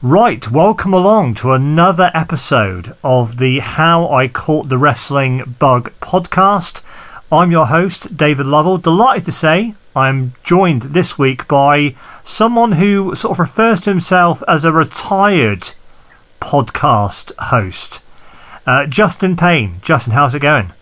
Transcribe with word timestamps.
Right, 0.00 0.48
welcome 0.48 0.94
along 0.94 1.34
to 1.36 1.50
another 1.50 2.12
episode 2.14 2.94
of 3.02 3.38
the 3.38 3.58
How 3.58 4.08
I 4.08 4.28
Caught 4.28 4.68
the 4.68 4.78
Wrestling 4.78 5.56
Bug 5.58 5.92
podcast. 6.00 6.82
I'm 7.32 7.50
your 7.50 7.66
host, 7.66 8.16
David 8.16 8.46
Lovell. 8.46 8.78
Delighted 8.78 9.24
to 9.24 9.32
say 9.32 9.74
I'm 9.96 10.34
joined 10.44 10.82
this 10.82 11.18
week 11.18 11.48
by 11.48 11.96
someone 12.22 12.72
who 12.72 13.16
sort 13.16 13.32
of 13.32 13.40
refers 13.40 13.80
to 13.80 13.90
himself 13.90 14.40
as 14.46 14.64
a 14.64 14.70
retired 14.70 15.70
podcast 16.40 17.32
host, 17.36 18.00
uh, 18.68 18.86
Justin 18.86 19.36
Paine. 19.36 19.80
Justin, 19.82 20.12
how's 20.12 20.32
it 20.32 20.42
going? 20.42 20.72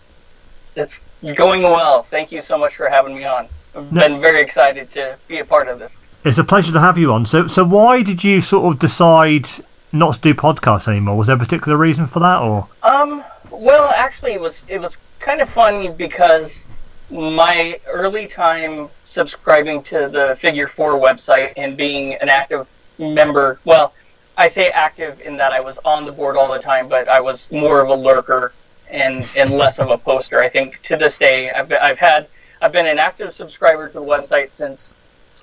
It's 0.75 1.01
going 1.33 1.63
well. 1.63 2.03
Thank 2.03 2.31
you 2.31 2.43
so 2.43 2.55
much 2.55 2.75
for 2.75 2.87
having 2.87 3.15
me 3.15 3.25
on. 3.25 3.49
I've 3.75 3.91
no. 3.91 3.99
been 3.99 4.21
very 4.21 4.41
excited 4.41 4.91
to 4.91 5.17
be 5.27 5.39
a 5.39 5.45
part 5.45 5.69
of 5.69 5.79
this. 5.79 5.97
It's 6.23 6.37
a 6.37 6.43
pleasure 6.43 6.73
to 6.73 6.79
have 6.79 6.97
you 6.97 7.13
on. 7.13 7.25
So, 7.25 7.47
so 7.47 7.63
why 7.63 8.03
did 8.03 8.23
you 8.23 8.41
sort 8.41 8.73
of 8.73 8.79
decide 8.79 9.47
not 9.91 10.15
to 10.15 10.21
do 10.21 10.33
podcasts 10.33 10.87
anymore? 10.87 11.17
Was 11.17 11.27
there 11.27 11.35
a 11.35 11.39
particular 11.39 11.77
reason 11.77 12.07
for 12.07 12.19
that, 12.19 12.41
or? 12.41 12.67
Um. 12.83 13.23
Well, 13.49 13.89
actually, 13.95 14.33
it 14.33 14.41
was 14.41 14.63
it 14.67 14.79
was 14.79 14.97
kind 15.19 15.41
of 15.41 15.49
funny 15.49 15.89
because 15.89 16.63
my 17.09 17.79
early 17.87 18.27
time 18.27 18.89
subscribing 19.05 19.83
to 19.83 20.09
the 20.09 20.35
Figure 20.39 20.67
Four 20.67 20.93
website 20.93 21.53
and 21.57 21.77
being 21.77 22.13
an 22.15 22.29
active 22.29 22.69
member. 22.99 23.59
Well, 23.65 23.93
I 24.37 24.47
say 24.47 24.67
active 24.67 25.19
in 25.21 25.37
that 25.37 25.51
I 25.51 25.59
was 25.59 25.79
on 25.85 26.05
the 26.05 26.11
board 26.11 26.35
all 26.35 26.51
the 26.51 26.59
time, 26.59 26.87
but 26.87 27.07
I 27.07 27.19
was 27.21 27.49
more 27.51 27.79
of 27.79 27.89
a 27.89 27.95
lurker 27.95 28.53
and 28.89 29.25
and 29.35 29.51
less 29.51 29.79
of 29.79 29.89
a 29.89 29.97
poster. 29.97 30.41
I 30.41 30.49
think 30.49 30.81
to 30.83 30.97
this 30.97 31.17
day, 31.17 31.51
I've 31.51 31.71
I've 31.71 31.97
had 31.97 32.27
I've 32.61 32.71
been 32.71 32.87
an 32.87 32.99
active 32.99 33.33
subscriber 33.33 33.87
to 33.87 33.93
the 33.93 34.05
website 34.05 34.51
since 34.51 34.93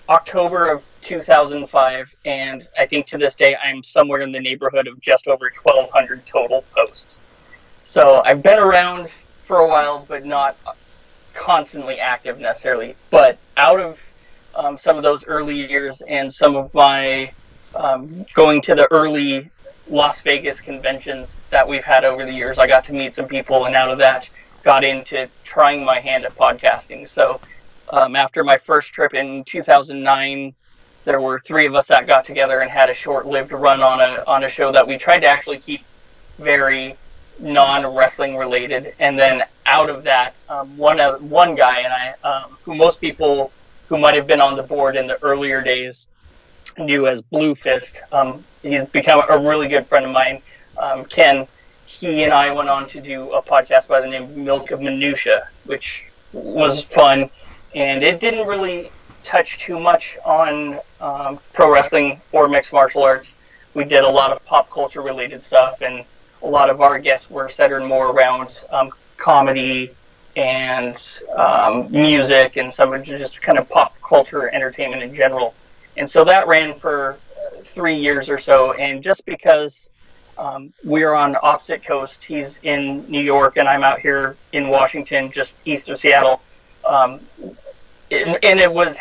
October 0.09 0.69
of 0.69 0.85
2005, 1.01 2.15
and 2.25 2.69
I 2.79 2.87
think 2.87 3.07
to 3.07 3.19
this 3.19 3.35
day 3.35 3.57
I'm 3.57 3.83
somewhere 3.83 4.21
in 4.21 4.33
the 4.33 4.41
neighborhood 4.41 4.87
of 4.87 5.01
just 5.01 5.27
over 5.27 5.51
1,200 5.63 6.27
total 6.27 6.65
posts. 6.77 7.19
So 7.85 8.23
I've 8.25 8.43
been 8.43 8.59
around 8.59 9.09
for 9.45 9.59
a 9.59 9.69
while, 9.69 10.05
but 10.09 10.25
not 10.25 10.57
constantly 11.33 11.99
active 12.01 12.39
necessarily. 12.39 12.97
But 13.11 13.39
out 13.57 13.81
of 13.81 14.01
um, 14.55 14.79
some 14.79 14.97
of 14.97 15.03
those 15.03 15.27
early 15.27 15.57
years 15.57 16.03
and 16.07 16.33
some 16.33 16.57
of 16.57 16.73
my 16.75 17.33
um, 17.75 18.25
going 18.35 18.61
to 18.63 18.75
the 18.75 18.87
early 18.91 19.51
Las 19.89 20.21
Vegas 20.21 20.61
conventions 20.61 21.35
that 21.51 21.67
we've 21.67 21.85
had 21.85 22.05
over 22.05 22.25
the 22.25 22.33
years, 22.33 22.59
I 22.59 22.67
got 22.67 22.85
to 22.85 22.93
meet 22.93 23.15
some 23.15 23.27
people, 23.27 23.67
and 23.67 23.75
out 23.75 23.91
of 23.91 23.99
that, 23.99 24.29
got 24.63 24.85
into 24.85 25.29
trying 25.45 25.85
my 25.85 26.01
hand 26.01 26.25
at 26.25 26.35
podcasting. 26.37 27.07
So 27.07 27.41
um, 27.95 28.17
after 28.17 28.43
my 28.43 28.59
first 28.59 28.93
trip 28.93 29.15
in 29.15 29.45
2009, 29.45 30.55
there 31.05 31.21
were 31.21 31.39
three 31.39 31.67
of 31.67 31.75
us 31.75 31.87
that 31.89 32.07
got 32.07 32.25
together 32.25 32.61
and 32.61 32.71
had 32.71 32.91
a 32.91 32.95
short-lived 32.95 33.53
run 33.53 33.83
on 33.83 34.01
a 34.01 34.25
on 34.27 34.45
a 34.45 34.49
show 34.49 34.73
that 34.73 34.87
we 34.87 34.97
tried 34.97 35.21
to 35.21 35.29
actually 35.29 35.59
keep 35.59 35.83
very 36.39 36.97
non-wrestling 37.39 38.37
related. 38.37 38.95
And 38.99 39.19
then 39.19 39.45
out 39.67 39.91
of 39.91 40.03
that, 40.05 40.35
um, 40.49 40.77
one 40.77 40.99
uh, 40.99 41.19
one 41.19 41.55
guy 41.55 41.81
and 41.81 41.93
I, 41.93 42.29
um, 42.29 42.57
who 42.65 42.75
most 42.75 43.01
people 43.01 43.53
who 43.89 43.99
might 43.99 44.15
have 44.15 44.27
been 44.27 44.41
on 44.41 44.57
the 44.57 44.63
board 44.63 44.97
in 44.97 45.07
the 45.07 45.23
earlier 45.23 45.63
days 45.63 46.07
knew 46.79 47.07
as 47.07 47.21
Blue 47.21 47.55
Fist. 47.55 48.01
Um, 48.11 48.43
he's 48.63 48.87
become 48.87 49.23
a 49.31 49.39
really 49.39 49.69
good 49.69 49.87
friend 49.87 50.05
of 50.05 50.11
mine, 50.11 50.43
um, 50.79 51.05
Ken. 51.05 51.47
He 51.87 52.25
and 52.25 52.33
I 52.33 52.53
went 52.53 52.69
on 52.69 52.89
to 52.89 53.01
do 53.01 53.33
a 53.33 53.43
podcast 53.43 53.87
by 53.87 54.01
the 54.01 54.09
name 54.09 54.45
Milk 54.45 54.73
of 54.73 54.81
Minutia, 54.81 55.49
which 55.65 56.05
was 56.33 56.83
fun 56.83 57.31
and 57.75 58.03
it 58.03 58.21
didn't 58.21 58.47
really 58.47 58.91
touch 59.23 59.59
too 59.59 59.81
much 59.81 60.17
on 60.25 60.79
um, 61.01 61.39
pro 61.53 61.73
wrestling 61.73 62.21
or 62.33 62.49
mixed 62.49 62.73
martial 62.73 63.03
arts. 63.03 63.35
We 63.75 63.85
did 63.85 64.05
a 64.05 64.09
lot 64.09 64.31
of 64.33 64.45
pop 64.45 64.71
culture 64.71 65.01
related 65.01 65.43
stuff, 65.43 65.83
and 65.83 66.05
a 66.43 66.47
lot 66.47 66.71
of 66.71 66.81
our 66.81 66.99
guests 66.99 67.31
were 67.31 67.49
centered 67.49 67.85
more 67.85 68.11
around 68.11 68.59
um, 68.71 68.93
comedy 69.17 69.91
and 70.37 71.21
um, 71.37 71.91
music 71.91 72.57
and 72.57 72.73
some 72.73 72.93
of 72.93 73.03
just 73.05 73.41
kind 73.41 73.59
of 73.59 73.69
pop 73.69 73.95
culture 74.03 74.49
entertainment 74.55 75.03
in 75.03 75.15
general. 75.15 75.55
And 75.97 76.09
so 76.11 76.25
that 76.25 76.47
ran 76.47 76.79
for 76.79 77.19
three 77.65 77.97
years 77.97 78.29
or 78.29 78.39
so. 78.39 78.73
And 78.73 79.03
just 79.03 79.25
because 79.25 79.91
um, 80.37 80.73
we're 80.83 81.15
on 81.15 81.37
opposite 81.43 81.85
coast, 81.85 82.25
he's 82.25 82.59
in 82.63 83.09
New 83.09 83.21
York 83.21 83.57
and 83.57 83.69
I'm 83.69 83.85
out 83.85 84.01
here 84.01 84.37
in 84.53 84.69
Washington, 84.69 85.31
just 85.31 85.55
east 85.65 85.89
of 85.89 85.99
Seattle. 85.99 86.41
Um, 86.89 87.21
and, 88.43 88.61
it 88.61 88.73
was 88.73 88.97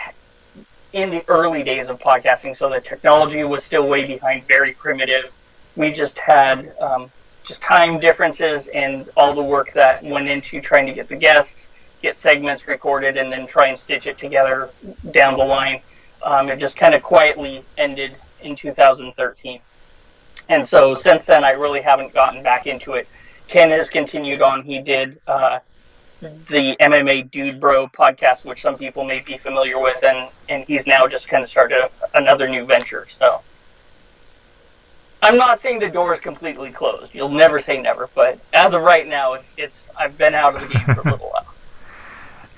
in 0.94 1.10
the 1.10 1.24
early 1.28 1.64
days 1.64 1.88
of 1.90 2.00
podcasting, 2.00 2.56
so 2.56 2.70
the 2.70 2.80
technology 2.80 3.44
was 3.44 3.64
still 3.64 3.88
way 3.88 4.06
behind, 4.06 4.46
very 4.48 4.74
primitive. 4.74 5.34
We 5.76 5.92
just 5.92 6.20
had 6.20 6.74
um, 6.80 7.10
just 7.44 7.62
time 7.62 8.00
differences 8.00 8.68
and 8.68 9.10
all 9.18 9.34
the 9.34 9.44
work 9.44 9.74
that 9.74 10.04
went 10.04 10.28
into 10.28 10.62
trying 10.62 10.86
to 10.86 10.94
get 10.94 11.08
the 11.10 11.16
guests, 11.16 11.70
get 12.02 12.16
segments 12.16 12.68
recorded, 12.68 13.18
and 13.18 13.32
then 13.32 13.48
try 13.48 13.68
and 13.68 13.78
stitch 13.78 14.08
it 14.08 14.18
together 14.18 14.70
down 15.12 15.38
the 15.38 15.44
line. 15.44 15.82
Um, 16.22 16.50
it 16.50 16.60
just 16.60 16.78
kind 16.78 16.94
of 16.94 17.02
quietly 17.02 17.64
ended 17.78 18.16
in 18.42 18.56
2013. 18.56 19.60
And 20.50 20.66
so 20.66 20.94
since 20.94 21.26
then, 21.26 21.44
I 21.44 21.52
really 21.52 21.82
haven't 21.82 22.14
gotten 22.14 22.44
back 22.44 22.68
into 22.68 22.94
it. 22.94 23.08
Ken 23.48 23.70
has 23.72 23.90
continued 23.90 24.42
on. 24.42 24.64
He 24.64 24.80
did 24.80 25.20
uh, 25.28 25.60
the 26.24 26.76
MMA 26.80 27.32
Dude 27.32 27.60
Bro 27.60 27.90
podcast, 27.90 28.46
which 28.46 28.62
some 28.62 28.78
people 28.78 29.04
may 29.04 29.20
be 29.20 29.38
familiar 29.38 29.80
with, 29.80 30.04
and 30.04 30.30
and 30.50 30.64
he's 30.66 30.88
now 30.88 31.08
just 31.08 31.28
kind 31.28 31.44
of 31.44 31.50
started 31.50 31.90
another 32.14 32.48
new 32.48 32.66
venture. 32.66 33.06
So 33.08 33.42
I'm 35.22 35.38
not 35.38 35.60
saying 35.60 35.80
the 35.80 35.90
door 35.90 36.14
is 36.14 36.20
completely 36.20 36.72
closed. 36.72 37.14
You'll 37.14 37.30
never 37.30 37.60
say 37.60 37.82
never, 37.82 38.10
but 38.14 38.40
as 38.54 38.74
of 38.74 38.82
right 38.82 39.08
now, 39.08 39.34
it's 39.34 39.52
it's 39.58 39.78
I've 39.98 40.18
been 40.18 40.34
out 40.34 40.56
of 40.56 40.62
the 40.62 40.68
game 40.68 40.96
for 40.96 41.02
a 41.02 41.12
little 41.12 41.30
while. 41.30 41.48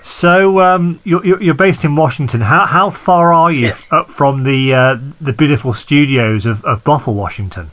So 0.02 0.60
um, 0.60 1.00
you're 1.02 1.42
you're 1.42 1.54
based 1.54 1.84
in 1.84 1.96
Washington. 1.96 2.40
How 2.40 2.64
how 2.64 2.90
far 2.90 3.32
are 3.32 3.50
you 3.50 3.66
yes. 3.66 3.88
up 3.90 4.08
from 4.08 4.44
the 4.44 4.72
uh, 4.72 4.98
the 5.20 5.32
beautiful 5.32 5.74
studios 5.74 6.46
of, 6.46 6.64
of 6.64 6.84
Bothell, 6.84 7.12
Washington? 7.12 7.72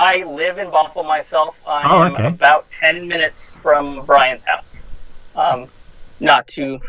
I 0.00 0.24
live 0.24 0.56
in 0.56 0.68
Bothell 0.68 1.06
myself. 1.06 1.60
I 1.66 1.82
oh, 1.84 2.04
am 2.04 2.12
okay. 2.14 2.26
about 2.28 2.70
ten 2.70 3.06
minutes 3.06 3.50
from 3.50 4.06
Brian's 4.06 4.42
house. 4.42 4.78
Um, 5.36 5.68
not 6.20 6.46
to 6.48 6.80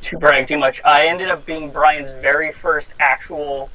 to 0.00 0.18
brag 0.18 0.48
too 0.48 0.56
much, 0.56 0.80
I 0.82 1.08
ended 1.08 1.28
up 1.28 1.44
being 1.44 1.70
Brian's 1.70 2.08
very 2.22 2.52
first 2.52 2.90
actual 3.00 3.68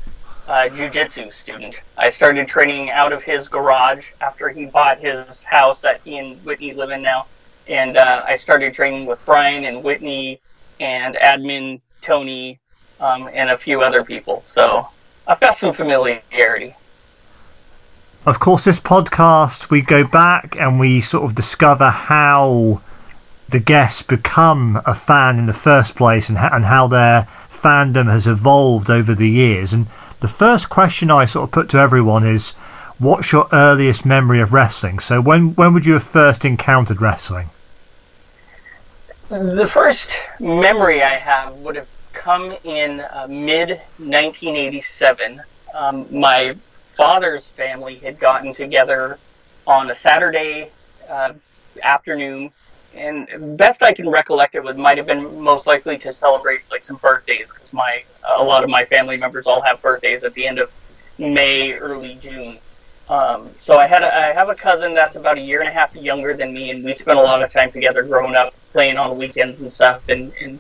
uh, 0.47 0.69
jujitsu 0.71 1.31
student. 1.31 1.81
I 1.99 2.09
started 2.09 2.47
training 2.47 2.89
out 2.89 3.13
of 3.13 3.21
his 3.21 3.47
garage 3.47 4.09
after 4.21 4.49
he 4.49 4.65
bought 4.65 4.97
his 4.97 5.43
house 5.43 5.81
that 5.81 6.01
he 6.03 6.17
and 6.17 6.43
Whitney 6.43 6.73
live 6.73 6.89
in 6.89 7.03
now, 7.03 7.27
and 7.67 7.95
uh, 7.95 8.23
I 8.27 8.33
started 8.33 8.73
training 8.73 9.05
with 9.05 9.23
Brian 9.23 9.65
and 9.65 9.83
Whitney 9.83 10.39
and 10.79 11.13
admin 11.13 11.79
Tony 12.01 12.57
um, 12.99 13.29
and 13.31 13.51
a 13.51 13.57
few 13.57 13.81
other 13.81 14.03
people. 14.03 14.41
So 14.47 14.87
I've 15.27 15.39
got 15.39 15.53
some 15.53 15.73
familiarity. 15.75 16.73
Of 18.23 18.39
course, 18.39 18.65
this 18.65 18.79
podcast, 18.79 19.71
we 19.71 19.81
go 19.81 20.03
back 20.03 20.55
and 20.59 20.79
we 20.79 21.01
sort 21.01 21.23
of 21.23 21.33
discover 21.33 21.89
how 21.89 22.81
the 23.49 23.59
guests 23.59 24.03
become 24.03 24.79
a 24.85 24.93
fan 24.93 25.39
in 25.39 25.47
the 25.47 25.53
first 25.53 25.95
place 25.95 26.29
and, 26.29 26.37
ha- 26.37 26.51
and 26.53 26.65
how 26.65 26.87
their 26.87 27.27
fandom 27.51 28.11
has 28.11 28.27
evolved 28.27 28.91
over 28.91 29.15
the 29.15 29.27
years. 29.27 29.73
And 29.73 29.87
the 30.19 30.27
first 30.27 30.69
question 30.69 31.09
I 31.09 31.25
sort 31.25 31.45
of 31.45 31.51
put 31.51 31.67
to 31.69 31.79
everyone 31.79 32.23
is, 32.23 32.51
what's 32.99 33.31
your 33.31 33.47
earliest 33.51 34.05
memory 34.05 34.39
of 34.39 34.53
wrestling? 34.53 34.99
So 34.99 35.19
when 35.19 35.55
when 35.55 35.73
would 35.73 35.87
you 35.87 35.93
have 35.93 36.03
first 36.03 36.45
encountered 36.45 37.01
wrestling? 37.01 37.49
The 39.29 39.67
first 39.67 40.19
memory 40.39 41.01
I 41.01 41.15
have 41.15 41.55
would 41.55 41.75
have 41.75 41.87
come 42.13 42.55
in 42.63 42.99
uh, 42.99 43.25
mid 43.27 43.69
1987. 43.97 45.41
Um, 45.73 46.05
my 46.11 46.55
father's 47.01 47.47
family 47.47 47.95
had 47.95 48.19
gotten 48.19 48.53
together 48.53 49.17
on 49.65 49.89
a 49.89 49.95
Saturday 49.95 50.69
uh, 51.09 51.33
afternoon, 51.81 52.51
and 52.93 53.57
best 53.57 53.81
I 53.81 53.91
can 53.91 54.07
recollect 54.07 54.53
it, 54.53 54.63
would 54.63 54.77
might 54.77 54.97
have 54.97 55.07
been 55.07 55.41
most 55.41 55.65
likely 55.65 55.97
to 55.97 56.13
celebrate 56.13 56.61
like 56.69 56.83
some 56.83 56.97
birthdays 56.97 57.51
because 57.51 57.73
my 57.73 58.03
a 58.37 58.43
lot 58.43 58.63
of 58.63 58.69
my 58.69 58.85
family 58.85 59.17
members 59.17 59.47
all 59.47 59.61
have 59.61 59.81
birthdays 59.81 60.23
at 60.23 60.35
the 60.35 60.45
end 60.45 60.59
of 60.59 60.71
May, 61.17 61.73
early 61.73 62.19
June. 62.21 62.59
Um, 63.09 63.49
so 63.59 63.77
I 63.77 63.87
had 63.87 64.03
a, 64.03 64.15
I 64.15 64.31
have 64.31 64.49
a 64.49 64.55
cousin 64.55 64.93
that's 64.93 65.15
about 65.15 65.39
a 65.39 65.41
year 65.41 65.61
and 65.61 65.69
a 65.69 65.71
half 65.71 65.95
younger 65.95 66.35
than 66.35 66.53
me, 66.53 66.69
and 66.69 66.85
we 66.85 66.93
spent 66.93 67.17
a 67.17 67.23
lot 67.23 67.41
of 67.41 67.49
time 67.49 67.71
together 67.71 68.03
growing 68.03 68.35
up, 68.35 68.53
playing 68.73 68.97
on 68.97 69.09
the 69.09 69.15
weekends 69.15 69.61
and 69.61 69.71
stuff, 69.71 70.07
and, 70.07 70.31
and 70.39 70.59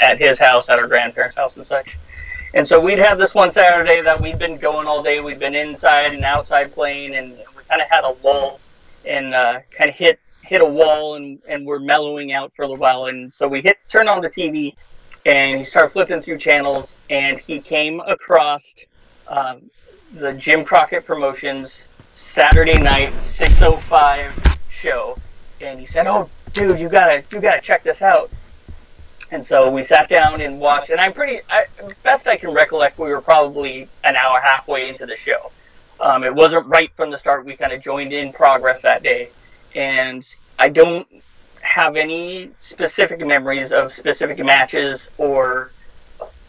at 0.00 0.18
his 0.18 0.38
house, 0.38 0.70
at 0.70 0.78
our 0.78 0.88
grandparents' 0.88 1.36
house 1.36 1.58
and 1.58 1.66
such. 1.66 1.98
And 2.56 2.66
so 2.66 2.80
we'd 2.80 2.98
have 2.98 3.18
this 3.18 3.34
one 3.34 3.50
Saturday 3.50 4.00
that 4.00 4.18
we'd 4.18 4.38
been 4.38 4.56
going 4.56 4.86
all 4.86 5.02
day. 5.02 5.20
We'd 5.20 5.38
been 5.38 5.54
inside 5.54 6.14
and 6.14 6.24
outside 6.24 6.72
playing, 6.72 7.14
and 7.14 7.32
we 7.54 7.62
kind 7.68 7.82
of 7.82 7.88
had 7.90 8.02
a 8.02 8.16
lull 8.24 8.60
and 9.04 9.34
uh, 9.34 9.60
kind 9.70 9.90
of 9.90 9.94
hit 9.94 10.18
hit 10.40 10.62
a 10.62 10.64
wall, 10.64 11.16
and, 11.16 11.38
and 11.46 11.66
we're 11.66 11.78
mellowing 11.78 12.32
out 12.32 12.54
for 12.56 12.62
a 12.62 12.64
little 12.64 12.80
while. 12.80 13.06
And 13.06 13.34
so 13.34 13.46
we 13.46 13.60
hit 13.60 13.76
turn 13.90 14.08
on 14.08 14.22
the 14.22 14.30
TV, 14.30 14.74
and 15.26 15.58
he 15.58 15.64
started 15.64 15.90
flipping 15.90 16.22
through 16.22 16.38
channels, 16.38 16.96
and 17.10 17.38
he 17.38 17.60
came 17.60 18.00
across 18.00 18.74
um, 19.28 19.70
the 20.14 20.32
Jim 20.32 20.64
Crockett 20.64 21.04
Promotions 21.04 21.88
Saturday 22.14 22.80
night 22.80 23.12
6:05 23.12 24.58
show, 24.70 25.18
and 25.60 25.78
he 25.78 25.84
said, 25.84 26.06
"Oh, 26.06 26.30
dude, 26.54 26.80
you 26.80 26.88
gotta 26.88 27.22
you 27.30 27.38
gotta 27.38 27.60
check 27.60 27.82
this 27.82 28.00
out." 28.00 28.30
And 29.30 29.44
so 29.44 29.68
we 29.70 29.82
sat 29.82 30.08
down 30.08 30.40
and 30.40 30.60
watched, 30.60 30.90
and 30.90 31.00
I'm 31.00 31.12
pretty 31.12 31.40
I, 31.50 31.66
best 32.02 32.28
I 32.28 32.36
can 32.36 32.50
recollect, 32.50 32.98
we 32.98 33.08
were 33.08 33.20
probably 33.20 33.88
an 34.04 34.14
hour 34.14 34.40
halfway 34.40 34.88
into 34.88 35.04
the 35.04 35.16
show. 35.16 35.50
Um, 35.98 36.22
it 36.22 36.34
wasn't 36.34 36.66
right 36.66 36.90
from 36.94 37.10
the 37.10 37.18
start. 37.18 37.44
We 37.44 37.56
kind 37.56 37.72
of 37.72 37.80
joined 37.80 38.12
in 38.12 38.32
progress 38.32 38.82
that 38.82 39.02
day, 39.02 39.30
and 39.74 40.24
I 40.58 40.68
don't 40.68 41.08
have 41.62 41.96
any 41.96 42.50
specific 42.58 43.24
memories 43.26 43.72
of 43.72 43.92
specific 43.92 44.38
matches 44.44 45.10
or 45.18 45.72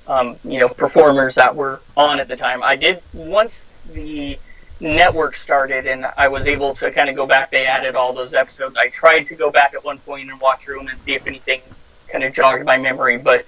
um, 0.08 0.38
you 0.44 0.60
know 0.60 0.68
performers 0.68 1.36
that 1.36 1.56
were 1.56 1.82
on 1.96 2.20
at 2.20 2.28
the 2.28 2.36
time. 2.36 2.62
I 2.62 2.76
did 2.76 3.02
once 3.14 3.70
the 3.92 4.38
network 4.80 5.36
started 5.36 5.88
and 5.88 6.06
I 6.18 6.28
was 6.28 6.46
able 6.46 6.74
to 6.76 6.92
kind 6.92 7.10
of 7.10 7.16
go 7.16 7.26
back. 7.26 7.50
They 7.50 7.66
added 7.66 7.96
all 7.96 8.14
those 8.14 8.36
episodes. 8.36 8.78
I 8.78 8.90
tried 8.90 9.24
to 9.24 9.36
go 9.36 9.50
back 9.50 9.74
at 9.74 9.84
one 9.84 9.98
point 10.00 10.30
and 10.30 10.40
watch 10.40 10.66
through 10.66 10.78
them 10.78 10.88
and 10.88 11.00
see 11.00 11.14
if 11.14 11.26
anything 11.26 11.62
kind 12.10 12.24
of 12.24 12.34
jogged 12.34 12.66
my 12.66 12.78
memory, 12.78 13.18
but 13.18 13.46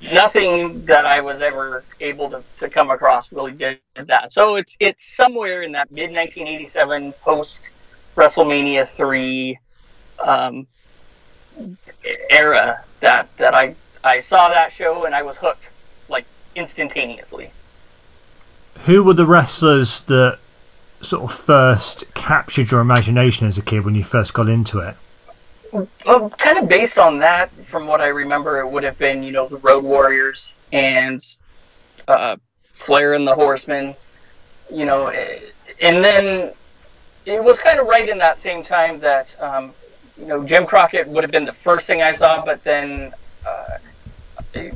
nothing 0.00 0.84
that 0.86 1.06
I 1.06 1.20
was 1.20 1.42
ever 1.42 1.84
able 2.00 2.30
to, 2.30 2.42
to 2.60 2.68
come 2.68 2.90
across 2.90 3.30
really 3.32 3.52
did 3.52 3.80
that. 3.94 4.32
So 4.32 4.56
it's 4.56 4.76
it's 4.80 5.04
somewhere 5.04 5.62
in 5.62 5.72
that 5.72 5.90
mid 5.90 6.10
1987 6.10 7.12
post 7.14 7.70
WrestleMania 8.14 8.88
three 8.88 9.58
um, 10.24 10.66
era 12.30 12.84
that 13.00 13.34
that 13.36 13.54
I 13.54 13.74
I 14.04 14.20
saw 14.20 14.48
that 14.48 14.72
show 14.72 15.04
and 15.04 15.14
I 15.14 15.22
was 15.22 15.36
hooked 15.36 15.64
like 16.08 16.26
instantaneously. 16.54 17.50
Who 18.84 19.02
were 19.02 19.14
the 19.14 19.26
wrestlers 19.26 20.02
that 20.02 20.38
sort 21.02 21.30
of 21.30 21.38
first 21.38 22.04
captured 22.14 22.70
your 22.70 22.80
imagination 22.80 23.46
as 23.46 23.58
a 23.58 23.62
kid 23.62 23.84
when 23.84 23.94
you 23.94 24.04
first 24.04 24.32
got 24.32 24.48
into 24.48 24.78
it? 24.78 24.96
Well, 26.04 26.30
kind 26.30 26.58
of 26.58 26.68
based 26.68 26.98
on 26.98 27.18
that, 27.20 27.50
from 27.68 27.86
what 27.86 28.00
I 28.00 28.08
remember, 28.08 28.60
it 28.60 28.68
would 28.68 28.84
have 28.84 28.98
been 28.98 29.22
you 29.22 29.32
know 29.32 29.48
the 29.48 29.58
Road 29.58 29.84
Warriors 29.84 30.54
and 30.72 31.24
uh, 32.08 32.36
Flair 32.72 33.14
and 33.14 33.26
the 33.26 33.34
Horsemen, 33.34 33.94
you 34.72 34.84
know, 34.84 35.08
and 35.08 36.04
then 36.04 36.52
it 37.24 37.42
was 37.42 37.58
kind 37.58 37.78
of 37.78 37.86
right 37.86 38.08
in 38.08 38.18
that 38.18 38.38
same 38.38 38.62
time 38.62 39.00
that 39.00 39.34
um, 39.40 39.72
you 40.18 40.26
know 40.26 40.44
Jim 40.44 40.66
Crockett 40.66 41.08
would 41.08 41.24
have 41.24 41.32
been 41.32 41.44
the 41.44 41.52
first 41.52 41.86
thing 41.86 42.02
I 42.02 42.12
saw, 42.12 42.44
but 42.44 42.62
then 42.64 43.12
uh, 43.46 43.78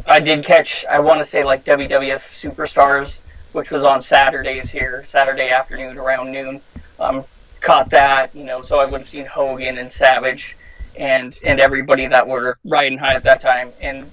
I 0.07 0.21
did 0.21 0.45
catch 0.45 0.85
I 0.87 0.99
want 0.99 1.21
to 1.21 1.25
say 1.25 1.45
like 1.45 1.65
WWF 1.65 2.23
Superstars, 2.35 3.21
which 3.53 3.71
was 3.71 3.85
on 3.85 4.01
Saturdays 4.01 4.69
here, 4.71 5.05
Saturday 5.07 5.51
afternoon 5.51 5.99
around 5.99 6.33
noon. 6.33 6.61
Um, 6.99 7.25
caught 7.61 7.91
that, 7.91 8.35
you 8.35 8.45
know, 8.45 8.63
so 8.63 8.79
I 8.79 8.87
would 8.87 9.03
have 9.03 9.09
seen 9.09 9.27
Hogan 9.27 9.79
and 9.79 9.91
Savage 9.91 10.57
and 11.01 11.41
and 11.43 11.59
everybody 11.59 12.07
that 12.07 12.29
were 12.29 12.59
riding 12.65 12.99
high 12.99 13.15
at 13.15 13.25
that 13.25 13.41
time. 13.41 13.73
And 13.81 14.09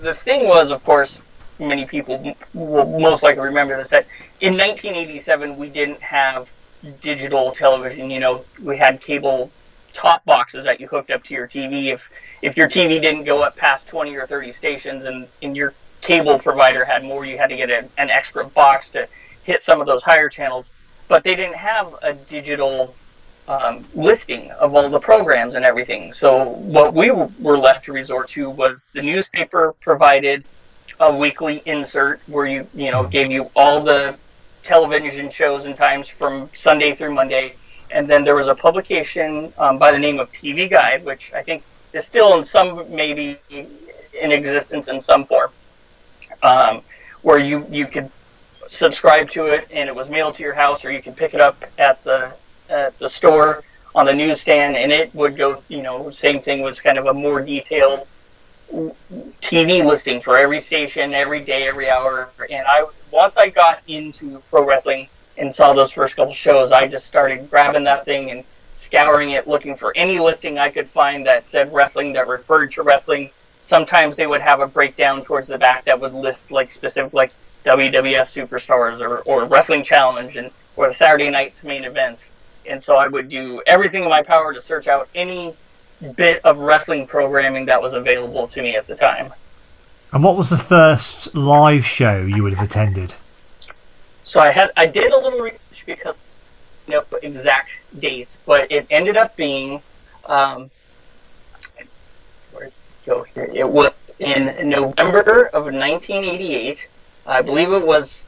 the 0.00 0.14
thing 0.14 0.46
was, 0.46 0.70
of 0.70 0.82
course, 0.84 1.18
many 1.58 1.84
people 1.84 2.34
will 2.54 2.98
most 2.98 3.22
likely 3.22 3.42
remember 3.42 3.76
this 3.76 3.90
that 3.90 4.06
in 4.40 4.56
1987 4.56 5.56
we 5.56 5.68
didn't 5.68 6.00
have 6.00 6.48
digital 7.00 7.50
television. 7.50 8.10
You 8.10 8.20
know, 8.20 8.44
we 8.62 8.78
had 8.78 9.00
cable 9.00 9.50
top 9.92 10.24
boxes 10.24 10.64
that 10.64 10.80
you 10.80 10.86
hooked 10.86 11.10
up 11.10 11.24
to 11.24 11.34
your 11.34 11.48
TV. 11.48 11.92
If 11.92 12.08
if 12.42 12.56
your 12.56 12.68
TV 12.68 13.00
didn't 13.02 13.24
go 13.24 13.42
up 13.42 13.56
past 13.56 13.88
20 13.88 14.14
or 14.16 14.26
30 14.26 14.52
stations 14.52 15.06
and, 15.06 15.26
and 15.42 15.56
your 15.56 15.74
cable 16.00 16.38
provider 16.38 16.84
had 16.84 17.02
more, 17.02 17.24
you 17.24 17.38
had 17.38 17.48
to 17.48 17.56
get 17.56 17.70
a, 17.70 17.88
an 17.98 18.10
extra 18.10 18.44
box 18.44 18.88
to 18.90 19.08
hit 19.42 19.62
some 19.62 19.80
of 19.80 19.86
those 19.86 20.04
higher 20.04 20.28
channels. 20.28 20.72
But 21.08 21.24
they 21.24 21.34
didn't 21.34 21.56
have 21.56 21.94
a 22.02 22.14
digital 22.14 22.94
um, 23.48 23.84
listing 23.94 24.50
of 24.52 24.74
all 24.74 24.88
the 24.88 24.98
programs 24.98 25.54
and 25.54 25.64
everything. 25.64 26.12
So 26.12 26.44
what 26.44 26.94
we 26.94 27.10
were 27.10 27.58
left 27.58 27.84
to 27.86 27.92
resort 27.92 28.28
to 28.30 28.48
was 28.48 28.86
the 28.92 29.02
newspaper 29.02 29.74
provided 29.80 30.44
a 31.00 31.14
weekly 31.14 31.62
insert 31.66 32.20
where 32.26 32.46
you 32.46 32.66
you 32.74 32.90
know 32.90 33.04
gave 33.04 33.30
you 33.30 33.50
all 33.56 33.82
the 33.82 34.16
television 34.62 35.30
shows 35.30 35.66
and 35.66 35.76
times 35.76 36.08
from 36.08 36.48
Sunday 36.54 36.94
through 36.94 37.12
Monday, 37.12 37.54
and 37.90 38.08
then 38.08 38.24
there 38.24 38.34
was 38.34 38.48
a 38.48 38.54
publication 38.54 39.52
um, 39.58 39.78
by 39.78 39.92
the 39.92 39.98
name 39.98 40.18
of 40.18 40.32
TV 40.32 40.70
Guide, 40.70 41.04
which 41.04 41.32
I 41.34 41.42
think 41.42 41.62
is 41.92 42.06
still 42.06 42.36
in 42.36 42.42
some 42.42 42.94
maybe 42.94 43.38
in 43.50 44.32
existence 44.32 44.88
in 44.88 45.00
some 45.00 45.26
form, 45.26 45.50
um, 46.42 46.80
where 47.22 47.38
you 47.38 47.66
you 47.68 47.86
could 47.86 48.10
subscribe 48.68 49.28
to 49.28 49.46
it 49.46 49.68
and 49.70 49.88
it 49.88 49.94
was 49.94 50.08
mailed 50.08 50.34
to 50.34 50.42
your 50.42 50.54
house, 50.54 50.84
or 50.84 50.92
you 50.92 51.02
could 51.02 51.16
pick 51.16 51.34
it 51.34 51.40
up 51.40 51.64
at 51.78 52.02
the 52.04 52.32
at 52.68 52.98
the 52.98 53.08
store 53.08 53.62
on 53.94 54.06
the 54.06 54.12
newsstand, 54.12 54.76
and 54.76 54.90
it 54.90 55.14
would 55.14 55.36
go, 55.36 55.62
you 55.68 55.82
know, 55.82 56.10
same 56.10 56.40
thing 56.40 56.62
was 56.62 56.80
kind 56.80 56.98
of 56.98 57.06
a 57.06 57.14
more 57.14 57.40
detailed 57.40 58.06
TV 59.40 59.84
listing 59.84 60.20
for 60.20 60.36
every 60.36 60.58
station, 60.58 61.14
every 61.14 61.40
day, 61.40 61.68
every 61.68 61.88
hour. 61.88 62.30
And 62.50 62.66
I 62.66 62.86
once 63.10 63.36
I 63.36 63.48
got 63.48 63.80
into 63.86 64.42
pro 64.50 64.66
wrestling 64.66 65.08
and 65.38 65.54
saw 65.54 65.72
those 65.72 65.92
first 65.92 66.16
couple 66.16 66.32
shows, 66.32 66.72
I 66.72 66.86
just 66.86 67.06
started 67.06 67.48
grabbing 67.50 67.84
that 67.84 68.04
thing 68.04 68.30
and 68.30 68.44
scouring 68.74 69.30
it, 69.30 69.46
looking 69.46 69.76
for 69.76 69.96
any 69.96 70.18
listing 70.18 70.58
I 70.58 70.70
could 70.70 70.88
find 70.88 71.26
that 71.26 71.46
said 71.46 71.72
wrestling, 71.72 72.12
that 72.14 72.26
referred 72.26 72.72
to 72.72 72.82
wrestling. 72.82 73.30
Sometimes 73.60 74.16
they 74.16 74.26
would 74.26 74.40
have 74.40 74.60
a 74.60 74.66
breakdown 74.66 75.24
towards 75.24 75.46
the 75.48 75.56
back 75.56 75.84
that 75.84 75.98
would 76.00 76.12
list 76.12 76.50
like 76.50 76.70
specific, 76.70 77.12
like 77.12 77.32
WWF 77.64 78.26
Superstars 78.26 79.00
or, 79.00 79.18
or 79.20 79.44
Wrestling 79.44 79.84
Challenge 79.84 80.36
and 80.36 80.50
or 80.76 80.92
Saturday 80.92 81.30
night's 81.30 81.62
main 81.62 81.84
events 81.84 82.30
and 82.66 82.82
so 82.82 82.96
I 82.96 83.08
would 83.08 83.28
do 83.28 83.62
everything 83.66 84.04
in 84.04 84.08
my 84.08 84.22
power 84.22 84.52
to 84.52 84.60
search 84.60 84.88
out 84.88 85.08
any 85.14 85.54
bit 86.16 86.44
of 86.44 86.58
wrestling 86.58 87.06
programming 87.06 87.66
that 87.66 87.80
was 87.80 87.92
available 87.92 88.46
to 88.48 88.62
me 88.62 88.76
at 88.76 88.86
the 88.86 88.96
time. 88.96 89.32
And 90.12 90.22
what 90.22 90.36
was 90.36 90.50
the 90.50 90.58
first 90.58 91.34
live 91.34 91.84
show 91.84 92.24
you 92.24 92.42
would 92.42 92.54
have 92.54 92.64
attended? 92.64 93.14
So 94.22 94.40
I 94.40 94.50
had 94.50 94.70
I 94.76 94.86
did 94.86 95.12
a 95.12 95.18
little 95.18 95.40
research 95.40 95.84
because 95.86 96.14
you 96.86 96.94
know 96.94 97.04
exact 97.22 97.80
dates, 97.98 98.38
but 98.46 98.70
it 98.70 98.86
ended 98.90 99.16
up 99.16 99.36
being 99.36 99.82
um, 100.26 100.70
where 102.52 102.70
go 103.06 103.24
here? 103.24 103.50
It 103.52 103.68
was 103.68 103.92
in 104.18 104.68
November 104.68 105.46
of 105.46 105.64
1988. 105.64 106.88
I 107.26 107.42
believe 107.42 107.72
it 107.72 107.86
was 107.86 108.24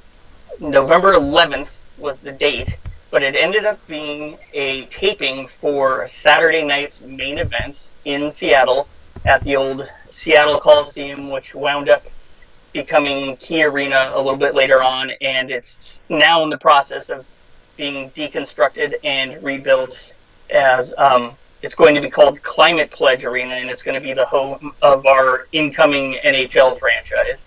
November 0.61 1.13
11th 1.13 1.69
was 1.99 2.19
the 2.19 2.33
date, 2.33 2.77
but 3.17 3.23
it 3.23 3.35
ended 3.35 3.65
up 3.65 3.79
being 3.87 4.37
a 4.53 4.85
taping 4.91 5.49
for 5.49 6.07
Saturday 6.07 6.63
night's 6.63 7.01
main 7.01 7.39
event 7.39 7.89
in 8.05 8.31
Seattle 8.31 8.87
at 9.25 9.43
the 9.43 9.57
old 9.57 9.91
Seattle 10.11 10.61
Coliseum, 10.61 11.31
which 11.31 11.55
wound 11.55 11.89
up 11.89 12.05
becoming 12.75 13.35
Key 13.39 13.65
Arena 13.65 14.11
a 14.13 14.19
little 14.19 14.37
bit 14.37 14.55
later 14.55 14.83
on, 14.83 15.13
and 15.23 15.51
it's 15.51 16.03
now 16.11 16.43
in 16.43 16.51
the 16.51 16.59
process 16.59 17.09
of 17.09 17.25
being 17.79 18.11
deconstructed 18.11 18.93
and 19.03 19.43
rebuilt 19.43 20.13
as 20.51 20.93
um, 20.99 21.33
it's 21.63 21.75
going 21.75 21.95
to 21.95 22.03
be 22.03 22.11
called 22.11 22.43
Climate 22.43 22.91
Pledge 22.91 23.25
Arena, 23.25 23.55
and 23.55 23.71
it's 23.71 23.83
going 23.83 23.99
to 23.99 24.07
be 24.07 24.13
the 24.13 24.27
home 24.27 24.75
of 24.83 25.07
our 25.07 25.49
incoming 25.53 26.19
NHL 26.23 26.79
franchise 26.79 27.47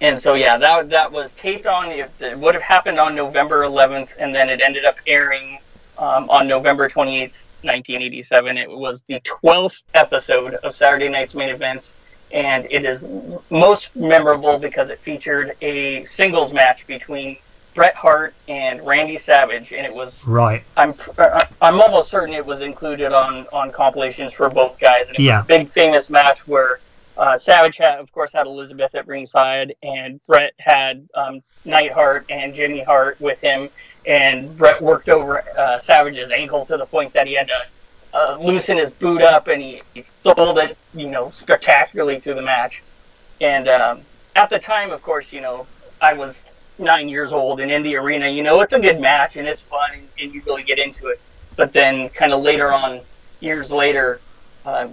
and 0.00 0.18
so 0.18 0.34
yeah, 0.34 0.56
that 0.58 0.88
that 0.90 1.12
was 1.12 1.32
taped 1.32 1.66
on. 1.66 1.90
It, 1.90 2.10
it 2.20 2.38
would 2.38 2.54
have 2.54 2.62
happened 2.62 2.98
on 2.98 3.14
November 3.14 3.62
11th, 3.62 4.08
and 4.18 4.34
then 4.34 4.48
it 4.48 4.60
ended 4.60 4.84
up 4.84 4.96
airing 5.06 5.58
um, 5.98 6.28
on 6.30 6.48
November 6.48 6.88
28th, 6.88 7.36
1987. 7.62 8.56
It 8.56 8.70
was 8.70 9.02
the 9.04 9.20
12th 9.20 9.82
episode 9.94 10.54
of 10.54 10.74
Saturday 10.74 11.08
Night's 11.08 11.34
Main 11.34 11.50
Events, 11.50 11.92
and 12.32 12.66
it 12.70 12.84
is 12.84 13.06
most 13.50 13.94
memorable 13.94 14.58
because 14.58 14.88
it 14.90 14.98
featured 14.98 15.56
a 15.60 16.04
singles 16.06 16.52
match 16.52 16.86
between 16.86 17.36
Bret 17.74 17.94
Hart 17.94 18.34
and 18.48 18.84
Randy 18.84 19.16
Savage, 19.16 19.72
and 19.72 19.86
it 19.86 19.94
was 19.94 20.26
right. 20.26 20.62
I'm 20.76 20.94
uh, 21.18 21.44
I'm 21.62 21.80
almost 21.80 22.10
certain 22.10 22.34
it 22.34 22.44
was 22.44 22.62
included 22.62 23.12
on 23.12 23.46
on 23.52 23.70
compilations 23.70 24.32
for 24.32 24.48
both 24.48 24.78
guys, 24.78 25.08
and 25.08 25.16
it 25.16 25.22
yeah. 25.22 25.38
was 25.38 25.44
a 25.44 25.48
big 25.48 25.68
famous 25.68 26.10
match 26.10 26.48
where 26.48 26.80
uh, 27.20 27.36
Savage 27.36 27.76
had, 27.76 27.98
of 27.98 28.10
course, 28.12 28.32
had 28.32 28.46
Elizabeth 28.46 28.94
at 28.94 29.06
ringside, 29.06 29.74
and 29.82 30.24
Bret 30.26 30.54
had 30.58 31.06
um, 31.14 31.42
Neidhart 31.66 32.24
and 32.30 32.54
Jimmy 32.54 32.82
Hart 32.82 33.20
with 33.20 33.38
him. 33.42 33.68
And 34.06 34.56
Bret 34.56 34.80
worked 34.80 35.10
over 35.10 35.44
uh, 35.56 35.78
Savage's 35.78 36.30
ankle 36.30 36.64
to 36.64 36.78
the 36.78 36.86
point 36.86 37.12
that 37.12 37.26
he 37.26 37.34
had 37.34 37.48
to 37.48 37.66
uh, 38.14 38.38
loosen 38.40 38.78
his 38.78 38.90
boot 38.90 39.20
up, 39.20 39.48
and 39.48 39.60
he, 39.60 39.82
he 39.92 40.00
sold 40.00 40.58
it, 40.58 40.78
you 40.94 41.10
know, 41.10 41.28
spectacularly 41.30 42.18
through 42.18 42.36
the 42.36 42.42
match. 42.42 42.82
And 43.42 43.68
um, 43.68 44.00
at 44.34 44.48
the 44.48 44.58
time, 44.58 44.90
of 44.90 45.02
course, 45.02 45.30
you 45.30 45.42
know, 45.42 45.66
I 46.00 46.14
was 46.14 46.46
nine 46.78 47.10
years 47.10 47.34
old, 47.34 47.60
and 47.60 47.70
in 47.70 47.82
the 47.82 47.96
arena, 47.96 48.30
you 48.30 48.42
know, 48.42 48.62
it's 48.62 48.72
a 48.72 48.80
good 48.80 48.98
match 48.98 49.36
and 49.36 49.46
it's 49.46 49.60
fun, 49.60 49.90
and, 49.92 50.08
and 50.18 50.34
you 50.34 50.42
really 50.46 50.62
get 50.62 50.78
into 50.78 51.08
it. 51.08 51.20
But 51.54 51.74
then, 51.74 52.08
kind 52.08 52.32
of 52.32 52.40
later 52.40 52.72
on, 52.72 53.02
years 53.40 53.70
later, 53.70 54.20
uh, 54.64 54.88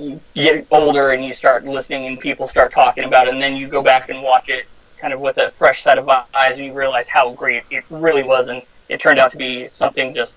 you 0.00 0.20
get 0.34 0.66
older 0.70 1.10
and 1.10 1.24
you 1.24 1.32
start 1.32 1.64
listening 1.64 2.06
and 2.06 2.18
people 2.18 2.48
start 2.48 2.72
talking 2.72 3.04
about 3.04 3.28
it 3.28 3.34
and 3.34 3.42
then 3.42 3.56
you 3.56 3.68
go 3.68 3.82
back 3.82 4.08
and 4.08 4.22
watch 4.22 4.48
it 4.48 4.66
kind 5.00 5.14
of 5.14 5.20
with 5.20 5.38
a 5.38 5.50
fresh 5.52 5.82
set 5.82 5.98
of 5.98 6.08
eyes, 6.08 6.56
and 6.56 6.66
you 6.66 6.72
realize 6.72 7.08
how 7.08 7.32
great 7.32 7.62
it 7.70 7.84
really 7.88 8.22
was, 8.22 8.48
and 8.48 8.62
it 8.88 9.00
turned 9.00 9.18
out 9.18 9.30
to 9.32 9.36
be 9.36 9.66
something 9.66 10.14
just 10.14 10.36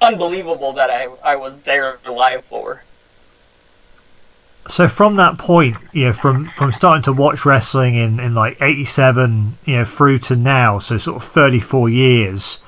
unbelievable 0.00 0.72
that 0.72 0.90
I 0.90 1.08
I 1.22 1.36
was 1.36 1.60
there 1.60 1.98
live 2.08 2.44
for. 2.44 2.82
So 4.68 4.88
from 4.88 5.16
that 5.16 5.38
point, 5.38 5.76
you 5.92 6.06
know, 6.06 6.12
from 6.12 6.48
from 6.50 6.72
starting 6.72 7.02
to 7.04 7.12
watch 7.12 7.44
wrestling 7.44 7.94
in 7.94 8.18
in 8.18 8.34
like 8.34 8.60
'87, 8.60 9.58
you 9.64 9.76
know, 9.76 9.84
through 9.84 10.20
to 10.20 10.36
now, 10.36 10.78
so 10.78 10.98
sort 10.98 11.22
of 11.22 11.28
34 11.28 11.88
years. 11.88 12.60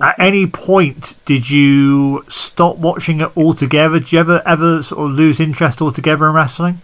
At 0.00 0.18
any 0.20 0.46
point, 0.46 1.16
did 1.24 1.50
you 1.50 2.24
stop 2.28 2.76
watching 2.76 3.20
it 3.20 3.36
altogether? 3.36 3.98
Did 3.98 4.12
you 4.12 4.20
ever 4.20 4.42
ever 4.46 4.82
sort 4.82 5.10
of 5.10 5.16
lose 5.16 5.40
interest 5.40 5.82
altogether 5.82 6.28
in 6.28 6.34
wrestling? 6.34 6.80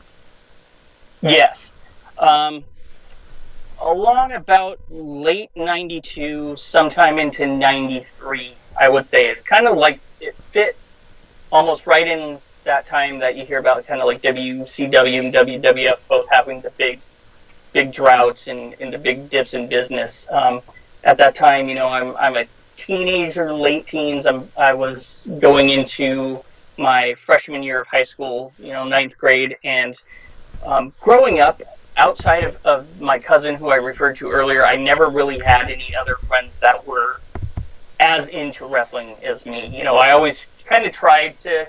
Yes. 1.20 1.72
Um, 2.18 2.64
along 3.80 4.32
about 4.32 4.80
late 4.90 5.50
92, 5.54 6.56
sometime 6.56 7.18
into 7.18 7.46
93, 7.46 8.54
I 8.80 8.88
would 8.88 9.06
say. 9.06 9.26
It's 9.26 9.42
kind 9.42 9.68
of 9.68 9.76
like 9.76 10.00
it 10.20 10.34
fits 10.34 10.94
almost 11.52 11.86
right 11.86 12.06
in 12.06 12.38
that 12.64 12.86
time 12.86 13.18
that 13.20 13.36
you 13.36 13.46
hear 13.46 13.58
about 13.58 13.86
kind 13.86 14.00
of 14.00 14.06
like 14.06 14.22
WCW 14.22 15.18
and 15.20 15.32
WWF 15.32 15.98
both 16.08 16.28
having 16.28 16.60
the 16.60 16.70
big, 16.70 17.00
big 17.72 17.92
droughts 17.92 18.48
and, 18.48 18.74
and 18.80 18.92
the 18.92 18.98
big 18.98 19.30
dips 19.30 19.54
in 19.54 19.68
business. 19.68 20.26
Um, 20.30 20.60
at 21.04 21.16
that 21.18 21.34
time, 21.36 21.68
you 21.68 21.76
know, 21.76 21.88
I'm, 21.88 22.16
I'm 22.16 22.36
a 22.36 22.44
teenager, 22.78 23.52
late 23.52 23.86
teens. 23.86 24.24
I'm, 24.24 24.48
I 24.56 24.72
was 24.72 25.28
going 25.40 25.70
into 25.70 26.42
my 26.78 27.14
freshman 27.26 27.62
year 27.62 27.80
of 27.80 27.88
high 27.88 28.04
school, 28.04 28.52
you 28.58 28.72
know, 28.72 28.86
ninth 28.86 29.18
grade, 29.18 29.56
and 29.64 30.00
um, 30.64 30.92
growing 31.00 31.40
up, 31.40 31.60
outside 31.96 32.44
of, 32.44 32.64
of 32.64 33.00
my 33.00 33.18
cousin 33.18 33.56
who 33.56 33.70
I 33.70 33.74
referred 33.74 34.16
to 34.18 34.30
earlier, 34.30 34.64
I 34.64 34.76
never 34.76 35.08
really 35.08 35.40
had 35.40 35.68
any 35.68 35.94
other 35.96 36.14
friends 36.14 36.60
that 36.60 36.86
were 36.86 37.20
as 37.98 38.28
into 38.28 38.64
wrestling 38.66 39.16
as 39.24 39.44
me. 39.44 39.66
You 39.76 39.82
know, 39.82 39.96
I 39.96 40.12
always 40.12 40.44
kind 40.64 40.86
of 40.86 40.92
tried 40.92 41.38
to 41.40 41.66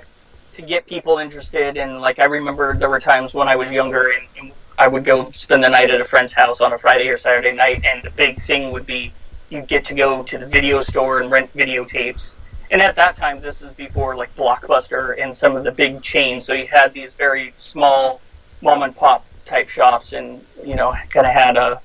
to 0.54 0.62
get 0.62 0.86
people 0.86 1.18
interested, 1.18 1.78
and 1.78 2.02
like 2.02 2.20
I 2.20 2.26
remember 2.26 2.76
there 2.76 2.90
were 2.90 3.00
times 3.00 3.34
when 3.34 3.48
I 3.48 3.56
was 3.56 3.72
younger 3.72 4.12
and, 4.12 4.28
and 4.38 4.52
I 4.78 4.88
would 4.88 5.06
go 5.06 5.32
spend 5.32 5.64
the 5.64 5.70
night 5.70 5.90
at 5.90 6.02
a 6.02 6.06
friend's 6.06 6.34
house 6.34 6.62
on 6.62 6.74
a 6.74 6.78
Friday 6.78 7.08
or 7.08 7.18
Saturday 7.18 7.54
night, 7.54 7.84
and 7.84 8.04
the 8.04 8.12
big 8.12 8.40
thing 8.42 8.72
would 8.72 8.86
be 8.86 9.12
you 9.50 9.62
get 9.62 9.86
to 9.86 9.94
go 9.94 10.24
to 10.24 10.38
the 10.38 10.46
video 10.46 10.82
store 10.82 11.22
and 11.22 11.32
rent 11.32 11.52
videotapes. 11.54 12.34
And 12.72 12.82
at 12.82 12.96
that 12.98 13.16
time, 13.16 13.42
this 13.42 13.62
was 13.62 13.74
before 13.74 14.16
like 14.16 14.36
Blockbuster 14.36 15.22
and 15.22 15.36
some 15.36 15.56
of 15.56 15.64
the 15.64 15.72
big 15.72 16.04
chains. 16.04 16.46
So 16.46 16.54
you 16.54 16.68
had 16.68 16.94
these 16.94 17.12
very 17.14 17.54
small 17.58 18.22
mom 18.62 18.84
and 18.84 18.96
pop 18.96 19.26
type 19.46 19.70
shops, 19.70 20.14
and 20.14 20.46
you 20.64 20.76
know, 20.76 20.94
kind 21.10 21.26
of 21.26 21.34
had 21.34 21.58
a, 21.58 21.82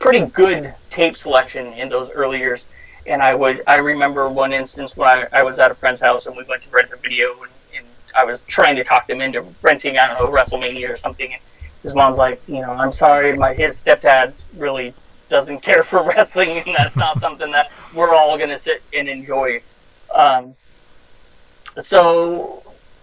pretty 0.00 0.26
good 0.26 0.74
tape 0.90 1.16
selection 1.16 1.66
in 1.74 1.88
those 1.88 2.10
early 2.10 2.38
years. 2.38 2.66
And 3.06 3.22
I 3.22 3.34
would, 3.36 3.62
I 3.68 3.76
remember 3.76 4.28
one 4.28 4.52
instance 4.52 4.96
when 4.96 5.08
I, 5.08 5.26
I 5.32 5.42
was 5.44 5.60
at 5.60 5.70
a 5.70 5.74
friend's 5.74 6.00
house 6.00 6.26
and 6.26 6.36
we 6.36 6.42
went 6.48 6.62
to 6.64 6.70
rent 6.70 6.90
a 6.92 6.96
video, 6.96 7.32
and, 7.42 7.52
and 7.76 7.86
I 8.16 8.24
was 8.24 8.42
trying 8.42 8.74
to 8.74 8.82
talk 8.82 9.06
them 9.06 9.20
into 9.20 9.44
renting, 9.62 9.96
I 9.96 10.08
don't 10.08 10.18
know, 10.18 10.36
WrestleMania 10.36 10.90
or 10.90 10.96
something. 10.96 11.32
And 11.32 11.40
his 11.84 11.94
mom's 11.94 12.18
like, 12.18 12.42
you 12.48 12.60
know, 12.60 12.72
I'm 12.72 12.90
sorry, 12.90 13.36
my 13.36 13.54
his 13.54 13.80
stepdad 13.80 14.32
really 14.56 14.94
doesn't 15.28 15.60
care 15.60 15.82
for 15.82 16.02
wrestling, 16.08 16.50
and 16.50 16.74
that's 16.76 16.96
not 16.96 17.20
something 17.20 17.50
that 17.52 17.70
we're 17.94 18.14
all 18.14 18.36
going 18.36 18.50
to 18.50 18.58
sit 18.58 18.82
and 18.92 19.08
enjoy. 19.08 19.62
Um, 20.14 20.54
so 21.80 22.62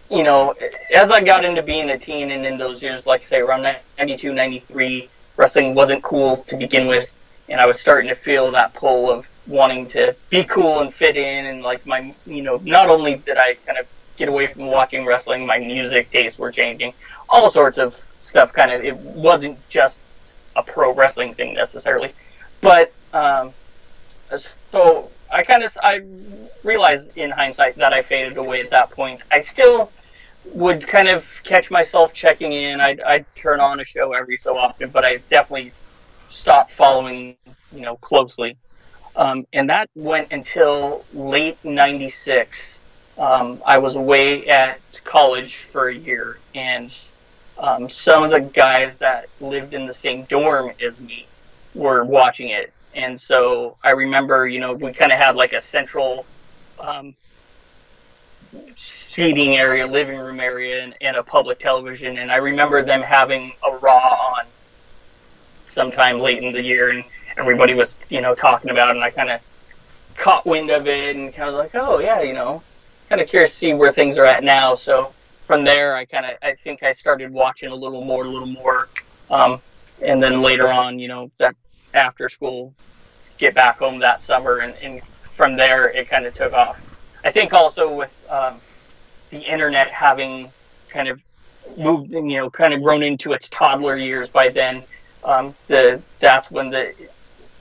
you 0.10 0.24
know, 0.24 0.54
as 0.94 1.12
I 1.12 1.22
got 1.22 1.46
into 1.46 1.64
being 1.64 1.90
a 1.90 1.98
teen 1.98 2.32
and 2.32 2.46
in 2.46 2.58
those 2.58 2.82
years, 2.82 3.06
like 3.06 3.24
say 3.24 3.40
around 3.40 3.64
92, 3.98 4.34
93, 4.34 5.10
wrestling 5.36 5.74
wasn't 5.74 6.04
cool 6.04 6.38
to 6.48 6.58
begin 6.58 6.88
with. 6.88 7.12
And 7.50 7.60
I 7.60 7.66
was 7.66 7.80
starting 7.80 8.10
to 8.10 8.16
feel 8.16 8.52
that 8.52 8.74
pull 8.74 9.12
of 9.12 9.28
wanting 9.48 9.88
to 9.90 10.16
be 10.30 10.44
cool 10.44 10.80
and 10.80 10.94
fit 10.94 11.18
in. 11.18 11.46
And 11.46 11.62
like 11.62 11.86
my, 11.86 12.14
you 12.26 12.42
know, 12.42 12.58
not 12.64 12.90
only 12.90 13.16
did 13.16 13.38
I 13.38 13.56
kind 13.66 13.78
of 13.80 13.88
get 14.18 14.30
away 14.30 14.48
from 14.48 14.68
watching 14.68 15.06
wrestling, 15.06 15.46
my 15.46 15.58
music 15.60 16.12
tastes 16.12 16.38
were 16.38 16.52
changing. 16.52 16.94
All 17.28 17.50
sorts 17.50 17.78
of 17.78 17.96
stuff 18.20 18.54
kind 18.54 18.72
of, 18.72 18.84
it 18.84 18.96
wasn't 18.98 19.58
just 19.70 20.00
a 20.56 20.64
pro 20.64 20.94
wrestling 20.94 21.34
thing 21.34 21.54
necessarily. 21.54 22.12
But, 22.62 22.94
um, 23.14 23.54
so 24.72 25.10
I 25.32 25.44
kind 25.44 25.64
of 25.64 25.78
I 25.82 26.02
realized 26.64 27.18
in 27.18 27.32
hindsight 27.32 27.76
that 27.76 27.94
I 27.94 28.02
faded 28.02 28.38
away 28.38 28.62
at 28.62 28.70
that 28.72 28.92
point. 28.92 29.22
I 29.32 29.40
still 29.40 29.92
would 30.54 30.86
kind 30.88 31.08
of 31.08 31.26
catch 31.44 31.72
myself 31.72 32.14
checking 32.14 32.54
in. 32.54 32.80
I'd, 32.80 33.02
I'd 33.02 33.26
turn 33.36 33.60
on 33.60 33.80
a 33.80 33.84
show 33.84 34.14
every 34.14 34.38
so 34.38 34.58
often, 34.58 34.90
but 34.90 35.04
I 35.04 35.18
definitely 35.30 35.72
stopped 36.30 36.72
following, 36.74 37.36
you 37.74 37.82
know, 37.82 37.96
closely. 37.98 38.58
Um, 39.16 39.48
and 39.54 39.70
that 39.70 39.90
went 39.96 40.32
until 40.32 41.06
late 41.14 41.58
'96. 41.64 42.80
Um, 43.18 43.62
I 43.66 43.78
was 43.78 43.96
away 43.96 44.46
at 44.48 44.80
college 45.06 45.56
for 45.72 45.88
a 45.88 45.96
year, 45.96 46.38
and 46.54 46.96
um, 47.58 47.90
some 47.90 48.24
of 48.24 48.32
the 48.32 48.42
guys 48.42 48.98
that 48.98 49.30
lived 49.40 49.74
in 49.74 49.86
the 49.86 49.94
same 49.94 50.24
dorm 50.26 50.72
as 50.82 51.00
me 51.00 51.28
were 51.74 52.04
watching 52.04 52.50
it 52.50 52.74
and 52.96 53.20
so 53.20 53.76
I 53.84 53.92
remember, 53.92 54.48
you 54.48 54.60
know, 54.60 54.74
we 54.74 54.94
kind 54.94 55.12
of 55.12 55.18
had 55.18 55.36
like 55.36 55.54
a 55.54 55.60
central 55.60 56.26
um, 56.80 57.14
seating 58.78 59.58
area, 59.58 59.86
living 59.86 60.18
room 60.18 60.40
area, 60.40 60.84
and, 60.84 60.96
and, 61.02 61.18
a 61.18 61.24
public 61.24 61.60
television. 61.60 62.18
And 62.18 62.32
I 62.32 62.38
remember 62.38 62.82
them 62.84 63.02
having 63.02 63.54
a 63.66 63.76
Raw 63.78 64.36
on 64.38 64.46
sometime 65.66 66.20
late 66.20 66.42
in 66.42 66.54
the 66.54 66.64
year, 66.64 66.90
and 66.90 67.04
everybody 67.38 67.74
was, 67.74 67.98
you 68.10 68.22
know, 68.22 68.34
talking 68.34 68.72
about 68.72 68.90
it. 68.90 68.96
And 68.96 69.04
I 69.04 69.12
kind 69.12 69.30
of 69.30 69.42
caught 70.16 70.46
wind 70.46 70.70
of 70.70 70.88
it 70.88 71.16
and 71.18 71.34
kind 71.34 71.50
of 71.50 71.56
like, 71.56 71.76
oh 71.76 72.00
yeah, 72.00 72.22
you 72.22 72.34
know, 72.34 72.64
kind 73.10 73.20
of 73.20 73.28
curious 73.28 73.52
to 73.52 73.58
see 73.58 73.74
where 73.74 73.92
things 73.92 74.18
are 74.18 74.26
at 74.26 74.44
now. 74.44 74.76
So 74.76 75.14
from 75.46 75.64
there, 75.64 75.96
I 75.96 76.06
kind 76.06 76.26
of, 76.26 76.38
I 76.42 76.54
think 76.56 76.84
I 76.84 76.92
started 76.92 77.32
watching 77.32 77.72
a 77.72 77.76
little 77.76 78.04
more, 78.04 78.26
a 78.26 78.30
little 78.30 78.48
more. 78.48 78.90
Um, 79.30 79.62
and 80.02 80.22
then 80.22 80.42
later 80.42 80.68
on, 80.68 81.00
you 81.00 81.08
know, 81.08 81.32
that 81.38 81.56
after 81.94 82.30
school, 82.30 82.74
get 83.38 83.54
back 83.54 83.80
home 83.80 84.00
that 84.00 84.22
summer, 84.22 84.60
and, 84.60 84.74
and 84.82 85.04
from 85.04 85.56
there 85.56 85.90
it 85.90 86.10
kind 86.10 86.26
of 86.26 86.34
took 86.36 86.54
off. 86.54 86.80
I 87.24 87.32
think 87.32 87.54
also 87.54 87.94
with 87.94 88.14
um, 88.30 88.60
the 89.30 89.40
internet 89.40 89.88
having 89.90 90.52
kind 90.90 91.08
of 91.08 91.22
moved, 91.78 92.12
you 92.12 92.22
know, 92.22 92.50
kind 92.50 92.74
of 92.74 92.82
grown 92.82 93.04
into 93.04 93.34
its 93.34 93.50
toddler 93.50 93.98
years 93.98 94.30
by 94.30 94.50
then, 94.50 94.84
um, 95.24 95.56
the 95.68 96.02
that's 96.20 96.52
when 96.52 96.70
the 96.70 96.94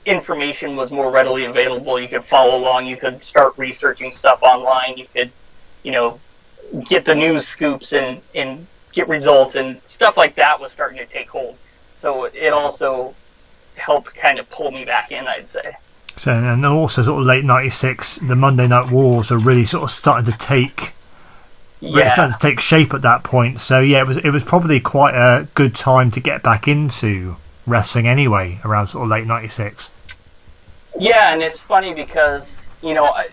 information 0.05 0.75
was 0.75 0.91
more 0.91 1.11
readily 1.11 1.45
available. 1.45 1.99
You 1.99 2.07
could 2.07 2.23
follow 2.23 2.57
along. 2.57 2.85
You 2.85 2.97
could 2.97 3.23
start 3.23 3.53
researching 3.57 4.11
stuff 4.11 4.43
online. 4.43 4.97
You 4.97 5.07
could, 5.13 5.31
you 5.83 5.91
know, 5.91 6.19
get 6.87 7.05
the 7.05 7.15
news 7.15 7.47
scoops 7.47 7.93
and 7.93 8.21
and 8.33 8.65
get 8.91 9.07
results 9.07 9.55
and 9.55 9.81
stuff 9.83 10.17
like 10.17 10.35
that 10.35 10.59
was 10.59 10.71
starting 10.71 10.97
to 10.97 11.05
take 11.05 11.29
hold. 11.29 11.57
So 11.97 12.25
it 12.25 12.53
also 12.53 13.13
helped 13.75 14.15
kind 14.15 14.39
of 14.39 14.49
pull 14.49 14.71
me 14.71 14.85
back 14.85 15.11
in, 15.11 15.27
I'd 15.27 15.49
say. 15.49 15.75
So, 16.17 16.31
and 16.31 16.65
also 16.65 17.01
sort 17.03 17.19
of 17.19 17.27
late 17.27 17.43
'96, 17.43 18.19
the 18.19 18.35
Monday 18.35 18.67
Night 18.67 18.89
Wars 18.89 19.31
are 19.31 19.37
really 19.37 19.65
sort 19.65 19.83
of 19.83 19.91
starting 19.91 20.31
to 20.31 20.37
take, 20.37 20.93
yeah. 21.81 21.97
really 21.97 22.09
starting 22.09 22.33
to 22.33 22.39
take 22.39 22.59
shape 22.61 22.93
at 22.93 23.01
that 23.01 23.23
point. 23.23 23.59
So 23.59 23.81
yeah, 23.81 24.01
it 24.01 24.07
was 24.07 24.17
it 24.17 24.29
was 24.29 24.43
probably 24.43 24.79
quite 24.79 25.13
a 25.13 25.47
good 25.55 25.75
time 25.75 26.11
to 26.11 26.21
get 26.21 26.41
back 26.41 26.67
into 26.69 27.35
wrestling 27.67 28.07
anyway, 28.07 28.61
around 28.63 28.87
sort 28.87 29.03
of 29.03 29.09
late 29.09 29.27
'96. 29.27 29.89
Yeah, 30.97 31.33
and 31.33 31.41
it's 31.41 31.59
funny 31.59 31.93
because 31.93 32.65
you 32.81 32.93
know 32.93 33.05
I, 33.05 33.27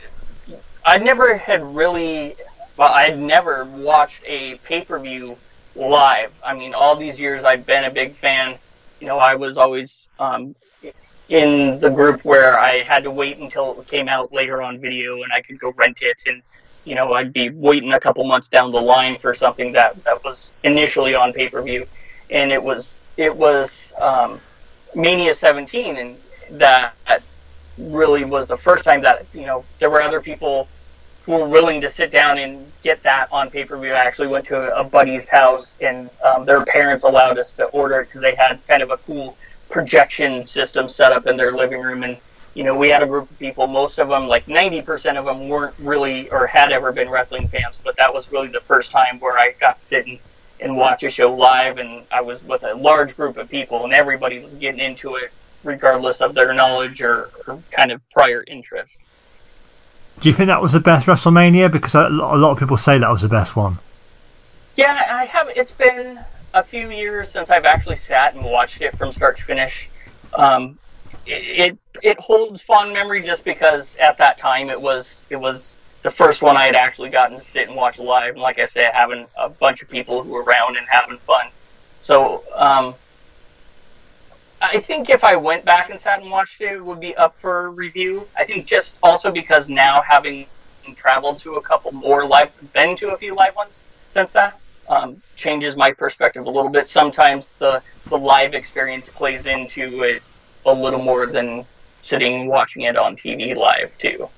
I 0.85 0.99
never 0.99 1.37
had 1.37 1.63
really, 1.63 2.35
well, 2.83 2.93
I 2.93 3.05
had 3.05 3.19
never 3.19 3.65
watched 3.65 4.23
a 4.27 4.57
pay 4.57 4.83
per 4.83 4.99
view 4.99 5.39
live. 5.77 6.33
I 6.45 6.55
mean, 6.55 6.75
all 6.75 6.97
these 6.97 7.19
years 7.19 7.45
I've 7.45 7.65
been 7.65 7.85
a 7.85 7.91
big 7.91 8.15
fan 8.15 8.59
you 9.03 9.09
know, 9.09 9.19
I 9.19 9.35
was 9.35 9.57
always 9.57 10.07
um, 10.21 10.55
in 11.29 11.81
the 11.81 11.91
group 11.91 12.25
where 12.25 12.57
I 12.57 12.83
had 12.83 13.03
to 13.03 13.11
wait 13.11 13.39
until 13.39 13.81
it 13.81 13.89
came 13.89 14.09
out 14.09 14.33
later 14.33 14.63
on 14.63 14.79
video 14.79 15.25
and 15.25 15.33
I 15.33 15.43
could 15.43 15.59
go 15.59 15.73
rent 15.77 15.99
it. 16.03 16.17
And, 16.27 16.41
you 16.85 16.95
know, 16.95 17.13
I'd 17.13 17.33
be 17.33 17.51
waiting 17.51 17.95
a 17.95 17.99
couple 17.99 18.23
months 18.23 18.49
down 18.49 18.71
the 18.71 18.81
line 18.81 19.19
for 19.19 19.35
something 19.35 19.73
that, 19.73 20.03
that 20.05 20.23
was 20.23 20.53
initially 20.63 21.17
on 21.17 21.33
pay 21.33 21.49
per 21.49 21.61
view. 21.63 21.85
And 22.31 22.53
it 22.53 22.63
was, 22.63 23.01
it 23.17 23.35
was 23.35 23.93
um, 24.01 24.41
Mania 24.95 25.35
17. 25.35 25.97
And 25.97 26.17
that 26.53 26.95
really 27.79 28.25
was 28.25 28.47
the 28.47 28.57
first 28.57 28.85
time 28.85 29.03
that, 29.03 29.27
you 29.35 29.47
know, 29.47 29.65
there 29.81 29.91
were 29.91 30.01
other 30.01 30.21
people 30.21 30.69
were 31.27 31.49
willing 31.49 31.81
to 31.81 31.89
sit 31.89 32.11
down 32.11 32.39
and 32.39 32.71
get 32.83 33.03
that 33.05 33.29
on 33.31 33.51
pay 33.51 33.65
per 33.65 33.79
view. 33.79 33.93
I 33.93 34.01
actually 34.01 34.29
went 34.29 34.47
to 34.47 34.77
a 34.77 34.83
buddy's 34.83 35.29
house, 35.29 35.77
and 35.81 36.11
um, 36.25 36.45
their 36.45 36.65
parents 36.65 37.05
allowed 37.05 37.39
us 37.39 37.53
to 37.55 37.65
order 37.67 38.01
it 38.01 38.07
because 38.07 38.21
they 38.21 38.35
had 38.35 38.61
kind 38.67 38.83
of 38.83 38.91
a 38.91 38.97
cool 38.99 39.37
projection 39.71 40.45
system 40.45 40.89
set 40.89 41.13
up 41.13 41.27
in 41.27 41.37
their 41.37 41.53
living 41.53 41.81
room. 41.81 42.03
And 42.03 42.17
you 42.55 42.65
know, 42.65 42.77
we 42.77 42.91
had 42.91 43.03
a 43.03 43.07
group 43.07 43.31
of 43.31 43.39
people. 43.39 43.67
Most 43.67 43.99
of 43.99 44.09
them, 44.09 44.27
like 44.27 44.49
ninety 44.49 44.83
percent 44.83 45.17
of 45.17 45.25
them, 45.25 45.49
weren't 45.49 45.75
really 45.79 46.29
or 46.31 46.47
had 46.47 46.73
ever 46.73 46.93
been 46.93 47.09
wrestling 47.09 47.49
fans. 47.49 47.79
But 47.83 47.97
that 47.97 48.13
was 48.13 48.31
really 48.33 48.49
the 48.49 48.61
first 48.61 48.91
time 48.91 49.21
where 49.21 49.39
I 49.39 49.53
got 49.61 49.77
to 49.77 49.85
sit 49.85 50.07
and, 50.07 50.19
and 50.61 50.77
watch 50.77 51.03
a 51.05 51.11
show 51.11 51.33
live, 51.33 51.79
and 51.79 52.05
I 52.11 52.21
was 52.21 52.43
with 52.43 52.65
a 52.65 52.75
large 52.75 53.17
group 53.17 53.37
of 53.37 53.49
people, 53.49 53.85
and 53.85 53.93
everybody 53.93 54.41
was 54.41 54.55
getting 54.55 54.81
into 54.81 55.17
it, 55.17 55.33
regardless 55.65 56.21
of 56.21 56.35
their 56.35 56.53
knowledge 56.53 57.01
or, 57.01 57.31
or 57.47 57.63
kind 57.71 57.93
of 57.93 58.01
prior 58.11 58.45
interest. 58.47 58.99
Do 60.21 60.29
you 60.29 60.35
think 60.35 60.47
that 60.49 60.63
was 60.63 60.73
the 60.73 60.81
best 60.81 61.07
WrestleMania? 61.07 61.71
Because 61.71 61.95
a 61.95 62.09
lot 62.09 62.53
of 62.53 62.59
people 62.59 62.77
say 62.77 62.99
that 62.99 63.11
was 63.11 63.23
the 63.23 63.29
best 63.29 63.57
one. 63.57 63.79
Yeah, 64.77 65.07
I 65.11 65.25
have. 65.27 65.49
It's 65.55 65.73
been 65.73 66.21
a 66.55 66.63
few 66.63 66.91
years 66.91 67.31
since 67.31 67.51
I've 67.51 67.65
actually 67.65 67.97
sat 67.97 68.35
and 68.35 68.45
watched 68.45 68.81
it 68.81 68.97
from 68.97 69.13
start 69.13 69.37
to 69.39 69.43
finish. 69.43 69.89
Um, 70.35 70.79
it, 71.27 71.69
it, 71.69 71.79
it 72.03 72.21
holds 72.21 72.63
fond 72.63 72.93
memory 72.93 73.23
just 73.23 73.45
because 73.45 73.97
at 73.97 74.19
that 74.19 74.39
time 74.39 74.71
it 74.71 74.81
was 74.81 75.27
it 75.31 75.37
was 75.37 75.81
the 76.03 76.11
first 76.11 76.43
one 76.43 76.57
I 76.57 76.67
had 76.67 76.75
actually 76.75 77.11
gotten 77.11 77.39
to 77.39 77.43
sit 77.43 77.69
and 77.69 77.77
watch 77.77 77.99
live. 77.99 78.35
And 78.35 78.43
like 78.43 78.59
I 78.59 78.65
said, 78.65 78.93
having 78.93 79.27
a 79.37 79.49
bunch 79.49 79.83
of 79.83 79.89
people 79.89 80.23
who 80.23 80.31
were 80.31 80.43
around 80.43 80.77
and 80.77 80.87
having 80.89 81.19
fun. 81.19 81.49
So 82.01 82.43
um, 82.55 82.95
I 84.63 84.79
think 84.79 85.11
if 85.11 85.25
I 85.25 85.35
went 85.35 85.65
back 85.65 85.91
and 85.91 85.99
sat 85.99 86.23
and 86.23 86.31
watched 86.31 86.61
it, 86.61 86.73
it 86.73 86.85
would 86.85 87.01
be 87.01 87.17
up 87.17 87.37
for 87.41 87.71
review. 87.71 88.29
I 88.37 88.45
think 88.45 88.65
just 88.65 88.97
also 89.03 89.33
because 89.33 89.69
now 89.69 90.01
having 90.03 90.47
traveled 90.95 91.41
to 91.41 91.55
a 91.55 91.61
couple 91.61 91.91
more 91.91 92.25
live, 92.25 92.51
been 92.73 92.97
to 92.99 93.13
a 93.13 93.17
few 93.17 93.35
live 93.35 93.57
ones 93.57 93.81
since 94.07 94.33
that, 94.33 94.61
um, 94.89 95.21
changes 95.35 95.75
my 95.77 95.91
perspective 95.93 96.47
a 96.47 96.51
little 96.51 96.71
bit. 96.71 96.87
Sometimes 96.87 97.51
the 97.59 97.83
the 98.07 98.17
live 98.17 98.55
experience 98.55 99.09
plays 99.09 99.47
into 99.47 100.05
it 100.05 100.23
a 100.65 100.73
little 100.73 101.03
more 101.03 101.27
than 101.27 101.65
sitting 102.03 102.47
watching 102.47 102.83
it 102.83 102.97
on 102.97 103.17
TV 103.17 103.57
live 103.57 103.97
too. 103.99 104.29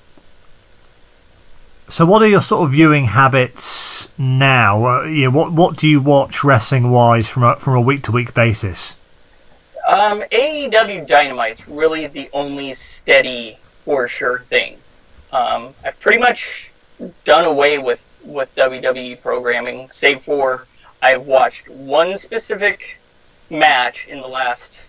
So, 1.89 2.07
what 2.07 2.23
are 2.23 2.29
your 2.29 2.41
sort 2.41 2.65
of 2.65 2.73
viewing 2.73 3.07
habits 3.07 4.09
now? 4.19 4.87
Uh, 4.87 5.03
you 5.05 5.25
know, 5.25 5.31
what 5.31 5.53
what 5.53 5.77
do 5.77 5.87
you 5.87 6.01
watch 6.01 6.43
wrestling 6.43 6.91
wise 6.91 7.29
from 7.29 7.43
a 7.43 7.57
from 7.57 7.75
a 7.75 7.81
week 7.81 8.03
to 8.05 8.13
week 8.13 8.33
basis? 8.33 8.95
Um, 9.87 10.23
AEW 10.33 11.07
Dynamite's 11.07 11.69
really 11.69 12.07
the 12.07 12.31
only 12.33 12.73
steady 12.73 13.59
for 13.85 14.07
sure 14.07 14.41
thing. 14.41 14.79
Um, 15.33 15.75
I've 15.85 15.99
pretty 16.01 16.19
much 16.19 16.71
done 17.25 17.45
away 17.45 17.79
with 17.79 18.01
with 18.25 18.55
WWE 18.55 19.21
programming, 19.21 19.91
save 19.91 20.23
for 20.23 20.67
I've 21.03 21.27
watched 21.27 21.69
one 21.69 22.17
specific 22.17 22.99
match 23.51 24.07
in 24.07 24.23
the 24.23 24.27
last 24.27 24.81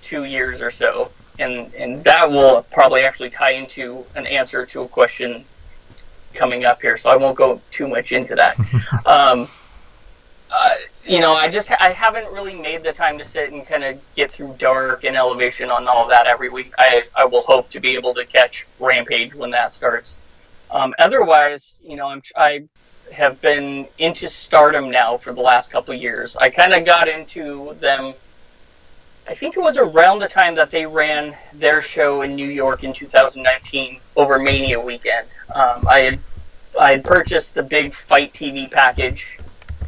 two 0.00 0.24
years 0.24 0.62
or 0.62 0.70
so, 0.70 1.10
and 1.38 1.74
and 1.74 2.02
that 2.04 2.30
will 2.30 2.62
probably 2.72 3.02
actually 3.02 3.28
tie 3.28 3.52
into 3.52 4.06
an 4.14 4.26
answer 4.26 4.64
to 4.64 4.80
a 4.80 4.88
question 4.88 5.44
coming 6.32 6.64
up 6.64 6.80
here, 6.80 6.96
so 6.96 7.10
I 7.10 7.16
won't 7.16 7.36
go 7.36 7.60
too 7.70 7.86
much 7.86 8.12
into 8.12 8.34
that. 8.34 8.58
um, 9.06 9.46
uh, 10.50 10.74
you 11.04 11.18
know, 11.18 11.32
I 11.32 11.48
just 11.48 11.70
I 11.70 11.90
haven't 11.90 12.32
really 12.32 12.54
made 12.54 12.82
the 12.82 12.92
time 12.92 13.18
to 13.18 13.24
sit 13.24 13.50
and 13.50 13.66
kind 13.66 13.82
of 13.82 14.00
get 14.14 14.30
through 14.30 14.54
Dark 14.58 15.04
and 15.04 15.16
Elevation 15.16 15.70
on 15.70 15.88
all 15.88 16.06
that 16.08 16.26
every 16.26 16.48
week. 16.48 16.72
I 16.78 17.04
I 17.16 17.24
will 17.24 17.42
hope 17.42 17.70
to 17.70 17.80
be 17.80 17.96
able 17.96 18.14
to 18.14 18.24
catch 18.24 18.66
Rampage 18.78 19.34
when 19.34 19.50
that 19.50 19.72
starts. 19.72 20.16
Um, 20.70 20.94
otherwise, 20.98 21.78
you 21.84 21.96
know, 21.96 22.06
I'm 22.06 22.22
I 22.36 22.64
have 23.12 23.40
been 23.40 23.86
into 23.98 24.28
Stardom 24.28 24.90
now 24.90 25.16
for 25.16 25.32
the 25.32 25.40
last 25.40 25.70
couple 25.70 25.92
years. 25.94 26.36
I 26.36 26.50
kind 26.50 26.72
of 26.72 26.84
got 26.84 27.08
into 27.08 27.74
them. 27.74 28.14
I 29.28 29.34
think 29.34 29.56
it 29.56 29.60
was 29.60 29.78
around 29.78 30.20
the 30.20 30.28
time 30.28 30.54
that 30.56 30.70
they 30.70 30.86
ran 30.86 31.36
their 31.52 31.82
show 31.82 32.22
in 32.22 32.34
New 32.34 32.48
York 32.48 32.84
in 32.84 32.92
2019 32.92 34.00
over 34.16 34.38
Mania 34.38 34.80
weekend. 34.80 35.26
Um, 35.54 35.86
I 35.88 36.00
had 36.00 36.18
I 36.80 36.90
had 36.92 37.04
purchased 37.04 37.54
the 37.54 37.62
big 37.62 37.92
FITE 37.92 38.32
TV 38.32 38.70
package 38.70 39.38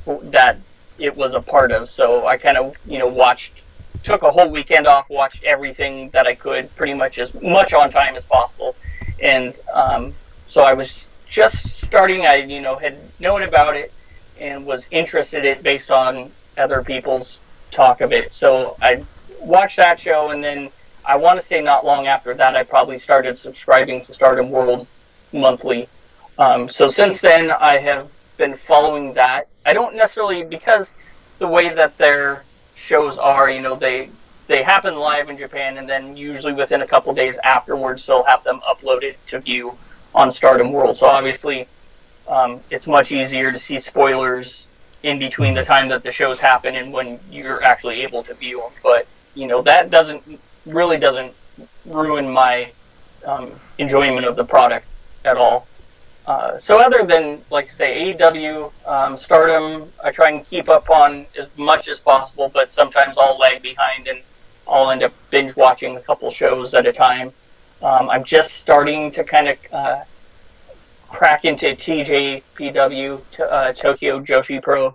that 0.06 0.58
it 0.98 1.16
was 1.16 1.34
a 1.34 1.40
part 1.40 1.72
of, 1.72 1.88
so 1.88 2.26
I 2.26 2.36
kind 2.36 2.56
of 2.56 2.76
you 2.86 2.98
know 2.98 3.06
watched, 3.06 3.62
took 4.02 4.22
a 4.22 4.30
whole 4.30 4.48
weekend 4.48 4.86
off, 4.86 5.08
watched 5.10 5.44
everything 5.44 6.10
that 6.10 6.26
I 6.26 6.34
could, 6.34 6.74
pretty 6.76 6.94
much 6.94 7.18
as 7.18 7.34
much 7.42 7.72
on 7.72 7.90
time 7.90 8.16
as 8.16 8.24
possible, 8.24 8.76
and 9.22 9.58
um, 9.72 10.14
so 10.48 10.62
I 10.62 10.74
was 10.74 11.08
just 11.28 11.80
starting. 11.82 12.26
I 12.26 12.36
you 12.36 12.60
know 12.60 12.76
had 12.76 12.98
known 13.20 13.42
about 13.42 13.76
it 13.76 13.92
and 14.40 14.66
was 14.66 14.88
interested 14.90 15.44
in 15.44 15.52
it 15.52 15.62
based 15.62 15.90
on 15.90 16.30
other 16.58 16.82
people's 16.82 17.38
talk 17.70 18.00
of 18.00 18.12
it. 18.12 18.32
So 18.32 18.76
I 18.82 19.04
watched 19.40 19.76
that 19.76 19.98
show, 20.00 20.30
and 20.30 20.42
then 20.42 20.70
I 21.04 21.16
want 21.16 21.38
to 21.38 21.44
say 21.44 21.60
not 21.60 21.84
long 21.84 22.06
after 22.06 22.34
that, 22.34 22.56
I 22.56 22.64
probably 22.64 22.98
started 22.98 23.36
subscribing 23.36 24.00
to 24.02 24.12
Stardom 24.12 24.50
World 24.50 24.86
monthly. 25.32 25.88
Um, 26.38 26.68
so 26.68 26.88
since 26.88 27.20
then, 27.20 27.50
I 27.50 27.78
have 27.78 28.10
been 28.36 28.56
following 28.56 29.14
that. 29.14 29.48
I 29.66 29.72
don't 29.72 29.94
necessarily 29.96 30.44
because 30.44 30.94
the 31.38 31.48
way 31.48 31.68
that 31.68 31.96
their 31.98 32.44
shows 32.74 33.18
are, 33.18 33.50
you 33.50 33.60
know, 33.60 33.76
they 33.76 34.10
they 34.46 34.62
happen 34.62 34.96
live 34.96 35.30
in 35.30 35.38
Japan, 35.38 35.78
and 35.78 35.88
then 35.88 36.16
usually 36.16 36.52
within 36.52 36.82
a 36.82 36.86
couple 36.86 37.14
days 37.14 37.38
afterwards, 37.44 38.06
they'll 38.06 38.24
have 38.24 38.44
them 38.44 38.60
uploaded 38.60 39.16
to 39.28 39.40
view 39.40 39.76
on 40.14 40.30
Stardom 40.30 40.70
World. 40.70 40.96
So 40.96 41.06
obviously, 41.06 41.66
um, 42.28 42.60
it's 42.70 42.86
much 42.86 43.10
easier 43.10 43.50
to 43.50 43.58
see 43.58 43.78
spoilers 43.78 44.66
in 45.02 45.18
between 45.18 45.54
the 45.54 45.64
time 45.64 45.88
that 45.88 46.02
the 46.02 46.10
shows 46.12 46.38
happen 46.38 46.76
and 46.76 46.92
when 46.92 47.20
you're 47.30 47.62
actually 47.62 48.02
able 48.02 48.22
to 48.24 48.34
view 48.34 48.60
them. 48.60 48.70
But 48.82 49.06
you 49.34 49.46
know 49.46 49.62
that 49.62 49.90
doesn't 49.90 50.22
really 50.66 50.98
doesn't 50.98 51.32
ruin 51.86 52.28
my 52.28 52.70
um, 53.26 53.52
enjoyment 53.78 54.26
of 54.26 54.36
the 54.36 54.44
product 54.44 54.86
at 55.24 55.36
all. 55.36 55.66
Uh, 56.26 56.56
so 56.56 56.80
other 56.80 57.04
than 57.04 57.42
like 57.50 57.70
say 57.70 58.14
AEW, 58.14 58.72
um, 58.86 59.16
Stardom, 59.16 59.90
I 60.02 60.10
try 60.10 60.30
and 60.30 60.44
keep 60.44 60.68
up 60.68 60.88
on 60.88 61.26
as 61.38 61.48
much 61.58 61.88
as 61.88 62.00
possible, 62.00 62.50
but 62.52 62.72
sometimes 62.72 63.18
I'll 63.18 63.38
lag 63.38 63.60
behind 63.60 64.08
and 64.08 64.20
I'll 64.66 64.90
end 64.90 65.02
up 65.02 65.12
binge 65.30 65.54
watching 65.54 65.96
a 65.96 66.00
couple 66.00 66.30
shows 66.30 66.72
at 66.72 66.86
a 66.86 66.92
time. 66.92 67.32
Um, 67.82 68.08
I'm 68.08 68.24
just 68.24 68.54
starting 68.54 69.10
to 69.10 69.24
kind 69.24 69.48
of 69.48 69.58
uh, 69.70 70.04
crack 71.08 71.44
into 71.44 71.66
TJPW, 71.66 73.20
uh, 73.40 73.72
Tokyo 73.74 74.20
Joshi 74.20 74.62
Pro. 74.62 74.94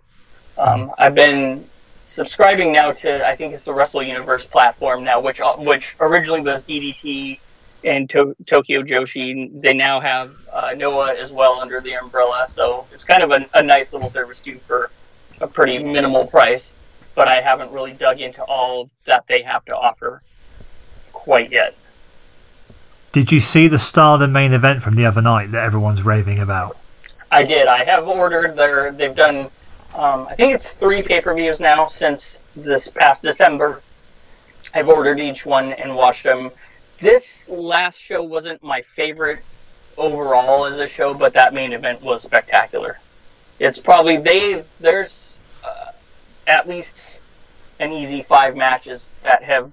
Um, 0.57 0.91
I've 0.97 1.13
been 1.13 1.63
subscribing 2.05 2.71
now 2.71 2.91
to 2.91 3.25
I 3.27 3.35
think 3.35 3.53
it's 3.53 3.63
the 3.63 3.73
Wrestle 3.73 4.01
Universe 4.01 4.47
platform 4.47 5.03
now, 5.03 5.21
which 5.21 5.39
uh, 5.41 5.55
which 5.57 5.95
originally 5.99 6.41
was 6.41 6.63
DDT 6.63 7.39
and 7.83 8.09
to- 8.09 8.35
Tokyo 8.45 8.81
Joshi. 8.81 9.49
They 9.61 9.73
now 9.73 9.99
have 9.99 10.35
uh, 10.51 10.73
Noah 10.75 11.13
as 11.15 11.31
well 11.31 11.59
under 11.59 11.79
the 11.79 11.93
umbrella, 11.93 12.45
so 12.49 12.85
it's 12.91 13.03
kind 13.03 13.23
of 13.23 13.31
a, 13.31 13.45
a 13.53 13.63
nice 13.63 13.93
little 13.93 14.09
service 14.09 14.39
too 14.39 14.57
for 14.59 14.89
a 15.41 15.47
pretty 15.47 15.79
minimal 15.79 16.25
price. 16.25 16.73
But 17.15 17.27
I 17.27 17.41
haven't 17.41 17.71
really 17.71 17.93
dug 17.93 18.21
into 18.21 18.43
all 18.43 18.89
that 19.05 19.25
they 19.27 19.41
have 19.41 19.65
to 19.65 19.75
offer 19.75 20.21
quite 21.11 21.51
yet. 21.51 21.75
Did 23.11 23.31
you 23.31 23.39
see 23.39 23.67
the 23.67 23.79
Stardom 23.79 24.31
main 24.31 24.53
event 24.53 24.83
from 24.83 24.95
the 24.95 25.05
other 25.05 25.21
night 25.21 25.51
that 25.51 25.63
everyone's 25.63 26.03
raving 26.03 26.39
about? 26.39 26.77
I 27.31 27.43
did. 27.43 27.67
I 27.67 27.83
have 27.83 28.07
ordered 28.07 28.55
their. 28.55 28.91
They've 28.91 29.15
done. 29.15 29.49
Um, 29.95 30.27
I 30.27 30.35
think 30.35 30.53
it's 30.53 30.71
three 30.71 31.01
pay 31.01 31.19
per 31.19 31.33
views 31.33 31.59
now 31.59 31.87
since 31.87 32.39
this 32.55 32.87
past 32.87 33.23
December. 33.23 33.81
I've 34.73 34.87
ordered 34.87 35.19
each 35.19 35.45
one 35.45 35.73
and 35.73 35.95
watched 35.95 36.23
them. 36.23 36.51
This 36.99 37.47
last 37.47 37.97
show 37.97 38.21
wasn't 38.21 38.61
my 38.61 38.81
favorite 38.81 39.39
overall 39.97 40.65
as 40.65 40.77
a 40.77 40.87
show, 40.87 41.13
but 41.13 41.33
that 41.33 41.53
main 41.53 41.71
event 41.71 42.01
was 42.01 42.23
spectacular. 42.23 42.99
It's 43.59 43.79
probably 43.79 44.17
they. 44.17 44.63
There's 44.79 45.37
uh, 45.63 45.91
at 46.47 46.67
least 46.67 47.19
an 47.79 47.93
easy 47.93 48.21
five 48.23 48.55
matches 48.55 49.05
that 49.23 49.43
have 49.43 49.71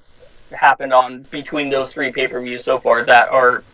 happened 0.53 0.93
on 0.93 1.23
between 1.25 1.69
those 1.69 1.93
three 1.93 2.13
pay 2.13 2.29
per 2.29 2.41
views 2.41 2.65
so 2.65 2.79
far 2.79 3.05
that 3.05 3.29
are 3.29 3.65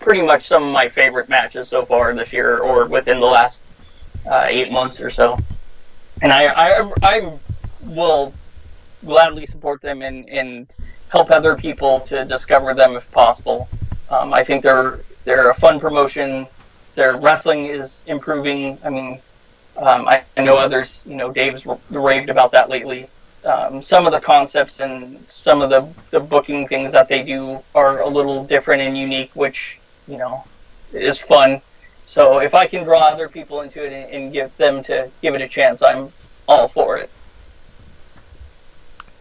pretty 0.00 0.22
much 0.22 0.46
some 0.46 0.64
of 0.64 0.72
my 0.72 0.88
favorite 0.88 1.28
matches 1.28 1.68
so 1.68 1.82
far 1.82 2.12
this 2.14 2.32
year 2.32 2.58
or 2.58 2.86
within 2.86 3.20
the 3.20 3.26
last 3.26 3.60
uh, 4.28 4.44
eight 4.48 4.70
months 4.72 5.00
or 5.00 5.10
so. 5.10 5.38
And 6.22 6.32
I, 6.32 6.46
I, 6.46 6.92
I 7.02 7.38
will 7.82 8.32
gladly 9.04 9.46
support 9.46 9.80
them 9.80 10.02
and, 10.02 10.28
and 10.28 10.66
help 11.08 11.30
other 11.30 11.56
people 11.56 12.00
to 12.00 12.24
discover 12.24 12.74
them 12.74 12.96
if 12.96 13.10
possible. 13.12 13.68
Um, 14.10 14.32
I 14.32 14.44
think 14.44 14.62
they're 14.62 15.00
they're 15.24 15.50
a 15.50 15.54
fun 15.54 15.80
promotion. 15.80 16.46
Their 16.94 17.16
wrestling 17.16 17.66
is 17.66 18.00
improving. 18.06 18.78
I 18.84 18.90
mean, 18.90 19.20
um, 19.76 20.08
I, 20.08 20.22
I 20.36 20.42
know 20.42 20.56
others. 20.56 21.04
You 21.06 21.16
know, 21.16 21.32
Dave's 21.32 21.66
raved 21.90 22.30
about 22.30 22.52
that 22.52 22.68
lately 22.70 23.08
um, 23.46 23.82
some 23.82 24.06
of 24.06 24.12
the 24.12 24.20
concepts 24.20 24.80
and 24.80 25.24
some 25.28 25.62
of 25.62 25.70
the, 25.70 25.88
the 26.10 26.20
booking 26.20 26.66
things 26.66 26.92
that 26.92 27.08
they 27.08 27.22
do 27.22 27.62
are 27.74 28.00
a 28.00 28.08
little 28.08 28.44
different 28.44 28.82
and 28.82 28.98
unique, 28.98 29.30
which, 29.34 29.78
you 30.08 30.18
know, 30.18 30.44
is 30.92 31.18
fun. 31.18 31.60
So 32.04 32.40
if 32.40 32.54
I 32.54 32.66
can 32.66 32.84
draw 32.84 33.02
other 33.08 33.28
people 33.28 33.60
into 33.60 33.84
it 33.84 33.92
and, 33.92 34.12
and 34.12 34.32
give 34.32 34.56
them 34.56 34.82
to 34.84 35.10
give 35.22 35.34
it 35.34 35.40
a 35.40 35.48
chance, 35.48 35.82
I'm 35.82 36.12
all 36.48 36.68
for 36.68 36.98
it. 36.98 37.10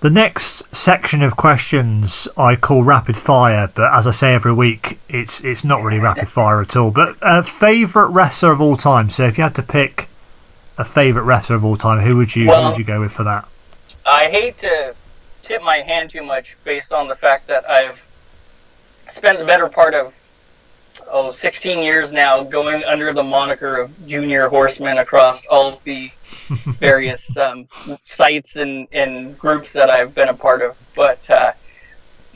The 0.06 0.12
next 0.12 0.62
section 0.72 1.24
of 1.24 1.36
questions 1.36 2.28
I 2.38 2.56
call 2.58 2.84
rapid 2.84 3.18
fire, 3.18 3.72
but 3.74 3.92
as 3.92 4.06
I 4.06 4.12
say 4.12 4.36
every 4.36 4.54
week, 4.54 5.00
it's 5.10 5.42
it's 5.42 5.64
not 5.64 5.82
really 5.82 5.98
rapid 5.98 6.30
fire 6.30 6.62
at 6.62 6.76
all. 6.76 6.92
But 6.92 7.18
uh, 7.24 7.42
favorite 7.42 8.10
wrestler 8.10 8.52
of 8.52 8.62
all 8.62 8.78
time. 8.78 9.10
So 9.10 9.26
if 9.26 9.40
you 9.40 9.44
had 9.44 9.56
to 9.56 9.64
pick 9.64 10.08
a 10.78 10.86
favorite 10.86 11.24
wrestler 11.24 11.56
of 11.56 11.66
all 11.66 11.76
time, 11.76 12.02
who 12.02 12.18
would 12.18 12.36
you 12.36 12.46
Well- 12.46 12.62
who 12.62 12.70
would 12.70 12.78
you 12.78 12.84
go 12.84 13.00
with 13.00 13.14
for 13.14 13.24
that? 13.24 13.48
I 14.06 14.30
hate 14.30 14.58
to 14.58 14.94
tip 15.42 15.64
my 15.64 15.78
hand 15.78 16.12
too 16.12 16.22
much 16.22 16.56
based 16.64 16.94
on 16.94 17.08
the 17.08 17.16
fact 17.16 17.48
that 17.48 17.68
I've 17.68 18.06
spent 19.08 19.40
the 19.40 19.46
better 19.46 19.70
part 19.70 19.96
of 19.96 20.14
oh 21.12 21.32
16 21.32 21.80
years 21.84 22.12
now 22.12 22.44
going 22.44 22.84
under 22.84 23.14
the 23.14 23.24
moniker 23.24 23.78
of 23.78 24.08
Junior 24.08 24.48
Horseman 24.50 24.98
across 24.98 25.46
all 25.48 25.82
the 25.84 26.12
various 26.80 27.36
um, 27.38 27.68
sites 28.04 28.56
and, 28.58 28.88
and 28.92 29.38
groups 29.38 29.74
that 29.74 29.90
I've 29.90 30.14
been 30.16 30.30
a 30.30 30.34
part 30.34 30.62
of. 30.62 30.78
But 30.96 31.30
uh, 31.30 31.54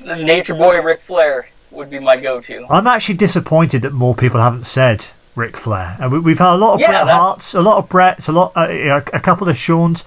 the 0.03 0.15
Nature 0.15 0.55
Boy 0.55 0.81
Ric 0.81 1.01
Flair 1.01 1.49
would 1.71 1.89
be 1.89 1.99
my 1.99 2.17
go-to. 2.17 2.65
I'm 2.69 2.87
actually 2.87 3.15
disappointed 3.15 3.81
that 3.83 3.93
more 3.93 4.15
people 4.15 4.39
haven't 4.41 4.65
said 4.65 5.05
Ric 5.35 5.55
Flair. 5.57 5.97
And 5.99 6.11
we, 6.11 6.19
we've 6.19 6.39
had 6.39 6.53
a 6.53 6.57
lot 6.57 6.75
of 6.75 6.79
Yeah, 6.79 6.87
Bret 6.87 7.05
that's- 7.05 7.19
Harts, 7.19 7.53
a 7.53 7.61
lot 7.61 7.77
of 7.77 7.89
Bretts, 7.89 8.27
a 8.27 8.31
lot, 8.31 8.53
uh, 8.55 9.01
a 9.13 9.19
couple 9.19 9.47
of 9.49 9.57
Shawn's. 9.57 10.03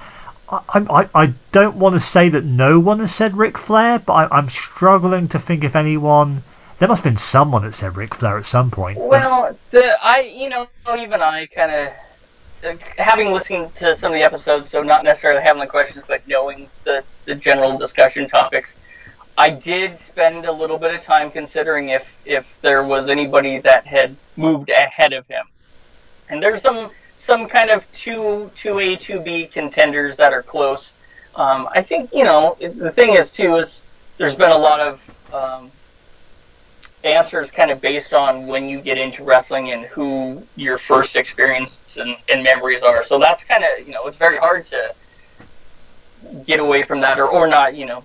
I, 0.50 0.84
I, 0.90 1.08
I 1.14 1.32
don't 1.52 1.76
want 1.76 1.94
to 1.94 2.00
say 2.00 2.28
that 2.28 2.44
no 2.44 2.78
one 2.78 2.98
has 2.98 3.14
said 3.14 3.36
Ric 3.38 3.56
Flair, 3.56 3.98
but 3.98 4.12
I, 4.12 4.36
I'm 4.36 4.50
struggling 4.50 5.26
to 5.28 5.38
think 5.38 5.64
if 5.64 5.74
anyone. 5.74 6.42
There 6.82 6.88
must 6.88 7.04
have 7.04 7.12
been 7.12 7.16
someone 7.16 7.62
that 7.62 7.76
said 7.76 7.96
Ric 7.96 8.12
Flair 8.12 8.38
at 8.38 8.44
some 8.44 8.68
point. 8.68 8.98
Well, 8.98 9.56
the 9.70 9.96
I 10.02 10.22
you 10.22 10.48
know 10.48 10.66
even 10.98 11.22
I 11.22 11.46
kind 11.46 11.70
of 11.70 12.80
having 12.98 13.30
listened 13.30 13.72
to 13.76 13.94
some 13.94 14.10
of 14.10 14.18
the 14.18 14.24
episodes, 14.24 14.68
so 14.68 14.82
not 14.82 15.04
necessarily 15.04 15.42
having 15.42 15.60
the 15.60 15.68
questions, 15.68 16.04
but 16.08 16.26
knowing 16.26 16.68
the 16.82 17.04
the 17.24 17.36
general 17.36 17.78
discussion 17.78 18.28
topics. 18.28 18.76
I 19.38 19.50
did 19.50 19.96
spend 19.96 20.44
a 20.44 20.50
little 20.50 20.76
bit 20.76 20.92
of 20.92 21.02
time 21.02 21.30
considering 21.30 21.90
if 21.90 22.04
if 22.24 22.60
there 22.62 22.82
was 22.82 23.08
anybody 23.08 23.58
that 23.58 23.86
had 23.86 24.16
moved 24.34 24.68
ahead 24.68 25.12
of 25.12 25.24
him, 25.28 25.46
and 26.30 26.42
there's 26.42 26.62
some 26.62 26.90
some 27.14 27.46
kind 27.46 27.70
of 27.70 27.86
two 27.92 28.50
two 28.56 28.80
A 28.80 28.96
two 28.96 29.20
B 29.20 29.46
contenders 29.46 30.16
that 30.16 30.32
are 30.32 30.42
close. 30.42 30.94
Um, 31.36 31.68
I 31.70 31.82
think 31.82 32.12
you 32.12 32.24
know 32.24 32.56
the 32.58 32.90
thing 32.90 33.14
is 33.14 33.30
too 33.30 33.54
is 33.54 33.84
there's 34.18 34.34
been 34.34 34.50
a 34.50 34.58
lot 34.58 34.80
of 34.80 35.00
um, 35.32 35.70
answers 37.04 37.50
kind 37.50 37.70
of 37.70 37.80
based 37.80 38.12
on 38.12 38.46
when 38.46 38.68
you 38.68 38.80
get 38.80 38.98
into 38.98 39.24
wrestling 39.24 39.72
and 39.72 39.84
who 39.86 40.42
your 40.56 40.78
first 40.78 41.16
experience 41.16 41.98
and, 42.00 42.16
and 42.28 42.42
memories 42.42 42.82
are. 42.82 43.02
So 43.04 43.18
that's 43.18 43.44
kind 43.44 43.64
of 43.64 43.86
you 43.86 43.92
know 43.92 44.06
it's 44.06 44.16
very 44.16 44.36
hard 44.36 44.64
to 44.66 44.94
get 46.44 46.60
away 46.60 46.82
from 46.82 47.00
that 47.00 47.18
or 47.18 47.28
or 47.28 47.48
not 47.48 47.74
you 47.74 47.86
know 47.86 48.04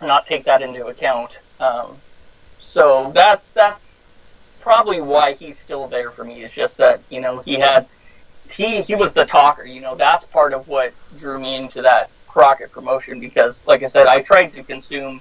not 0.00 0.26
take 0.26 0.44
that 0.44 0.62
into 0.62 0.86
account. 0.86 1.38
Um, 1.60 1.96
so 2.58 3.12
that's 3.14 3.50
that's 3.50 4.10
probably 4.60 5.00
why 5.00 5.34
he's 5.34 5.58
still 5.58 5.88
there 5.88 6.10
for 6.10 6.24
me. 6.24 6.42
It's 6.42 6.54
just 6.54 6.76
that 6.78 7.00
you 7.10 7.20
know 7.20 7.38
he 7.40 7.54
had 7.54 7.86
he 8.50 8.82
he 8.82 8.94
was 8.94 9.12
the 9.12 9.24
talker. 9.24 9.64
You 9.64 9.80
know 9.80 9.94
that's 9.94 10.24
part 10.24 10.52
of 10.52 10.68
what 10.68 10.92
drew 11.16 11.38
me 11.38 11.56
into 11.56 11.82
that 11.82 12.10
Crockett 12.32 12.72
promotion 12.72 13.20
because, 13.20 13.66
like 13.66 13.82
I 13.82 13.86
said, 13.86 14.06
I 14.06 14.22
tried 14.22 14.52
to 14.52 14.62
consume 14.62 15.20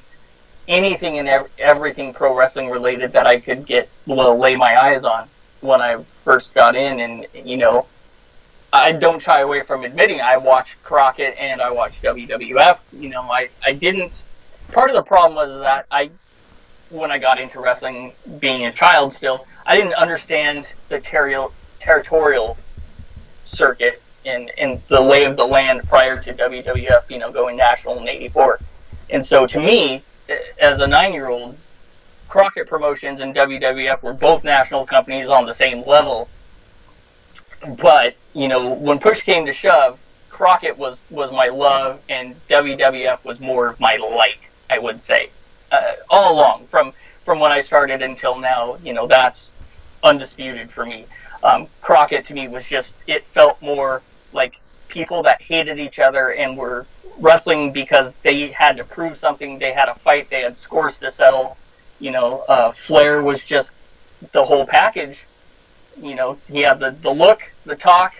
anything 0.71 1.19
and 1.19 1.27
ev- 1.27 1.49
everything 1.60 2.13
pro 2.13 2.36
wrestling 2.36 2.69
related 2.69 3.13
that 3.13 3.27
I 3.27 3.39
could 3.39 3.65
get 3.65 3.89
well 4.07 4.38
lay 4.38 4.55
my 4.55 4.81
eyes 4.81 5.03
on 5.03 5.27
when 5.60 5.81
I 5.81 6.03
first 6.23 6.53
got 6.53 6.75
in, 6.75 6.99
and 6.99 7.27
you 7.45 7.57
know. 7.57 7.86
I 8.73 8.93
don't 8.93 9.21
shy 9.21 9.41
away 9.41 9.63
from 9.63 9.84
admitting 9.84 10.21
I 10.21 10.38
watched 10.38 10.81
Crockett 10.81 11.36
and 11.38 11.60
I 11.62 11.71
watched 11.71 12.03
WWF. 12.03 12.77
You 12.93 13.10
know, 13.10 13.23
I, 13.23 13.49
I 13.65 13.73
didn't 13.73 14.23
part 14.71 14.89
of 14.89 14.95
the 14.95 15.03
problem 15.03 15.36
was 15.36 15.60
that 15.62 15.86
I, 15.91 16.10
when 16.89 17.12
I 17.12 17.17
got 17.17 17.39
into 17.39 17.60
wrestling, 17.60 18.13
being 18.39 18.65
a 18.65 18.71
child 18.71 19.13
still, 19.13 19.45
I 19.65 19.77
didn't 19.77 19.93
understand 19.93 20.71
the 20.89 20.99
territorial 20.99 21.53
territorial 21.79 22.57
circuit 23.45 24.01
and, 24.25 24.51
and 24.57 24.79
the 24.88 25.01
lay 25.01 25.25
of 25.25 25.36
the 25.36 25.45
land 25.45 25.81
prior 25.89 26.21
to 26.21 26.34
WWF, 26.34 27.10
you 27.10 27.17
know, 27.17 27.31
going 27.31 27.57
national 27.57 27.99
in 27.99 28.07
'84. 28.07 28.60
And 29.10 29.23
so, 29.23 29.45
to 29.45 29.60
me, 29.60 30.03
as 30.60 30.80
a 30.80 30.88
nine-year-old, 30.88 31.58
Crockett 32.30 32.67
Promotions 32.67 33.20
and 33.20 33.36
WWF 33.36 34.04
were 34.04 34.13
both 34.13 34.44
national 34.44 34.86
companies 34.86 35.28
on 35.28 35.46
the 35.46 35.54
same 35.54 35.86
level. 35.86 36.30
But 37.82 38.15
you 38.34 38.48
know, 38.48 38.74
when 38.74 39.00
push 39.00 39.22
came 39.22 39.46
to 39.46 39.54
shove, 39.54 40.00
Crockett 40.30 40.78
was 40.78 41.02
was 41.10 41.32
my 41.32 41.48
love, 41.48 42.02
and 42.10 42.36
WWF 42.48 43.26
was 43.26 43.39
more 43.39 43.67
of 43.67 43.80
my 43.80 43.98
like. 43.98 44.50
I 44.70 44.80
would 44.80 45.02
say, 45.02 45.30
uh, 45.72 45.96
all 46.10 46.34
along 46.34 46.67
from 46.67 46.94
from 47.26 47.39
when 47.39 47.52
I 47.52 47.60
started 47.60 48.02
until 48.02 48.39
now. 48.39 48.78
You 48.84 48.94
know, 48.94 49.08
that's 49.08 49.52
undisputed 50.02 50.72
for 50.72 50.86
me. 50.86 51.06
Um, 51.44 51.67
Crockett 51.82 52.26
to 52.26 52.34
me 52.34 52.48
was 52.48 52.65
just 52.65 52.94
it 53.08 53.26
felt 53.26 53.62
more 53.62 54.02
like 54.32 54.61
people 54.91 55.23
that 55.23 55.41
hated 55.41 55.80
each 55.80 55.99
other 55.99 56.34
and 56.34 56.58
were 56.58 56.86
wrestling 57.19 57.71
because 57.71 58.15
they 58.17 58.49
had 58.49 58.77
to 58.77 58.84
prove 58.84 59.17
something. 59.17 59.58
They 59.58 59.73
had 59.73 59.89
a 59.89 59.95
fight. 59.95 60.30
They 60.30 60.41
had 60.41 60.56
scores 60.56 60.99
to 60.99 61.10
settle. 61.10 61.58
You 61.99 62.12
know, 62.12 62.39
uh, 62.47 62.71
Flair 62.71 63.23
was 63.23 63.41
just 63.43 63.71
the 64.32 64.43
whole 64.43 64.65
package. 64.65 65.25
You 66.01 66.15
know, 66.15 66.38
he 66.47 66.62
had 66.62 66.80
the, 66.80 66.91
the 66.91 67.12
look, 67.12 67.51
the 67.65 67.75
talk. 67.75 68.13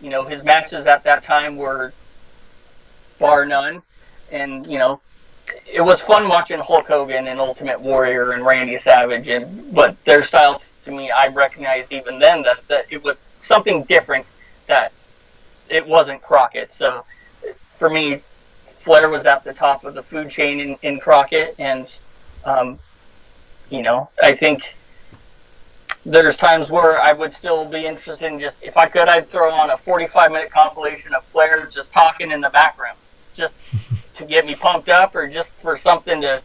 You 0.00 0.10
know, 0.10 0.24
his 0.24 0.42
matches 0.42 0.86
at 0.86 1.04
that 1.04 1.22
time 1.22 1.56
were 1.56 1.92
bar 3.18 3.46
none. 3.46 3.82
And, 4.30 4.66
you 4.66 4.78
know, 4.78 5.00
it 5.66 5.80
was 5.80 6.00
fun 6.00 6.28
watching 6.28 6.58
Hulk 6.58 6.86
Hogan 6.86 7.28
and 7.28 7.40
Ultimate 7.40 7.80
Warrior 7.80 8.32
and 8.32 8.44
Randy 8.44 8.76
Savage, 8.76 9.28
and 9.28 9.72
but 9.72 9.96
their 10.04 10.24
style 10.24 10.60
to 10.86 10.90
me, 10.90 11.10
I 11.10 11.28
recognized 11.28 11.92
even 11.92 12.18
then 12.18 12.42
that, 12.42 12.66
that 12.68 12.86
it 12.90 13.04
was 13.04 13.28
something 13.38 13.84
different. 13.84 14.24
That 14.66 14.92
it 15.68 15.86
wasn't 15.86 16.22
Crockett. 16.22 16.72
So 16.72 17.04
for 17.76 17.90
me, 17.90 18.20
Flair 18.80 19.08
was 19.08 19.26
at 19.26 19.44
the 19.44 19.52
top 19.52 19.84
of 19.84 19.94
the 19.94 20.02
food 20.02 20.30
chain 20.30 20.60
in, 20.60 20.76
in 20.82 21.00
Crockett, 21.00 21.54
and 21.58 21.92
um, 22.44 22.78
you 23.68 23.82
know, 23.82 24.08
I 24.22 24.34
think 24.34 24.74
there's 26.04 26.36
times 26.36 26.70
where 26.70 27.02
I 27.02 27.12
would 27.12 27.32
still 27.32 27.64
be 27.64 27.84
interested 27.84 28.24
in 28.26 28.38
just 28.38 28.56
if 28.62 28.76
I 28.76 28.86
could, 28.86 29.08
I'd 29.08 29.28
throw 29.28 29.52
on 29.52 29.70
a 29.70 29.76
45 29.76 30.30
minute 30.30 30.50
compilation 30.50 31.14
of 31.14 31.24
Flair 31.24 31.66
just 31.66 31.92
talking 31.92 32.30
in 32.30 32.40
the 32.40 32.50
background, 32.50 32.96
just 33.34 33.56
to 34.14 34.24
get 34.24 34.46
me 34.46 34.54
pumped 34.54 34.88
up, 34.88 35.16
or 35.16 35.26
just 35.26 35.50
for 35.50 35.76
something 35.76 36.20
to 36.20 36.40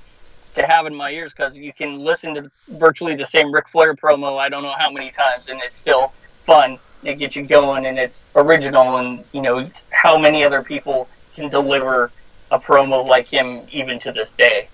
to 0.56 0.68
have 0.68 0.86
in 0.86 0.94
my 0.94 1.12
ears 1.12 1.32
because 1.32 1.56
you 1.56 1.72
can 1.72 2.00
listen 2.00 2.36
to 2.36 2.52
virtually 2.68 3.16
the 3.16 3.24
same 3.24 3.54
Ric 3.54 3.70
Flair 3.70 3.96
promo 3.96 4.38
I 4.38 4.50
don't 4.50 4.64
know 4.64 4.76
how 4.78 4.90
many 4.90 5.12
times, 5.12 5.48
and 5.48 5.62
it's 5.64 5.78
still 5.78 6.12
fun. 6.44 6.80
It 7.04 7.16
gets 7.16 7.36
you 7.36 7.44
going, 7.44 7.86
and 7.86 7.98
it's 7.98 8.26
original, 8.36 8.98
and 8.98 9.24
you 9.32 9.42
know 9.42 9.68
how 9.92 10.18
many 10.18 10.44
other 10.44 10.62
people 10.62 11.08
can 11.36 11.50
deliver 11.50 12.12
a 12.52 12.60
promo 12.60 13.06
like 13.06 13.28
him 13.28 13.62
even 13.72 14.00
to 14.00 14.12
this 14.12 14.32
day. 14.32 14.68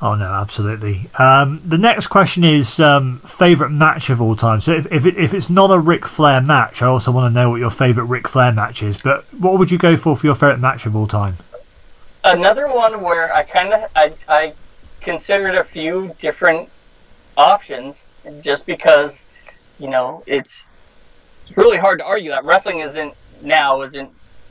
Oh 0.00 0.14
no, 0.14 0.26
absolutely. 0.26 1.10
Um, 1.18 1.60
the 1.64 1.78
next 1.78 2.06
question 2.06 2.44
is 2.44 2.78
um, 2.78 3.18
favorite 3.20 3.70
match 3.70 4.10
of 4.10 4.22
all 4.22 4.36
time. 4.36 4.60
So 4.60 4.72
if 4.72 4.92
if, 4.92 5.06
it, 5.06 5.16
if 5.16 5.34
it's 5.34 5.50
not 5.50 5.72
a 5.72 5.78
Ric 5.78 6.06
Flair 6.06 6.40
match, 6.40 6.82
I 6.82 6.86
also 6.86 7.10
want 7.10 7.32
to 7.32 7.34
know 7.34 7.50
what 7.50 7.56
your 7.56 7.70
favorite 7.70 8.04
Ric 8.04 8.28
Flair 8.28 8.52
match 8.52 8.82
is. 8.82 8.98
But 8.98 9.24
what 9.34 9.58
would 9.58 9.72
you 9.72 9.78
go 9.78 9.96
for 9.96 10.16
for 10.16 10.26
your 10.26 10.36
favorite 10.36 10.60
match 10.60 10.86
of 10.86 10.94
all 10.94 11.08
time? 11.08 11.36
Another 12.22 12.68
one 12.68 13.02
where 13.02 13.34
I 13.34 13.42
kind 13.42 13.72
of 13.72 13.90
I, 13.96 14.12
I 14.28 14.52
considered 15.00 15.56
a 15.56 15.64
few 15.64 16.14
different 16.20 16.68
options 17.36 18.04
just 18.40 18.66
because 18.66 19.22
you 19.78 19.88
know 19.88 20.22
it's 20.26 20.66
really 21.56 21.78
hard 21.78 21.98
to 21.98 22.04
argue 22.04 22.30
that 22.30 22.44
wrestling 22.44 22.80
isn't 22.80 23.14
now 23.42 23.82
isn't 23.82 24.10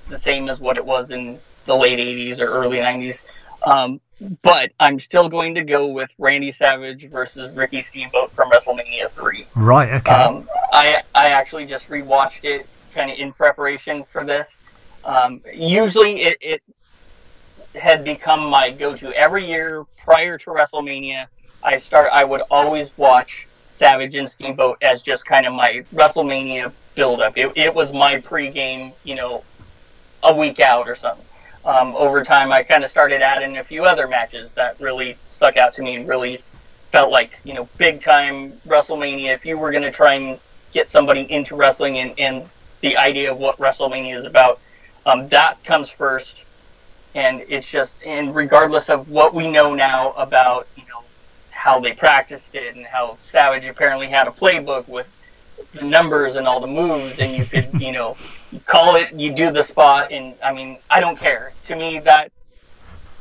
the 0.10 0.18
same 0.18 0.50
as 0.50 0.60
what 0.60 0.78
it 0.78 0.86
was 0.86 1.12
in 1.12 1.40
the 1.66 1.76
late 1.76 2.00
80s 2.00 2.40
or 2.40 2.48
early 2.48 2.78
90s. 2.78 3.22
Um, 3.66 4.00
but 4.42 4.72
I'm 4.80 5.00
still 5.00 5.30
going 5.30 5.54
to 5.56 5.64
go 5.64 5.88
with 5.88 6.10
Randy 6.18 6.52
Savage 6.52 7.08
versus 7.10 7.56
Ricky 7.56 7.82
Steamboat 7.82 8.32
from 8.32 8.50
WrestleMania 8.50 9.10
3. 9.12 9.46
Right. 9.56 9.94
Okay. 9.94 10.12
Um, 10.12 10.50
I 10.74 11.04
I 11.14 11.30
actually 11.30 11.66
just 11.66 11.88
rewatched 11.90 12.44
it 12.44 12.68
kind 12.94 13.12
of 13.12 13.18
in 13.18 13.32
preparation 13.32 14.04
for 14.04 14.24
this. 14.24 14.58
Um, 15.06 15.42
usually 15.54 16.24
it, 16.24 16.38
it 16.42 16.64
had 17.76 18.04
become 18.04 18.50
my 18.50 18.72
go-to 18.72 19.14
every 19.14 19.46
year 19.46 19.86
prior 19.98 20.38
to 20.40 20.50
WrestleMania. 20.50 21.28
I 21.64 21.76
start 21.76 22.10
I 22.12 22.24
would 22.24 22.42
always 22.50 22.98
watch 22.98 23.47
Savage 23.78 24.16
and 24.16 24.28
Steamboat 24.28 24.78
as 24.82 25.04
just 25.04 25.24
kind 25.26 25.46
of 25.46 25.54
my 25.54 25.84
WrestleMania 25.94 26.72
build-up. 26.96 27.38
It, 27.38 27.52
it 27.56 27.74
was 27.74 27.94
my 27.94 28.20
pregame, 28.20 28.92
you 29.04 29.14
know, 29.14 29.44
a 30.24 30.36
week 30.36 30.60
out 30.60 30.90
or 30.90 30.96
something. 30.96 31.24
Um, 31.64 31.96
over 31.96 32.24
time, 32.24 32.52
I 32.52 32.64
kind 32.64 32.84
of 32.84 32.90
started 32.90 33.22
adding 33.22 33.58
a 33.58 33.64
few 33.64 33.86
other 33.86 34.08
matches 34.08 34.52
that 34.54 34.80
really 34.80 35.16
stuck 35.30 35.58
out 35.58 35.74
to 35.74 35.84
me 35.84 35.96
and 35.96 36.08
really 36.08 36.42
felt 36.92 37.12
like 37.12 37.40
you 37.44 37.54
know 37.54 37.68
big 37.78 38.02
time 38.02 38.54
WrestleMania. 38.68 39.34
If 39.36 39.46
you 39.46 39.58
were 39.58 39.72
going 39.72 39.84
to 39.84 39.92
try 39.92 40.16
and 40.16 40.40
get 40.74 40.90
somebody 40.90 41.32
into 41.32 41.56
wrestling 41.56 42.00
and, 42.00 42.20
and 42.20 42.50
the 42.82 42.98
idea 42.98 43.32
of 43.32 43.38
what 43.38 43.58
WrestleMania 43.58 44.18
is 44.18 44.26
about, 44.26 44.60
um, 45.06 45.28
that 45.30 45.64
comes 45.64 45.90
first. 45.90 46.46
And 47.16 47.44
it's 47.48 47.68
just, 47.68 47.96
and 48.06 48.36
regardless 48.36 48.90
of 48.90 49.10
what 49.10 49.34
we 49.34 49.50
know 49.50 49.74
now 49.74 50.12
about 50.12 50.68
you 50.76 50.84
how 51.68 51.82
they 51.82 51.92
practiced 51.92 52.56
it 52.56 52.78
and 52.78 52.86
how 52.86 53.18
Savage 53.20 53.66
apparently 53.66 54.08
had 54.08 54.26
a 54.26 54.32
playbook 54.32 54.88
with 54.88 55.06
the 55.74 55.84
numbers 55.84 56.36
and 56.36 56.48
all 56.48 56.62
the 56.62 56.74
moves, 56.82 57.20
and 57.20 57.36
you 57.36 57.44
could, 57.44 57.68
you 57.82 57.92
know, 57.92 58.16
call 58.66 58.96
it, 58.96 59.12
you 59.12 59.34
do 59.34 59.52
the 59.52 59.62
spot, 59.62 60.10
and 60.14 60.34
I 60.42 60.54
mean, 60.54 60.78
I 60.90 61.02
don't 61.02 61.20
care. 61.20 61.52
To 61.66 61.76
me, 61.76 62.00
that 62.00 62.32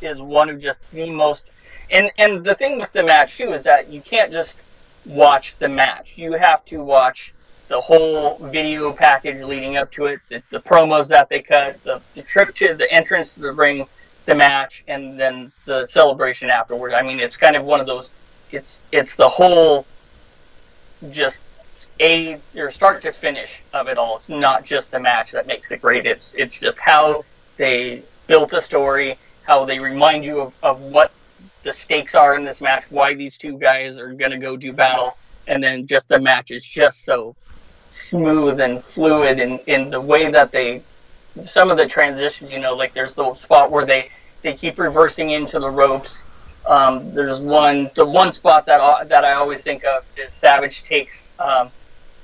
is 0.01 0.21
one 0.21 0.49
of 0.49 0.61
just 0.61 0.81
the 0.93 1.11
most. 1.11 1.51
And 1.91 2.13
and 2.19 2.45
the 2.45 2.55
thing 2.55 2.79
with 2.79 2.93
the 2.93 3.03
match 3.03 3.37
too 3.37 3.53
is 3.53 3.65
that 3.65 3.89
you 3.89 4.01
can't 4.01 4.31
just 4.31 4.59
watch 5.05 5.57
the 5.59 5.69
match. 5.69 6.15
You 6.17 6.35
have 6.35 6.65
to 6.67 6.85
watch 6.85 7.35
the 7.67 7.81
whole 7.81 8.39
video 8.39 8.93
package 8.93 9.43
leading 9.43 9.77
up 9.77 9.91
to 9.93 10.07
it, 10.07 10.21
the, 10.29 10.41
the 10.51 10.61
promos 10.61 11.09
that 11.09 11.29
they 11.29 11.41
cut, 11.41 11.83
the, 11.83 12.01
the 12.15 12.23
trip 12.23 12.55
to 12.55 12.75
the 12.75 12.89
entrance 12.93 13.35
to 13.35 13.41
the 13.41 13.51
ring, 13.51 13.89
the 14.27 14.37
match, 14.37 14.85
and 14.87 15.19
then 15.19 15.51
the 15.65 15.85
celebration 15.85 16.49
afterward. 16.49 16.95
I 16.95 17.03
mean, 17.03 17.19
it's 17.19 17.37
kind 17.37 17.57
of 17.57 17.65
one 17.65 17.81
of 17.81 17.87
those. 17.89 18.11
It's 18.51 18.87
it's 18.93 19.15
the 19.17 19.29
whole, 19.29 19.87
just 21.11 21.41
a 22.01 22.41
your 22.55 22.71
start 22.71 23.03
to 23.03 23.13
finish 23.13 23.63
of 23.73 23.89
it 23.89 23.99
all. 23.99 24.17
It's 24.17 24.29
not 24.29 24.65
just 24.65 24.91
the 24.91 25.01
match 25.01 25.33
that 25.33 25.47
makes 25.47 25.71
it 25.73 25.81
great. 25.81 26.07
It's 26.07 26.35
it's 26.35 26.59
just 26.59 26.79
how 26.79 27.25
they 27.57 28.03
built 28.27 28.53
a 28.53 28.61
story, 28.61 29.19
how 29.45 29.65
they 29.65 29.79
remind 29.79 30.25
you 30.25 30.41
of, 30.41 30.55
of 30.63 30.81
what 30.81 31.13
the 31.63 31.73
stakes 31.73 32.15
are 32.15 32.37
in 32.37 32.45
this 32.45 32.61
match, 32.61 32.91
why 32.91 33.15
these 33.15 33.37
two 33.37 33.59
guys 33.59 33.97
are 33.99 34.13
gonna 34.13 34.39
go 34.39 34.57
do 34.57 34.73
battle, 34.73 35.17
and 35.47 35.63
then 35.63 35.87
just 35.87 36.09
the 36.09 36.19
match 36.19 36.51
is 36.51 36.65
just 36.65 37.05
so 37.05 37.35
smooth 37.89 38.61
and 38.61 38.83
fluid 38.85 39.39
in, 39.39 39.59
in 39.67 39.91
the 39.91 40.01
way 40.01 40.31
that 40.31 40.51
they 40.51 40.83
some 41.43 41.71
of 41.71 41.77
the 41.77 41.87
transitions, 41.87 42.53
you 42.53 42.59
know, 42.59 42.75
like 42.75 42.95
there's 42.95 43.15
the 43.15 43.35
spot 43.35 43.71
where 43.71 43.85
they 43.85 44.11
they 44.43 44.55
keep 44.55 44.79
reversing 44.79 45.31
into 45.31 45.59
the 45.59 45.69
ropes. 45.69 46.25
Um, 46.67 47.15
there's 47.15 47.41
one 47.41 47.91
the 47.95 48.05
one 48.05 48.33
spot 48.33 48.67
that 48.67 49.09
that 49.09 49.25
I 49.25 49.35
always 49.35 49.61
think 49.61 49.85
of 49.85 50.05
is 50.17 50.33
Savage 50.33 50.83
takes 50.83 51.33
um, 51.39 51.71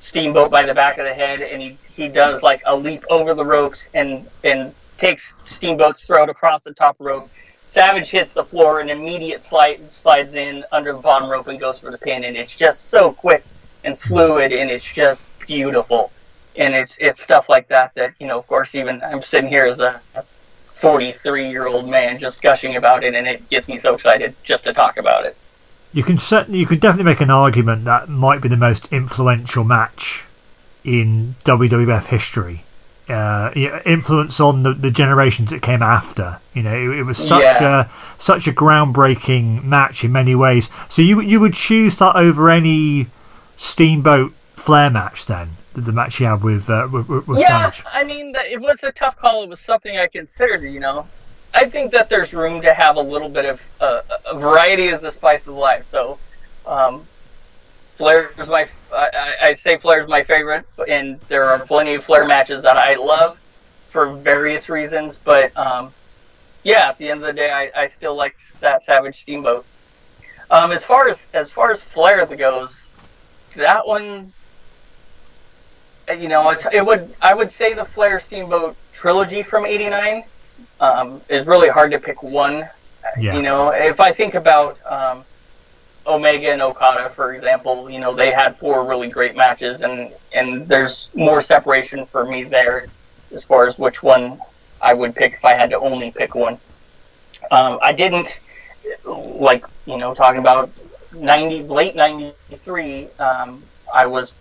Steamboat 0.00 0.50
by 0.50 0.66
the 0.66 0.74
back 0.74 0.98
of 0.98 1.04
the 1.04 1.14
head 1.14 1.42
and 1.42 1.62
he, 1.62 1.78
he 1.88 2.08
does 2.08 2.42
like 2.42 2.60
a 2.66 2.74
leap 2.74 3.04
over 3.08 3.34
the 3.34 3.44
ropes 3.44 3.88
and 3.94 4.26
and 4.42 4.74
takes 4.98 5.36
Steamboat's 5.46 6.04
throat 6.04 6.28
across 6.28 6.64
the 6.64 6.74
top 6.74 6.96
rope. 6.98 7.30
Savage 7.62 8.10
hits 8.10 8.32
the 8.32 8.42
floor 8.42 8.80
and 8.80 8.90
immediate 8.90 9.42
slide 9.42 9.90
slides 9.90 10.34
in 10.34 10.64
under 10.72 10.92
the 10.92 10.98
bottom 10.98 11.30
rope 11.30 11.46
and 11.46 11.60
goes 11.60 11.78
for 11.78 11.92
the 11.92 11.98
pin 11.98 12.24
and 12.24 12.36
it's 12.36 12.54
just 12.54 12.88
so 12.88 13.12
quick 13.12 13.44
and 13.84 13.96
fluid 13.98 14.52
and 14.52 14.70
it's 14.70 14.84
just 14.84 15.22
beautiful. 15.46 16.10
And 16.56 16.74
it's 16.74 16.98
it's 17.00 17.22
stuff 17.22 17.48
like 17.48 17.68
that 17.68 17.94
that 17.94 18.14
you 18.18 18.26
know, 18.26 18.38
of 18.38 18.46
course, 18.48 18.74
even 18.74 19.00
I'm 19.02 19.22
sitting 19.22 19.48
here 19.48 19.66
as 19.66 19.78
a 19.78 20.00
43 20.82 21.48
year 21.48 21.68
old 21.68 21.88
man 21.88 22.18
just 22.18 22.42
gushing 22.42 22.76
about 22.76 23.04
it, 23.04 23.14
and 23.14 23.26
it 23.26 23.48
gets 23.48 23.68
me 23.68 23.78
so 23.78 23.94
excited 23.94 24.34
just 24.42 24.64
to 24.64 24.72
talk 24.72 24.98
about 24.98 25.24
it. 25.24 25.36
You 25.92 26.02
can 26.02 26.18
certainly, 26.18 26.58
you 26.58 26.66
can 26.66 26.78
definitely 26.78 27.04
make 27.04 27.20
an 27.20 27.30
argument 27.30 27.84
that 27.84 28.08
might 28.08 28.42
be 28.42 28.48
the 28.48 28.56
most 28.56 28.92
influential 28.92 29.62
match 29.62 30.24
in 30.84 31.36
WWF 31.44 32.06
history. 32.06 32.64
Uh, 33.08 33.50
influence 33.84 34.40
on 34.40 34.62
the, 34.62 34.72
the 34.72 34.90
generations 34.90 35.50
that 35.50 35.60
came 35.60 35.82
after. 35.82 36.38
You 36.54 36.62
know, 36.62 36.74
it, 36.74 36.98
it 37.00 37.02
was 37.02 37.18
such 37.18 37.42
yeah. 37.42 37.88
a 37.88 38.20
such 38.20 38.46
a 38.46 38.52
groundbreaking 38.52 39.64
match 39.64 40.02
in 40.02 40.12
many 40.12 40.34
ways. 40.34 40.70
So 40.88 41.02
you 41.02 41.20
you 41.20 41.38
would 41.40 41.54
choose 41.54 41.96
that 41.96 42.16
over 42.16 42.48
any 42.48 43.08
Steamboat 43.56 44.32
Flair 44.54 44.88
match 44.88 45.26
then? 45.26 45.50
The 45.74 45.92
match 45.92 46.20
you 46.20 46.26
had 46.26 46.42
with 46.42 46.68
uh, 46.68 46.88
with, 46.92 47.08
with 47.08 47.40
yeah, 47.40 47.70
Savage. 47.70 47.82
I 47.90 48.04
mean, 48.04 48.34
it 48.36 48.60
was 48.60 48.82
a 48.82 48.92
tough 48.92 49.16
call. 49.16 49.42
It 49.42 49.48
was 49.48 49.60
something 49.60 49.96
I 49.96 50.06
considered. 50.06 50.62
You 50.62 50.80
know, 50.80 51.06
I 51.54 51.68
think 51.68 51.92
that 51.92 52.08
there's 52.08 52.34
room 52.34 52.60
to 52.62 52.74
have 52.74 52.96
a 52.96 53.00
little 53.00 53.30
bit 53.30 53.46
of 53.46 53.62
uh, 53.80 54.02
a 54.30 54.38
variety 54.38 54.84
is 54.84 55.00
the 55.00 55.10
spice 55.10 55.46
of 55.46 55.54
life. 55.54 55.86
So, 55.86 56.18
um, 56.66 57.06
Flair 57.96 58.32
is 58.38 58.48
my 58.48 58.68
I, 58.92 59.34
I 59.42 59.52
say 59.52 59.78
Flair 59.78 60.00
is 60.00 60.08
my 60.08 60.22
favorite, 60.24 60.66
and 60.88 61.18
there 61.22 61.44
are 61.44 61.58
plenty 61.58 61.94
of 61.94 62.04
Flair 62.04 62.26
matches 62.26 62.62
that 62.64 62.76
I 62.76 62.96
love 62.96 63.40
for 63.88 64.12
various 64.14 64.68
reasons. 64.68 65.16
But 65.16 65.56
um, 65.56 65.92
yeah, 66.64 66.88
at 66.88 66.98
the 66.98 67.10
end 67.10 67.20
of 67.20 67.26
the 67.26 67.32
day, 67.32 67.50
I, 67.50 67.82
I 67.82 67.86
still 67.86 68.14
like 68.14 68.36
that 68.60 68.82
Savage 68.82 69.20
Steamboat. 69.20 69.64
Um, 70.50 70.70
as 70.72 70.84
far 70.84 71.08
as 71.08 71.26
as 71.32 71.50
far 71.50 71.70
as 71.70 71.80
Flair 71.80 72.26
goes, 72.26 72.88
that 73.56 73.86
one 73.86 74.32
you 76.08 76.28
know, 76.28 76.50
it 76.50 76.84
would 76.84 77.14
I 77.20 77.34
would 77.34 77.50
say 77.50 77.74
the 77.74 77.84
Flair 77.84 78.20
Steamboat 78.20 78.76
trilogy 78.92 79.42
from 79.42 79.66
'89 79.66 80.24
um, 80.80 81.20
is 81.28 81.46
really 81.46 81.68
hard 81.68 81.90
to 81.92 81.98
pick 81.98 82.22
one. 82.22 82.68
Yeah. 83.18 83.34
You 83.34 83.42
know, 83.42 83.70
if 83.70 84.00
I 84.00 84.12
think 84.12 84.34
about 84.34 84.78
um, 84.86 85.24
Omega 86.06 86.52
and 86.52 86.62
Okada, 86.62 87.10
for 87.10 87.34
example, 87.34 87.90
you 87.90 88.00
know 88.00 88.14
they 88.14 88.30
had 88.30 88.56
four 88.56 88.84
really 88.84 89.08
great 89.08 89.36
matches, 89.36 89.82
and 89.82 90.12
and 90.32 90.68
there's 90.68 91.10
more 91.14 91.40
separation 91.40 92.06
for 92.06 92.24
me 92.24 92.44
there 92.44 92.86
as 93.32 93.42
far 93.42 93.66
as 93.66 93.78
which 93.78 94.02
one 94.02 94.38
I 94.80 94.94
would 94.94 95.14
pick 95.14 95.34
if 95.34 95.44
I 95.44 95.54
had 95.54 95.70
to 95.70 95.78
only 95.78 96.10
pick 96.10 96.34
one. 96.34 96.58
Um, 97.50 97.78
I 97.82 97.92
didn't 97.92 98.40
like 99.04 99.64
you 99.86 99.96
know 99.96 100.14
talking 100.14 100.40
about 100.40 100.70
90 101.14 101.64
late 101.64 101.94
93 101.94 103.08
um, 103.18 103.62
i 103.94 104.06
was 104.06 104.32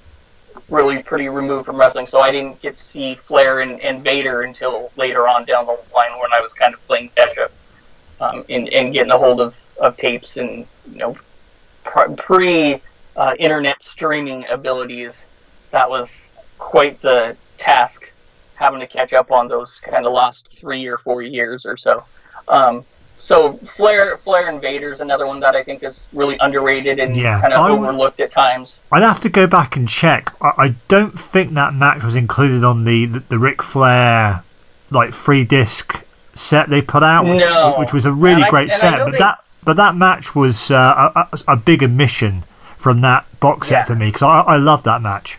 really 0.70 1.02
pretty 1.04 1.30
removed 1.30 1.66
from 1.66 1.78
wrestling, 1.78 2.08
so 2.08 2.20
I 2.20 2.32
didn't 2.32 2.62
get 2.62 2.78
to 2.78 2.84
see 2.84 3.16
Flair 3.16 3.62
and, 3.62 3.80
and 3.82 4.04
Vader 4.04 4.42
until 4.42 4.92
later 4.96 5.28
on 5.28 5.46
down 5.46 5.66
the 5.66 5.80
line 5.94 6.20
when 6.20 6.34
I 6.34 6.40
was 6.42 6.54
kind 6.54 6.74
of 6.74 6.86
playing 6.88 7.10
catch 7.16 7.38
up 7.38 7.52
um, 8.20 8.46
and, 8.50 8.70
and 8.70 8.94
getting 8.94 9.12
a 9.12 9.18
hold 9.18 9.42
of, 9.42 9.56
of 9.80 9.98
tapes 9.98 10.38
and 10.38 10.66
you 10.92 10.98
know 10.98 11.18
pre 12.18 12.82
uh, 13.16 13.34
internet 13.40 13.82
streaming 13.82 14.46
abilities. 14.50 15.26
That 15.72 15.90
was 15.90 16.28
quite 16.58 17.02
the 17.02 17.36
task 17.58 18.12
having 18.56 18.80
to 18.80 18.88
catch 18.88 19.14
up 19.14 19.32
on 19.32 19.48
those 19.48 19.80
kind 19.80 20.06
of 20.06 20.14
last 20.14 20.48
three 20.50 20.86
or 20.86 20.98
four 20.98 21.22
years 21.22 21.66
or 21.66 21.76
so. 21.76 22.04
Um, 22.48 22.86
so 23.22 23.54
Flair, 23.54 24.18
Flair 24.18 24.50
and 24.50 24.60
Vader's 24.60 25.00
another 25.00 25.28
one 25.28 25.40
that 25.42 25.56
I 25.56 25.64
think 25.64 25.84
is 25.84 26.08
really 26.12 26.38
underrated 26.40 27.00
and 27.00 27.16
yeah, 27.16 27.40
kind 27.40 27.54
of 27.54 27.80
overlooked 27.80 28.20
at 28.20 28.32
times. 28.32 28.82
I'd 28.92 29.04
have 29.04 29.22
to 29.22 29.30
go 29.30 29.46
back 29.46 29.76
and 29.78 29.88
check. 29.88 30.34
I, 30.42 30.52
I 30.58 30.76
don't 30.88 31.18
think 31.18 31.52
that 31.52 31.74
match 31.74 32.04
was 32.04 32.16
included 32.16 32.64
on 32.64 32.84
the 32.84 33.06
the, 33.06 33.20
the 33.20 33.38
Ric 33.38 33.62
Flair 33.62 34.44
like 34.90 35.14
free 35.14 35.46
disc 35.46 36.04
set 36.34 36.70
they 36.70 36.82
put 36.82 37.04
out, 37.04 37.26
which, 37.26 37.40
no. 37.40 37.76
which 37.78 37.94
was 37.94 38.06
a 38.06 38.12
really 38.12 38.44
great 38.50 38.72
set. 38.72 38.98
But 38.98 39.12
they... 39.12 39.18
that 39.20 39.44
but 39.64 39.78
that 39.78 39.96
match 39.96 40.34
was 40.36 40.72
uh, 40.72 41.12
a, 41.16 41.40
a, 41.50 41.56
big 41.56 41.84
omission 41.84 42.44
from 42.78 43.02
that 43.02 43.28
box 43.40 43.68
set 43.68 43.74
yeah. 43.74 43.84
for 43.84 43.96
me 43.96 44.08
because 44.08 44.24
I, 44.24 44.42
I 44.42 44.58
love 44.58 44.82
that 44.84 45.02
match. 45.02 45.38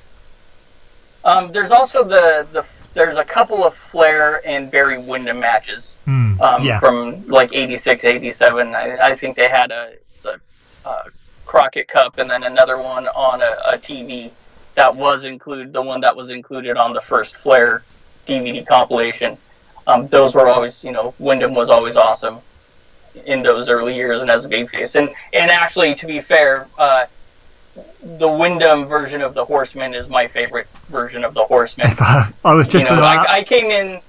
Um, 1.24 1.50
there's 1.50 1.72
also 1.72 2.04
the 2.04 2.46
the 2.52 2.64
there's 2.94 3.16
a 3.16 3.24
couple 3.24 3.64
of 3.64 3.74
Flair 3.74 4.46
and 4.46 4.70
Barry 4.70 4.98
Windham 4.98 5.40
matches 5.40 5.98
mm, 6.07 6.38
um, 6.40 6.64
yeah. 6.64 6.78
from 6.78 7.26
like 7.26 7.52
86, 7.52 8.05
87. 8.05 8.74
I, 8.74 8.96
I 8.98 9.16
think 9.16 9.37
they 9.37 9.48
had 9.48 9.70
a, 9.70 9.94
a, 10.24 10.88
a, 10.88 11.05
Crockett 11.46 11.88
Cup 11.88 12.18
and 12.18 12.31
then 12.31 12.44
another 12.44 12.78
one 12.78 13.09
on 13.09 13.42
a, 13.42 13.74
a, 13.74 13.78
TV 13.78 14.31
that 14.74 14.94
was 14.94 15.24
included, 15.24 15.72
the 15.72 15.83
one 15.83 16.00
that 16.00 16.16
was 16.16 16.31
included 16.31 16.78
on 16.78 16.94
the 16.94 17.00
first 17.00 17.37
Flair 17.37 17.83
DVD 18.26 18.66
compilation. 18.66 19.37
Um, 19.87 20.07
those 20.09 20.35
were 20.35 20.48
always, 20.48 20.83
you 20.83 20.92
know, 20.92 21.14
Windham 21.18 21.55
was 21.55 21.68
always 21.68 21.96
awesome 21.96 22.38
in 23.26 23.42
those 23.42 23.68
early 23.68 23.94
years 23.94 24.22
and 24.22 24.31
as 24.31 24.44
a 24.44 24.48
babyface. 24.48 24.94
And, 24.94 25.11
and 25.35 25.50
actually, 25.50 25.94
to 25.96 26.07
be 26.07 26.20
fair, 26.20 26.66
uh, 26.78 27.07
the 28.02 28.28
Windham 28.28 28.87
version 28.87 29.22
of 29.22 29.35
the 29.35 29.44
Horseman 29.44 29.94
is 29.94 30.08
my 30.08 30.26
favorite 30.26 30.68
version 30.88 31.24
of 31.24 31.35
the 31.35 31.44
Horseman. 31.44 31.88
I 31.98 32.32
was 32.44 32.68
just 32.68 32.87
you 32.87 32.94
know, 32.94 33.02
I, 33.02 33.24
I, 33.37 33.42
came 33.42 33.70
in 33.70 34.00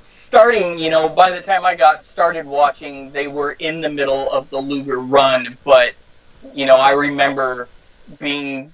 starting, 0.00 0.78
you 0.78 0.90
know, 0.90 1.08
by 1.08 1.30
the 1.30 1.40
time 1.40 1.64
I 1.64 1.74
got 1.74 2.04
started 2.04 2.46
watching, 2.46 3.12
they 3.12 3.28
were 3.28 3.52
in 3.52 3.80
the 3.80 3.90
middle 3.90 4.30
of 4.32 4.50
the 4.50 4.58
Luger 4.58 4.98
run, 4.98 5.56
but 5.64 5.94
you 6.52 6.66
know, 6.66 6.76
I 6.76 6.92
remember 6.92 7.68
being 8.18 8.72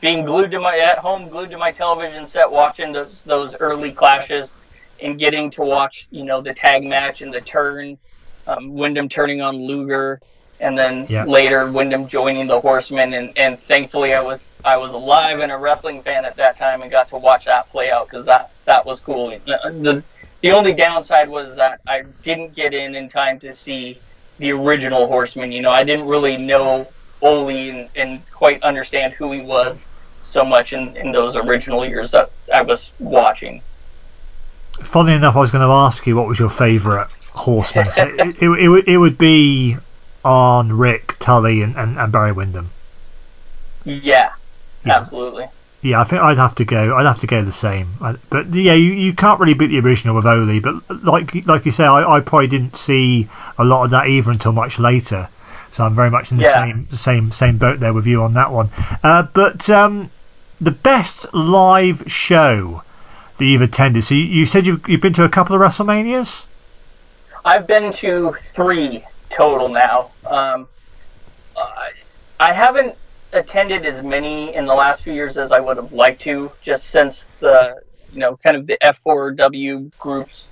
being 0.00 0.24
glued 0.24 0.52
to 0.52 0.60
my 0.60 0.78
at 0.78 0.98
home, 0.98 1.28
glued 1.28 1.50
to 1.50 1.58
my 1.58 1.72
television 1.72 2.24
set, 2.24 2.50
watching 2.50 2.92
those 2.92 3.22
those 3.24 3.54
early 3.56 3.92
clashes, 3.92 4.54
and 5.02 5.18
getting 5.18 5.50
to 5.50 5.62
watch, 5.62 6.08
you 6.10 6.24
know, 6.24 6.40
the 6.40 6.54
tag 6.54 6.84
match 6.84 7.20
and 7.20 7.34
the 7.34 7.40
turn, 7.42 7.98
um, 8.46 8.72
Windham 8.72 9.08
turning 9.10 9.42
on 9.42 9.56
Luger 9.56 10.22
and 10.60 10.78
then 10.78 11.06
yeah. 11.08 11.24
later 11.24 11.70
Windham 11.70 12.06
joining 12.06 12.46
the 12.46 12.60
Horsemen, 12.60 13.14
and, 13.14 13.36
and 13.36 13.58
thankfully 13.58 14.14
I 14.14 14.22
was 14.22 14.52
I 14.64 14.76
was 14.76 14.92
alive 14.92 15.40
and 15.40 15.50
a 15.50 15.56
wrestling 15.56 16.02
fan 16.02 16.24
at 16.24 16.36
that 16.36 16.56
time 16.56 16.82
and 16.82 16.90
got 16.90 17.08
to 17.08 17.16
watch 17.16 17.46
that 17.46 17.68
play 17.70 17.90
out 17.90 18.08
because 18.08 18.26
that 18.26 18.52
that 18.66 18.84
was 18.84 19.00
cool. 19.00 19.30
The 19.46 20.02
the 20.42 20.52
only 20.52 20.72
downside 20.72 21.28
was 21.28 21.56
that 21.56 21.80
I 21.86 22.04
didn't 22.22 22.54
get 22.54 22.72
in 22.74 22.94
in 22.94 23.08
time 23.08 23.38
to 23.40 23.52
see 23.52 23.98
the 24.38 24.52
original 24.52 25.06
Horseman. 25.06 25.52
You 25.52 25.62
know, 25.62 25.70
I 25.70 25.84
didn't 25.84 26.06
really 26.06 26.36
know 26.36 26.88
Ole 27.22 27.48
and, 27.48 27.88
and 27.94 28.30
quite 28.30 28.62
understand 28.62 29.12
who 29.14 29.32
he 29.32 29.40
was 29.40 29.86
so 30.22 30.44
much 30.44 30.72
in, 30.72 30.96
in 30.96 31.12
those 31.12 31.36
original 31.36 31.84
years 31.84 32.10
that 32.12 32.30
I 32.54 32.62
was 32.62 32.92
watching. 32.98 33.62
Funny 34.72 35.12
enough, 35.12 35.36
I 35.36 35.40
was 35.40 35.50
going 35.50 35.66
to 35.66 35.72
ask 35.72 36.06
you 36.06 36.16
what 36.16 36.26
was 36.26 36.38
your 36.38 36.48
favourite 36.48 37.08
Horseman. 37.32 37.86
it, 37.96 38.42
it, 38.42 38.48
it, 38.48 38.88
it 38.88 38.96
would 38.98 39.18
be 39.18 39.76
Arn 40.24 40.76
Ric, 40.76 41.16
Tully, 41.18 41.62
and, 41.62 41.76
and, 41.76 41.98
and 41.98 42.12
Barry 42.12 42.32
Windham. 42.32 42.70
Yeah, 43.84 44.32
yeah, 44.84 44.98
absolutely. 44.98 45.46
Yeah, 45.82 46.00
I 46.00 46.04
think 46.04 46.20
I'd 46.20 46.36
have 46.36 46.54
to 46.56 46.64
go. 46.66 46.94
I'd 46.96 47.06
have 47.06 47.20
to 47.20 47.26
go 47.26 47.42
the 47.42 47.52
same. 47.52 47.94
I, 48.02 48.16
but 48.28 48.48
yeah, 48.54 48.74
you, 48.74 48.92
you 48.92 49.14
can't 49.14 49.40
really 49.40 49.54
beat 49.54 49.68
the 49.68 49.80
original 49.80 50.14
with 50.14 50.26
Ole. 50.26 50.60
But 50.60 51.02
like 51.04 51.46
like 51.46 51.64
you 51.64 51.72
say, 51.72 51.84
I, 51.84 52.16
I 52.16 52.20
probably 52.20 52.48
didn't 52.48 52.76
see 52.76 53.28
a 53.56 53.64
lot 53.64 53.84
of 53.84 53.90
that 53.90 54.06
either 54.08 54.30
until 54.30 54.52
much 54.52 54.78
later. 54.78 55.28
So 55.70 55.84
I'm 55.84 55.94
very 55.94 56.10
much 56.10 56.32
in 56.32 56.36
the 56.36 56.44
Yeah. 56.44 56.54
same 56.54 56.88
same 56.92 57.32
same 57.32 57.56
boat 57.56 57.80
there 57.80 57.94
with 57.94 58.06
you 58.06 58.22
on 58.22 58.34
that 58.34 58.50
one. 58.52 58.68
Uh, 59.02 59.22
but 59.22 59.70
um, 59.70 60.10
the 60.60 60.70
best 60.72 61.32
live 61.32 62.02
show 62.06 62.82
that 63.38 63.44
you've 63.46 63.62
attended. 63.62 64.04
So 64.04 64.14
you, 64.14 64.24
you 64.24 64.44
said 64.46 64.66
you've 64.66 64.86
you've 64.86 65.00
been 65.00 65.14
to 65.14 65.24
a 65.24 65.30
couple 65.30 65.56
of 65.56 65.62
WrestleManias. 65.62 66.44
I've 67.42 67.66
been 67.66 67.90
to 67.94 68.36
three 68.52 69.02
total 69.30 69.68
now. 69.68 70.10
Um, 70.26 70.68
I, 71.56 71.92
I 72.38 72.52
haven't 72.52 72.96
attended 73.32 73.86
as 73.86 74.02
many 74.02 74.54
in 74.54 74.66
the 74.66 74.74
last 74.74 75.02
few 75.02 75.12
years 75.12 75.38
as 75.38 75.52
I 75.52 75.60
would 75.60 75.76
have 75.76 75.92
liked 75.92 76.20
to, 76.22 76.50
just 76.62 76.88
since 76.88 77.26
the 77.40 77.80
you 78.12 78.20
know 78.20 78.36
kind 78.44 78.56
of 78.56 78.66
the 78.66 78.76
F4W 78.82 79.90
groups 79.98 80.46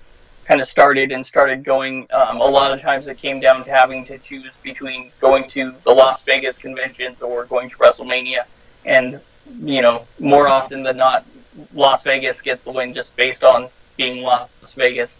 kind 0.44 0.60
of 0.60 0.66
started 0.66 1.12
and 1.12 1.24
started 1.24 1.64
going. 1.64 2.06
Um, 2.10 2.40
a 2.40 2.44
lot 2.44 2.72
of 2.72 2.80
times 2.80 3.06
it 3.06 3.18
came 3.18 3.40
down 3.40 3.64
to 3.64 3.70
having 3.70 4.04
to 4.06 4.18
choose 4.18 4.56
between 4.62 5.10
going 5.20 5.48
to 5.48 5.74
the 5.84 5.90
Las 5.90 6.22
Vegas 6.22 6.56
conventions 6.56 7.20
or 7.20 7.44
going 7.44 7.68
to 7.70 7.76
WrestleMania, 7.76 8.44
and 8.84 9.20
you 9.60 9.82
know 9.82 10.06
more 10.18 10.48
often 10.48 10.82
than 10.82 10.96
not, 10.96 11.26
Las 11.74 12.02
Vegas 12.02 12.40
gets 12.40 12.64
the 12.64 12.70
win 12.70 12.94
just 12.94 13.16
based 13.16 13.44
on 13.44 13.68
being 13.96 14.22
Las 14.22 14.48
Vegas. 14.74 15.18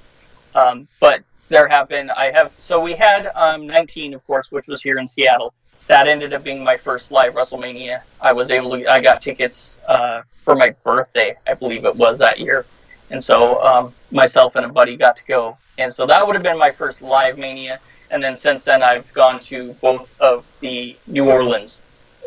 Um, 0.55 0.89
but 1.01 1.23
there 1.49 1.69
have 1.69 1.89
been 1.89 2.11
I 2.11 2.31
have 2.31 2.53
so 2.59 2.81
we 2.81 2.95
had 2.95 3.31
um, 3.35 3.67
19 3.67 4.15
of 4.15 4.27
course 4.27 4.53
which 4.53 4.69
was 4.69 4.83
here 4.83 4.99
in 4.99 5.07
Seattle 5.07 5.55
that 5.87 6.07
ended 6.07 6.35
up 6.35 6.45
being 6.45 6.63
my 6.63 6.77
first 6.77 7.11
live 7.11 7.35
WrestleMania 7.35 8.03
I 8.21 8.33
was 8.33 8.51
able 8.51 8.71
to 8.79 8.87
I 8.87 9.01
got 9.01 9.23
tickets 9.23 9.81
uh, 9.89 10.23
for 10.43 10.55
my 10.55 10.71
birthday 10.85 11.37
I 11.47 11.55
believe 11.55 11.85
it 11.85 11.97
was 11.97 12.19
that 12.19 12.39
year 12.39 12.67
and 13.11 13.23
so 13.23 13.63
um, 13.65 13.95
myself 14.11 14.57
and 14.57 14.67
a 14.67 14.69
buddy 14.69 14.97
got 14.97 15.17
to 15.17 15.25
go 15.27 15.57
and 15.79 15.93
so 15.93 16.07
that 16.07 16.27
would 16.27 16.35
have 16.37 16.43
been 16.43 16.59
my 16.59 16.71
first 16.71 17.03
live 17.03 17.39
Mania 17.39 17.81
and 18.11 18.23
then 18.23 18.37
since 18.37 18.65
then 18.65 18.83
I've 18.83 19.13
gone 19.13 19.41
to 19.41 19.73
both 19.75 20.21
of 20.21 20.45
the 20.61 20.97
New 21.07 21.31
Orleans 21.31 21.83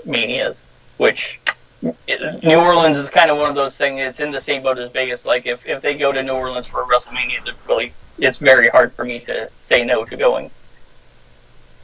Manias 0.05 0.65
which 0.97 1.39
New 1.81 2.55
Orleans 2.55 2.95
is 2.97 3.09
kind 3.09 3.31
of 3.31 3.37
one 3.37 3.49
of 3.49 3.55
those 3.55 3.75
things. 3.75 3.99
It's 3.99 4.19
in 4.19 4.29
the 4.29 4.39
same 4.39 4.61
boat 4.61 4.77
as 4.77 4.91
Vegas. 4.91 5.25
Like 5.25 5.47
if, 5.47 5.65
if 5.65 5.81
they 5.81 5.95
go 5.95 6.11
to 6.11 6.21
New 6.21 6.33
Orleans 6.33 6.67
for 6.67 6.85
WrestleMania, 6.85 7.43
they're 7.43 7.55
really 7.67 7.93
it's 8.21 8.37
very 8.37 8.69
hard 8.69 8.93
for 8.93 9.03
me 9.03 9.19
to 9.21 9.49
say 9.61 9.83
no 9.83 10.05
to 10.05 10.15
going. 10.15 10.51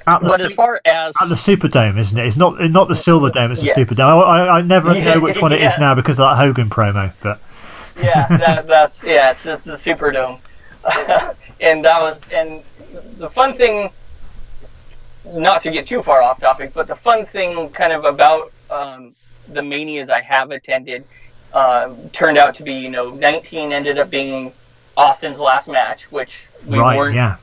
At 0.06 0.22
the, 0.22 0.28
But 0.30 0.42
as 0.42 0.54
far 0.54 0.80
as 0.86 1.14
at 1.22 1.28
the 1.28 1.36
Superdome, 1.36 1.98
isn't 1.98 2.18
it? 2.18 2.26
It's 2.26 2.38
not 2.38 2.62
not 2.72 2.88
the 2.88 2.96
Silver 2.96 3.30
Dome. 3.30 3.52
It's 3.52 3.62
the 3.62 3.68
Yes. 3.68 3.78
Superdome. 3.78 4.24
I, 4.24 4.46
I, 4.46 4.58
I 4.60 4.62
never 4.62 4.94
Yeah, 4.94 5.14
know 5.16 5.20
which 5.20 5.42
one 5.42 5.52
it 5.52 5.62
is 5.62 5.74
now 5.80 5.96
because 5.96 6.18
of 6.20 6.30
that 6.30 6.38
Hogan 6.38 6.70
promo. 6.70 7.12
But 7.22 7.42
yeah, 8.02 8.28
that, 8.38 8.68
that's 8.68 9.04
yeah, 9.04 9.32
it's, 9.32 9.46
it's 9.46 9.66
the 9.66 9.74
Superdome, 9.74 10.40
and 11.60 11.84
that 11.84 12.02
was 12.02 12.22
and 12.32 12.64
the 13.18 13.30
fun 13.30 13.54
thing. 13.54 13.92
Not 15.34 15.60
to 15.64 15.72
get 15.72 15.86
too 15.88 16.02
far 16.02 16.22
off 16.22 16.40
topic, 16.40 16.74
but 16.74 16.88
the 16.88 16.96
fun 16.96 17.26
thing 17.26 17.70
kind 17.72 17.92
of 17.92 18.06
about 18.06 18.54
um, 18.70 19.14
the 19.50 19.62
manias 19.62 20.10
I 20.10 20.22
have 20.22 20.52
attended 20.52 21.04
um, 21.54 22.10
turned 22.12 22.38
out 22.38 22.56
to 22.56 22.64
be, 22.64 22.74
you 22.76 22.90
know, 22.90 23.10
19 23.10 23.74
ended 23.74 23.98
up 23.98 24.10
being 24.10 24.54
Austin's 24.98 25.40
last 25.40 25.68
match, 25.68 26.12
which 26.12 26.48
we 26.66 26.80
right, 26.80 26.98
weren't 26.98 27.16
yeah, 27.16 27.38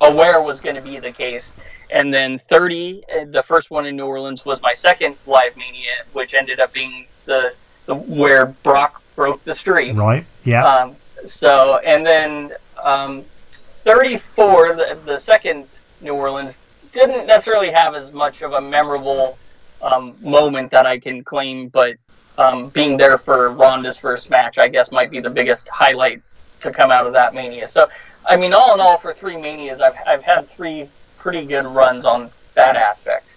aware 0.00 0.40
was 0.42 0.60
going 0.60 0.76
to 0.76 0.82
be 0.82 0.98
the 0.98 1.10
case. 1.10 1.54
And 1.90 2.12
then 2.12 2.38
30, 2.38 3.02
uh, 3.02 3.24
the 3.30 3.42
first 3.42 3.70
one 3.70 3.86
in 3.86 3.96
New 3.96 4.04
Orleans 4.04 4.44
was 4.44 4.60
my 4.60 4.74
second 4.74 5.16
live 5.26 5.56
mania, 5.56 6.04
which 6.12 6.34
ended 6.34 6.60
up 6.60 6.72
being 6.72 7.06
the, 7.24 7.54
the 7.86 7.94
where 7.94 8.46
Brock 8.46 9.02
broke 9.16 9.42
the 9.44 9.54
streak. 9.54 9.96
right, 9.96 10.26
yeah, 10.44 10.64
Um, 10.64 10.96
so, 11.24 11.78
and 11.78 12.04
then 12.04 12.52
um, 12.84 13.24
34, 13.52 14.74
the, 14.74 14.98
the 15.06 15.16
second 15.16 15.66
New 16.02 16.14
Orleans, 16.14 16.60
didn't 16.92 17.26
necessarily 17.26 17.70
have 17.70 17.94
as 17.94 18.12
much 18.12 18.42
of 18.42 18.52
a 18.52 18.60
memorable 18.60 19.38
um, 19.82 20.14
moment 20.20 20.70
that 20.70 20.86
I 20.86 20.98
can 20.98 21.24
claim, 21.24 21.68
but 21.68 21.96
um, 22.36 22.68
being 22.68 22.96
there 22.96 23.18
for 23.18 23.50
Ronda's 23.50 23.96
first 23.96 24.30
match, 24.30 24.58
I 24.58 24.68
guess, 24.68 24.90
might 24.92 25.10
be 25.10 25.20
the 25.20 25.30
biggest 25.30 25.68
highlight 25.68 26.22
to 26.60 26.70
come 26.70 26.90
out 26.90 27.06
of 27.06 27.12
that 27.12 27.34
Mania. 27.34 27.68
So, 27.68 27.88
I 28.26 28.36
mean, 28.36 28.52
all 28.52 28.74
in 28.74 28.80
all, 28.80 28.98
for 28.98 29.14
three 29.14 29.36
Manias, 29.36 29.80
I've, 29.80 29.96
I've 30.06 30.22
had 30.22 30.48
three 30.48 30.88
pretty 31.16 31.44
good 31.44 31.66
runs 31.66 32.04
on 32.04 32.30
that 32.54 32.76
aspect. 32.76 33.36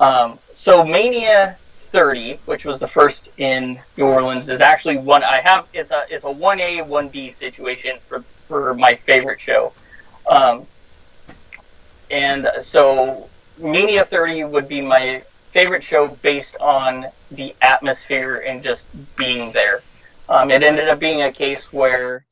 Um, 0.00 0.38
so, 0.54 0.84
Mania 0.84 1.56
30, 1.96 2.40
which 2.44 2.64
was 2.64 2.78
the 2.78 2.86
first 2.86 3.30
in 3.38 3.80
New 3.96 4.04
Orleans, 4.04 4.48
is 4.50 4.60
actually 4.60 4.98
one 4.98 5.24
I 5.24 5.40
have. 5.40 5.66
It's 5.72 5.90
a 5.90 6.04
it's 6.10 6.24
a 6.24 6.30
one 6.30 6.60
A 6.60 6.82
one 6.82 7.08
B 7.08 7.30
situation 7.30 7.96
for 8.06 8.20
for 8.48 8.74
my 8.74 8.96
favorite 8.96 9.40
show, 9.40 9.72
um, 10.28 10.66
and 12.10 12.50
so 12.60 13.30
Mania 13.58 14.04
30 14.04 14.44
would 14.44 14.68
be 14.68 14.82
my 14.82 15.22
favorite 15.52 15.82
show 15.82 16.08
based 16.20 16.54
on 16.60 17.06
the 17.30 17.54
atmosphere 17.62 18.44
and 18.46 18.62
just 18.62 18.86
being 19.16 19.50
there. 19.52 19.82
Um, 20.28 20.50
it 20.50 20.62
ended 20.62 20.90
up 20.90 20.98
being 20.98 21.22
a 21.22 21.32
case 21.32 21.72
where 21.72 22.25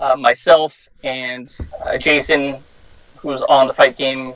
uh, 0.00 0.16
myself 0.16 0.88
and 1.02 1.56
uh, 1.84 1.96
Jason, 1.98 2.58
who's 3.18 3.40
on 3.42 3.66
the 3.66 3.74
fight 3.74 3.96
game 3.96 4.34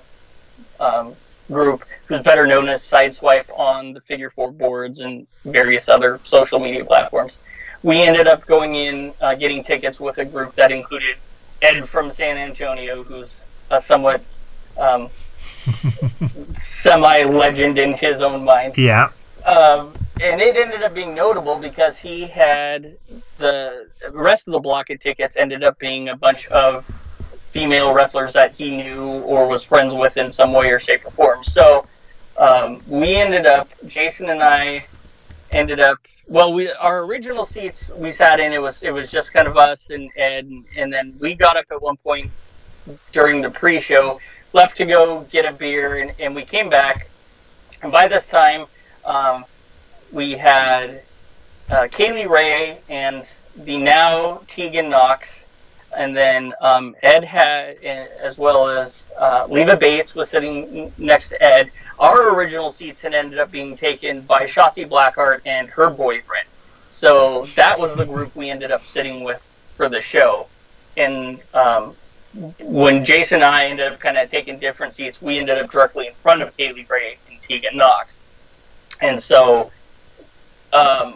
um, 0.79 1.15
group, 1.51 1.85
who's 2.07 2.21
better 2.21 2.47
known 2.47 2.69
as 2.69 2.83
Sideswipe 2.83 3.51
on 3.59 3.93
the 3.93 4.01
Figure 4.01 4.31
Four 4.31 4.53
boards 4.53 5.01
and 5.01 5.27
various 5.45 5.89
other 5.89 6.21
social 6.25 6.59
media 6.59 6.85
platforms. 6.85 7.39
We 7.83 8.03
ended 8.03 8.27
up 8.27 8.47
going 8.47 8.75
in, 8.75 9.13
uh, 9.21 9.35
getting 9.35 9.63
tickets 9.63 9.99
with 9.99 10.19
a 10.19 10.25
group 10.25 10.55
that 10.57 10.71
included 10.71 11.17
Ed 11.63 11.89
from 11.89 12.11
San 12.11 12.37
Antonio, 12.37 13.03
who's 13.03 13.43
a 13.71 13.81
somewhat 13.81 14.23
um, 14.79 15.09
semi-legend 16.55 17.79
in 17.79 17.95
his 17.95 18.23
own 18.23 18.45
mind. 18.45 18.77
yeah, 18.77 19.11
Um, 19.45 19.93
and 20.21 20.41
it 20.41 20.57
ended 20.57 20.83
up 20.83 20.95
being 20.95 21.15
notable 21.15 21.59
because 21.59 21.99
he 21.99 22.27
had 22.27 22.97
the 23.39 23.89
rest 24.13 24.47
of 24.47 24.53
the 24.53 24.59
block 24.59 24.91
of 24.91 25.01
tickets 25.01 25.37
ended 25.37 25.65
up 25.65 25.79
being 25.79 26.11
a 26.11 26.17
bunch 26.17 26.47
of 26.49 26.85
female 27.51 27.93
wrestlers 27.93 28.33
that 28.35 28.55
he 28.55 28.77
knew 28.77 29.03
or 29.23 29.49
was 29.49 29.63
friends 29.63 29.95
with 29.95 30.17
in 30.17 30.31
some 30.31 30.53
way 30.53 30.71
or 30.71 30.79
shape 30.79 31.05
or 31.07 31.11
form. 31.11 31.43
So 31.43 31.87
um, 32.39 32.83
we 32.87 33.17
ended 33.17 33.47
up, 33.47 33.69
Jason 33.87 34.31
and 34.31 34.43
I 34.43 34.87
ended 35.53 35.81
up. 35.81 35.99
Well, 36.29 36.53
we 36.53 36.71
our 36.71 37.01
original 37.05 37.45
seats 37.45 37.91
we 37.97 38.13
sat 38.13 38.39
in. 38.39 38.53
It 38.53 38.63
was 38.63 38.85
it 38.85 38.93
was 38.93 39.11
just 39.11 39.33
kind 39.33 39.49
of 39.49 39.57
us 39.57 39.91
and 39.91 40.11
Ed, 40.17 40.45
and, 40.45 40.65
and 40.77 40.93
then 40.93 41.17
we 41.19 41.35
got 41.35 41.57
up 41.57 41.65
at 41.73 41.83
one 41.83 41.97
point 41.97 42.31
during 43.11 43.43
the 43.43 43.51
pre-show, 43.51 44.21
left 44.53 44.77
to 44.77 44.85
go 44.85 45.23
get 45.33 45.45
a 45.45 45.53
beer, 45.53 45.99
and, 45.99 46.13
and 46.21 46.35
we 46.35 46.45
came 46.45 46.71
back. 46.71 47.09
And 47.83 47.91
by 47.91 48.07
this 48.07 48.29
time, 48.29 48.67
um, 49.05 49.45
we 50.13 50.33
had 50.33 51.03
uh, 51.71 51.83
Kaylee 51.83 52.29
Ray 52.29 52.79
and 52.89 53.27
the 53.57 53.77
now 53.77 54.43
Tegan 54.47 54.91
Nox, 54.91 55.45
and 55.97 56.17
then 56.17 56.53
um, 56.61 56.97
Ed 57.03 57.25
had, 57.25 57.77
uh, 57.79 58.07
as 58.23 58.39
well 58.39 58.69
as 58.69 59.11
uh, 59.19 59.47
Leva 59.49 59.77
Bates 59.77 60.15
was 60.15 60.31
sitting 60.31 60.93
next 60.99 61.29
to 61.29 61.43
Ed. 61.43 61.71
Our 61.99 62.35
original 62.35 62.71
seats 62.71 63.01
had 63.01 63.15
ended 63.15 63.39
up 63.39 63.51
being 63.51 63.77
taken 63.77 64.23
by 64.23 64.45
Shotzi 64.45 64.89
Blackheart 64.89 65.43
and 65.47 65.69
her 65.69 65.91
boyfriend. 65.91 66.47
So 66.89 67.47
that 67.57 67.79
was 67.79 67.95
the 67.95 68.05
group 68.05 68.35
we 68.35 68.51
ended 68.51 68.71
up 68.71 68.83
sitting 68.83 69.25
with 69.25 69.45
for 69.77 69.89
the 69.89 70.01
show. 70.01 70.47
And 70.97 71.41
um, 71.55 71.95
when 72.61 73.05
Jason 73.05 73.37
and 73.37 73.45
I 73.45 73.67
ended 73.67 73.93
up 73.93 74.01
kind 74.01 74.17
of 74.17 74.31
taking 74.31 74.59
different 74.59 74.95
seats, 74.95 75.21
we 75.21 75.39
ended 75.39 75.59
up 75.59 75.71
directly 75.71 76.09
in 76.09 76.15
front 76.15 76.43
of 76.43 76.57
Kaylee 76.57 76.89
Ray 76.89 77.19
and 77.29 77.41
Tegan 77.43 77.77
Nox. 77.77 78.19
And 79.01 79.21
so 79.21 79.71
um, 80.73 81.15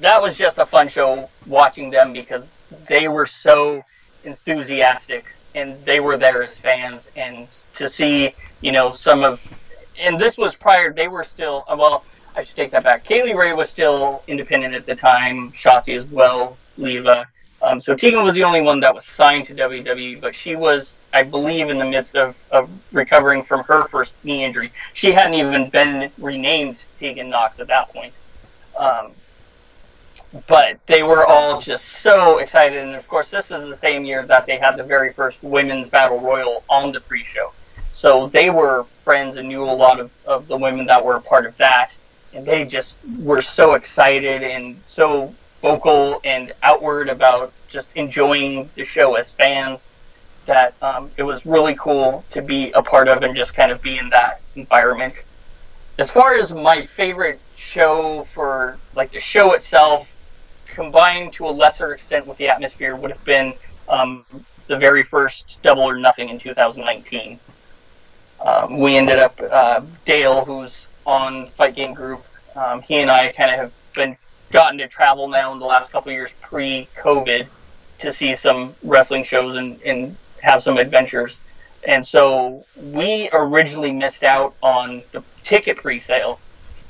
that 0.00 0.20
was 0.20 0.36
just 0.36 0.58
a 0.58 0.66
fun 0.66 0.88
show 0.88 1.30
watching 1.46 1.90
them 1.90 2.12
because 2.12 2.58
they 2.88 3.08
were 3.08 3.26
so 3.26 3.84
enthusiastic 4.24 5.24
and 5.54 5.82
they 5.84 6.00
were 6.00 6.16
there 6.16 6.42
as 6.42 6.54
fans. 6.56 7.08
And 7.16 7.48
to 7.74 7.88
see, 7.88 8.34
you 8.60 8.72
know, 8.72 8.92
some 8.92 9.24
of, 9.24 9.40
and 9.98 10.20
this 10.20 10.36
was 10.36 10.54
prior, 10.54 10.92
they 10.92 11.08
were 11.08 11.24
still, 11.24 11.64
uh, 11.66 11.76
well, 11.78 12.04
I 12.36 12.44
should 12.44 12.56
take 12.56 12.72
that 12.72 12.84
back. 12.84 13.04
Kaylee 13.04 13.34
Ray 13.34 13.54
was 13.54 13.70
still 13.70 14.22
independent 14.26 14.74
at 14.74 14.84
the 14.84 14.94
time, 14.94 15.52
Shotzi 15.52 15.96
as 15.96 16.04
well, 16.04 16.58
Leva. 16.76 17.26
Um, 17.62 17.80
so 17.80 17.94
Tegan 17.94 18.22
was 18.22 18.34
the 18.34 18.44
only 18.44 18.60
one 18.60 18.80
that 18.80 18.94
was 18.94 19.04
signed 19.04 19.46
to 19.46 19.54
WWE, 19.54 20.20
but 20.20 20.34
she 20.34 20.56
was, 20.56 20.94
I 21.12 21.22
believe, 21.22 21.70
in 21.70 21.78
the 21.78 21.84
midst 21.84 22.14
of, 22.14 22.36
of 22.50 22.70
recovering 22.92 23.42
from 23.42 23.64
her 23.64 23.88
first 23.88 24.12
knee 24.24 24.44
injury. 24.44 24.70
She 24.92 25.12
hadn't 25.12 25.34
even 25.34 25.70
been 25.70 26.10
renamed 26.18 26.82
Tegan 26.98 27.30
Nox 27.30 27.58
at 27.58 27.68
that 27.68 27.88
point. 27.92 28.12
Um, 28.78 29.12
but 30.46 30.78
they 30.86 31.02
were 31.02 31.26
all 31.26 31.60
just 31.60 31.84
so 31.86 32.38
excited, 32.38 32.78
and 32.84 32.94
of 32.94 33.08
course, 33.08 33.30
this 33.30 33.50
is 33.50 33.68
the 33.68 33.76
same 33.76 34.04
year 34.04 34.24
that 34.26 34.44
they 34.44 34.58
had 34.58 34.76
the 34.76 34.82
very 34.84 35.12
first 35.12 35.42
women's 35.42 35.88
battle 35.88 36.20
royal 36.20 36.62
on 36.68 36.92
the 36.92 37.00
pre-show. 37.00 37.52
So 37.92 38.26
they 38.28 38.50
were 38.50 38.84
friends 39.02 39.38
and 39.38 39.48
knew 39.48 39.64
a 39.64 39.72
lot 39.72 39.98
of, 39.98 40.10
of 40.26 40.46
the 40.48 40.56
women 40.56 40.84
that 40.86 41.02
were 41.02 41.14
a 41.14 41.20
part 41.20 41.46
of 41.46 41.56
that. 41.56 41.96
and 42.34 42.44
they 42.44 42.64
just 42.66 42.96
were 43.20 43.40
so 43.40 43.72
excited 43.74 44.42
and 44.42 44.78
so 44.84 45.34
vocal 45.62 46.20
and 46.24 46.52
outward 46.62 47.08
about 47.08 47.52
just 47.68 47.94
enjoying 47.96 48.68
the 48.74 48.84
show 48.84 49.14
as 49.14 49.30
fans 49.30 49.88
that 50.46 50.74
um, 50.80 51.10
it 51.16 51.22
was 51.22 51.44
really 51.44 51.74
cool 51.74 52.24
to 52.30 52.40
be 52.40 52.70
a 52.72 52.82
part 52.82 53.08
of 53.08 53.22
and 53.22 53.36
just 53.36 53.54
kind 53.54 53.70
of 53.70 53.82
be 53.82 53.98
in 53.98 54.08
that 54.10 54.40
environment. 54.54 55.22
As 55.98 56.10
far 56.10 56.34
as 56.34 56.52
my 56.52 56.86
favorite 56.86 57.40
show 57.56 58.24
for 58.32 58.78
like 58.94 59.12
the 59.12 59.20
show 59.20 59.52
itself, 59.54 60.08
combined 60.66 61.32
to 61.32 61.46
a 61.46 61.50
lesser 61.50 61.92
extent 61.92 62.26
with 62.26 62.38
the 62.38 62.48
atmosphere, 62.48 62.94
would 62.94 63.10
have 63.10 63.24
been 63.24 63.54
um, 63.88 64.24
the 64.66 64.76
very 64.76 65.02
first 65.02 65.58
Double 65.62 65.82
or 65.82 65.96
Nothing 65.96 66.28
in 66.28 66.38
2019. 66.38 67.40
Um, 68.44 68.78
we 68.78 68.96
ended 68.96 69.18
up 69.18 69.40
uh, 69.40 69.80
Dale, 70.04 70.44
who's 70.44 70.86
on 71.06 71.48
Fight 71.50 71.74
Game 71.74 71.94
Group. 71.94 72.24
Um, 72.54 72.82
he 72.82 72.96
and 72.96 73.10
I 73.10 73.32
kind 73.32 73.50
of 73.50 73.58
have 73.58 73.72
been 73.94 74.16
gotten 74.50 74.78
to 74.78 74.88
travel 74.88 75.28
now 75.28 75.52
in 75.52 75.58
the 75.58 75.66
last 75.66 75.90
couple 75.90 76.12
years 76.12 76.30
pre-COVID 76.40 77.46
to 77.98 78.12
see 78.12 78.34
some 78.34 78.74
wrestling 78.82 79.24
shows 79.24 79.56
and, 79.56 79.80
and 79.82 80.16
have 80.42 80.62
some 80.62 80.78
adventures. 80.78 81.40
And 81.86 82.04
so 82.04 82.64
we 82.76 83.28
originally 83.32 83.92
missed 83.92 84.24
out 84.24 84.54
on 84.62 85.02
the 85.12 85.22
ticket 85.44 85.76
pre-sale. 85.76 86.40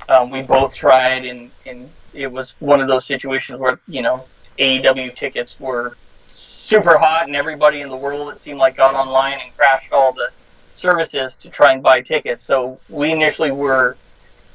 Um, 0.08 0.30
we 0.30 0.42
both 0.42 0.74
tried, 0.74 1.24
and, 1.24 1.50
and 1.66 1.90
it 2.14 2.30
was 2.30 2.54
one 2.60 2.80
of 2.80 2.88
those 2.88 3.04
situations 3.04 3.58
where 3.58 3.80
you 3.88 4.02
know 4.02 4.24
AEW 4.58 5.14
tickets 5.14 5.58
were 5.60 5.96
super 6.28 6.96
hot, 6.96 7.26
and 7.26 7.36
everybody 7.36 7.80
in 7.80 7.88
the 7.88 7.96
world 7.96 8.32
it 8.32 8.40
seemed 8.40 8.58
like 8.58 8.76
got 8.76 8.94
online 8.94 9.38
and 9.40 9.56
crashed 9.56 9.92
all 9.92 10.12
the 10.12 10.30
services 10.74 11.36
to 11.36 11.50
try 11.50 11.72
and 11.72 11.82
buy 11.82 12.00
tickets. 12.00 12.42
So 12.42 12.78
we 12.88 13.10
initially 13.10 13.50
were 13.50 13.96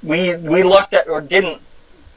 we 0.02 0.36
we 0.38 0.64
looked 0.64 0.94
at 0.94 1.08
or 1.08 1.22
didn't 1.22 1.62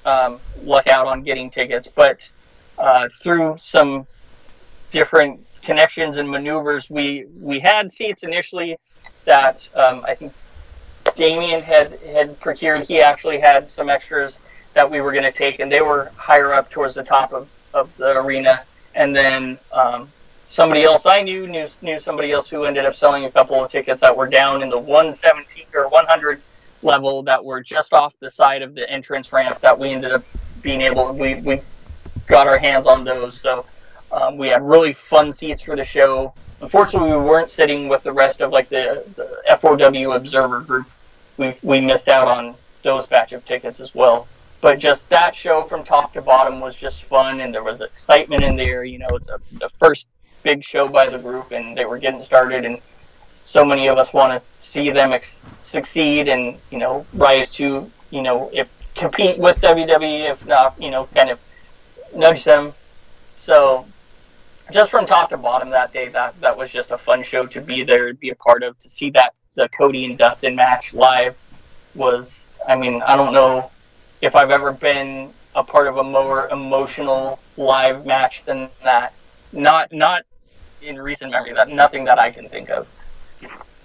um, 0.05 0.41
luck 0.63 0.87
out 0.87 1.07
on 1.07 1.23
getting 1.23 1.51
tickets, 1.51 1.89
but 1.93 2.31
uh, 2.79 3.09
through 3.21 3.57
some 3.59 4.07
different 4.91 5.45
connections 5.63 6.19
and 6.19 6.29
maneuvers, 6.31 6.91
we 6.91 7.27
we 7.41 7.59
had 7.59 7.91
seats 7.91 8.23
initially 8.23 8.77
that 9.25 9.67
um, 9.75 10.05
I 10.07 10.15
think 10.15 10.33
Damien 11.15 11.63
had 11.63 11.93
had 12.01 12.39
procured. 12.41 12.83
He 12.83 13.01
actually 13.01 13.39
had 13.39 13.69
some 13.71 13.89
extras 13.89 14.39
that 14.75 14.91
we 14.91 15.01
were 15.01 15.13
going 15.13 15.25
to 15.25 15.33
take, 15.33 15.61
and 15.61 15.71
they 15.71 15.81
were 15.81 16.11
higher 16.17 16.53
up 16.53 16.71
towards 16.71 16.95
the 16.95 17.05
top 17.05 17.33
of, 17.33 17.49
of 17.73 17.97
the 17.97 18.19
arena. 18.21 18.65
And 18.95 19.15
then 19.15 19.59
um, 19.73 20.09
somebody 20.49 20.85
else 20.85 21.07
I 21.07 21.23
knew 21.23 21.47
knew 21.47 21.67
knew 21.83 21.99
somebody 21.99 22.33
else 22.33 22.49
who 22.49 22.65
ended 22.65 22.85
up 22.85 22.95
selling 22.95 23.25
a 23.25 23.31
couple 23.31 23.63
of 23.63 23.71
tickets 23.71 24.01
that 24.03 24.17
were 24.17 24.29
down 24.29 24.63
in 24.63 24.71
the 24.71 24.79
117 24.79 25.67
or 25.75 25.89
100 25.89 26.41
level 26.85 27.23
that 27.23 27.45
were 27.45 27.63
just 27.63 27.93
off 27.93 28.15
the 28.21 28.31
side 28.31 28.63
of 28.63 28.75
the 28.75 28.89
entrance 28.91 29.33
ramp 29.33 29.61
that 29.61 29.79
we 29.79 29.91
ended 29.91 30.13
up 30.13 30.25
being 30.63 30.81
able 30.81 31.13
we 31.13 31.35
we 31.37 31.61
got 32.27 32.47
our 32.47 32.59
hands 32.59 32.87
on 32.87 33.05
those. 33.05 33.39
So 33.39 33.67
um, 34.13 34.37
we 34.37 34.49
had 34.49 34.67
really 34.67 34.93
fun 34.93 35.33
seats 35.33 35.61
for 35.61 35.77
the 35.77 35.85
show. 35.85 36.33
Unfortunately, 36.61 37.11
we 37.11 37.17
weren't 37.17 37.51
sitting 37.51 37.89
with 37.89 38.03
the 38.03 38.13
rest 38.13 38.41
of 38.41 38.53
like 38.53 38.69
the, 38.69 39.05
the 39.17 39.43
F4W 39.51 40.17
Observer 40.17 40.61
group. 40.61 40.89
We 41.37 41.55
we 41.63 41.81
missed 41.81 42.09
out 42.09 42.29
on 42.29 42.55
those 42.83 43.07
batch 43.07 43.33
of 43.33 43.45
tickets 43.45 43.81
as 43.81 43.95
well. 43.95 44.29
But 44.61 44.79
just 44.79 45.09
that 45.11 45.37
show 45.37 45.63
from 45.63 45.85
top 45.85 46.15
to 46.15 46.23
bottom 46.23 46.61
was 46.61 46.75
just 46.75 47.05
fun, 47.05 47.41
and 47.41 47.53
there 47.53 47.63
was 47.63 47.81
excitement 47.83 48.45
in 48.45 48.57
there. 48.57 48.85
You 48.85 49.01
know, 49.01 49.09
it's 49.11 49.29
a, 49.29 49.39
the 49.53 49.69
first 49.79 50.07
big 50.43 50.63
show 50.65 50.89
by 50.89 51.11
the 51.11 51.19
group, 51.19 51.53
and 51.53 51.77
they 51.77 51.85
were 51.85 51.99
getting 51.99 52.23
started, 52.23 52.65
and 52.65 52.79
so 53.45 53.65
many 53.65 53.89
of 53.89 53.99
us 53.99 54.13
want 54.13 54.33
to 54.33 54.65
see 54.65 54.91
them 54.91 55.13
ex- 55.13 55.47
succeed 55.61 56.29
and 56.29 56.59
you 56.71 56.79
know 56.79 57.07
rise 57.13 57.51
to 57.51 57.91
you 58.11 58.23
know 58.23 58.51
if 58.53 58.69
compete 58.95 59.39
with 59.39 59.61
WWE, 59.61 60.31
if 60.31 60.45
not 60.47 60.81
you 60.81 60.91
know 60.91 61.07
kind 61.15 61.31
of 61.31 61.39
nudge 62.17 62.45
them. 62.45 62.73
So 63.37 63.87
just 64.73 64.91
from 64.91 65.07
top 65.07 65.29
to 65.29 65.37
bottom 65.37 65.71
that 65.71 65.93
day, 65.93 66.09
that 66.09 66.41
that 66.41 66.57
was 66.57 66.71
just 66.71 66.91
a 66.91 66.99
fun 66.99 67.23
show 67.23 67.47
to 67.47 67.61
be 67.61 67.85
there, 67.85 68.09
to 68.09 68.15
be 68.15 68.31
a 68.31 68.35
part 68.35 68.63
of, 68.63 68.79
to 68.81 68.89
see 68.89 69.11
that 69.11 69.35
the 69.55 69.69
Cody 69.69 70.05
and 70.05 70.19
Dustin 70.19 70.57
match 70.57 70.95
live 70.95 71.37
was. 71.95 72.57
I 72.67 72.77
mean, 72.77 73.03
I 73.03 73.15
don't 73.15 73.35
know 73.35 73.71
if 74.23 74.35
I've 74.35 74.51
ever 74.51 74.73
been 74.73 75.33
a 75.55 75.63
part 75.63 75.87
of 75.87 75.99
a 75.99 76.03
more 76.03 76.49
emotional 76.49 77.39
live 77.59 78.07
match 78.07 78.43
than 78.45 78.71
that. 78.83 79.13
Not 79.53 79.93
not 79.93 80.23
in 80.81 81.01
recent 81.01 81.31
memory. 81.31 81.53
That 81.53 81.69
nothing 81.69 82.05
that 82.05 82.19
I 82.19 82.31
can 82.31 82.49
think 82.49 82.71
of. 82.71 82.89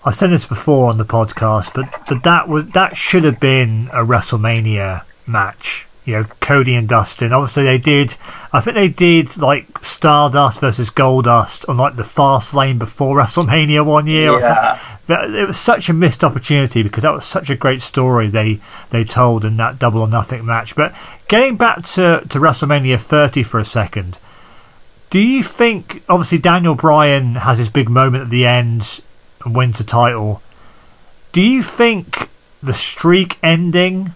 I 0.05 0.11
said 0.11 0.29
this 0.29 0.45
before 0.45 0.89
on 0.89 0.97
the 0.97 1.05
podcast, 1.05 1.73
but, 1.73 2.07
but 2.07 2.23
that 2.23 2.47
was 2.47 2.67
that 2.69 2.95
should 2.95 3.23
have 3.23 3.39
been 3.39 3.89
a 3.91 4.05
WrestleMania 4.05 5.03
match 5.27 5.85
you 6.09 6.15
know 6.15 6.23
Cody 6.41 6.73
and 6.75 6.89
Dustin. 6.89 7.31
Obviously, 7.31 7.63
they 7.63 7.77
did. 7.77 8.15
I 8.51 8.61
think 8.61 8.75
they 8.75 8.87
did 8.87 9.37
like 9.37 9.83
Stardust 9.83 10.59
versus 10.59 10.89
Goldust 10.89 11.69
on 11.69 11.77
like 11.77 11.97
the 11.97 12.03
Fastlane 12.03 12.79
before 12.79 13.15
WrestleMania 13.15 13.85
one 13.85 14.07
year. 14.07 14.39
Yeah. 14.39 14.79
It 15.07 15.47
was 15.47 15.59
such 15.59 15.89
a 15.89 15.93
missed 15.93 16.23
opportunity 16.23 16.83
because 16.83 17.03
that 17.03 17.13
was 17.13 17.25
such 17.25 17.49
a 17.49 17.55
great 17.55 17.81
story 17.81 18.27
they 18.27 18.59
they 18.89 19.03
told 19.03 19.45
in 19.45 19.57
that 19.57 19.79
Double 19.79 20.01
or 20.01 20.07
Nothing 20.07 20.45
match. 20.45 20.75
But 20.75 20.95
getting 21.27 21.57
back 21.57 21.83
to 21.93 22.23
to 22.27 22.39
WrestleMania 22.39 22.99
30 22.99 23.43
for 23.43 23.59
a 23.59 23.65
second, 23.65 24.17
do 25.11 25.19
you 25.19 25.43
think 25.43 26.01
obviously 26.09 26.39
Daniel 26.39 26.75
Bryan 26.75 27.35
has 27.35 27.59
his 27.59 27.69
big 27.69 27.89
moment 27.89 28.23
at 28.23 28.29
the 28.31 28.47
end 28.47 29.01
and 29.43 29.55
wins 29.55 29.77
the 29.77 29.83
title? 29.83 30.41
Do 31.31 31.41
you 31.41 31.61
think 31.63 32.29
the 32.61 32.73
streak 32.73 33.37
ending 33.43 34.13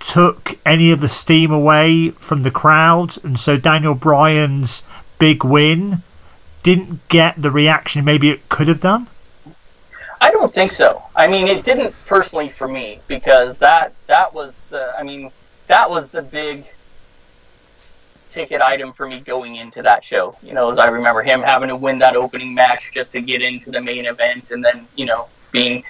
took 0.00 0.58
any 0.66 0.90
of 0.90 1.00
the 1.00 1.08
steam 1.08 1.52
away 1.52 2.10
from 2.10 2.42
the 2.42 2.50
crowd, 2.50 3.22
and 3.24 3.38
so 3.38 3.56
Daniel 3.56 3.94
Bryan's 3.94 4.82
big 5.18 5.44
win 5.44 6.02
didn't 6.62 7.06
get 7.08 7.40
the 7.40 7.50
reaction 7.50 8.04
maybe 8.04 8.30
it 8.30 8.48
could 8.48 8.68
have 8.68 8.80
done? 8.80 9.06
I 10.20 10.30
don't 10.30 10.54
think 10.54 10.70
so. 10.70 11.02
I 11.16 11.26
mean, 11.26 11.48
it 11.48 11.64
didn't 11.64 11.94
personally 12.06 12.48
for 12.48 12.68
me 12.68 13.00
because 13.08 13.58
that 13.58 13.92
that 14.06 14.32
was 14.32 14.54
the. 14.70 14.94
I 14.96 15.02
mean, 15.02 15.32
that 15.66 15.90
was 15.90 16.10
the 16.10 16.22
big 16.22 16.64
ticket 18.32 18.60
item 18.60 18.92
for 18.92 19.06
me 19.06 19.20
going 19.20 19.56
into 19.56 19.82
that 19.82 20.04
show. 20.04 20.36
You 20.42 20.54
know, 20.54 20.70
as 20.70 20.78
I 20.78 20.88
remember 20.88 21.22
him 21.22 21.42
having 21.42 21.68
to 21.68 21.76
win 21.76 21.98
that 21.98 22.16
opening 22.16 22.54
match 22.54 22.90
just 22.92 23.12
to 23.12 23.20
get 23.20 23.42
into 23.42 23.70
the 23.70 23.80
main 23.80 24.06
event, 24.06 24.50
and 24.50 24.64
then 24.64 24.86
you 24.96 25.06
know 25.06 25.28
being 25.50 25.84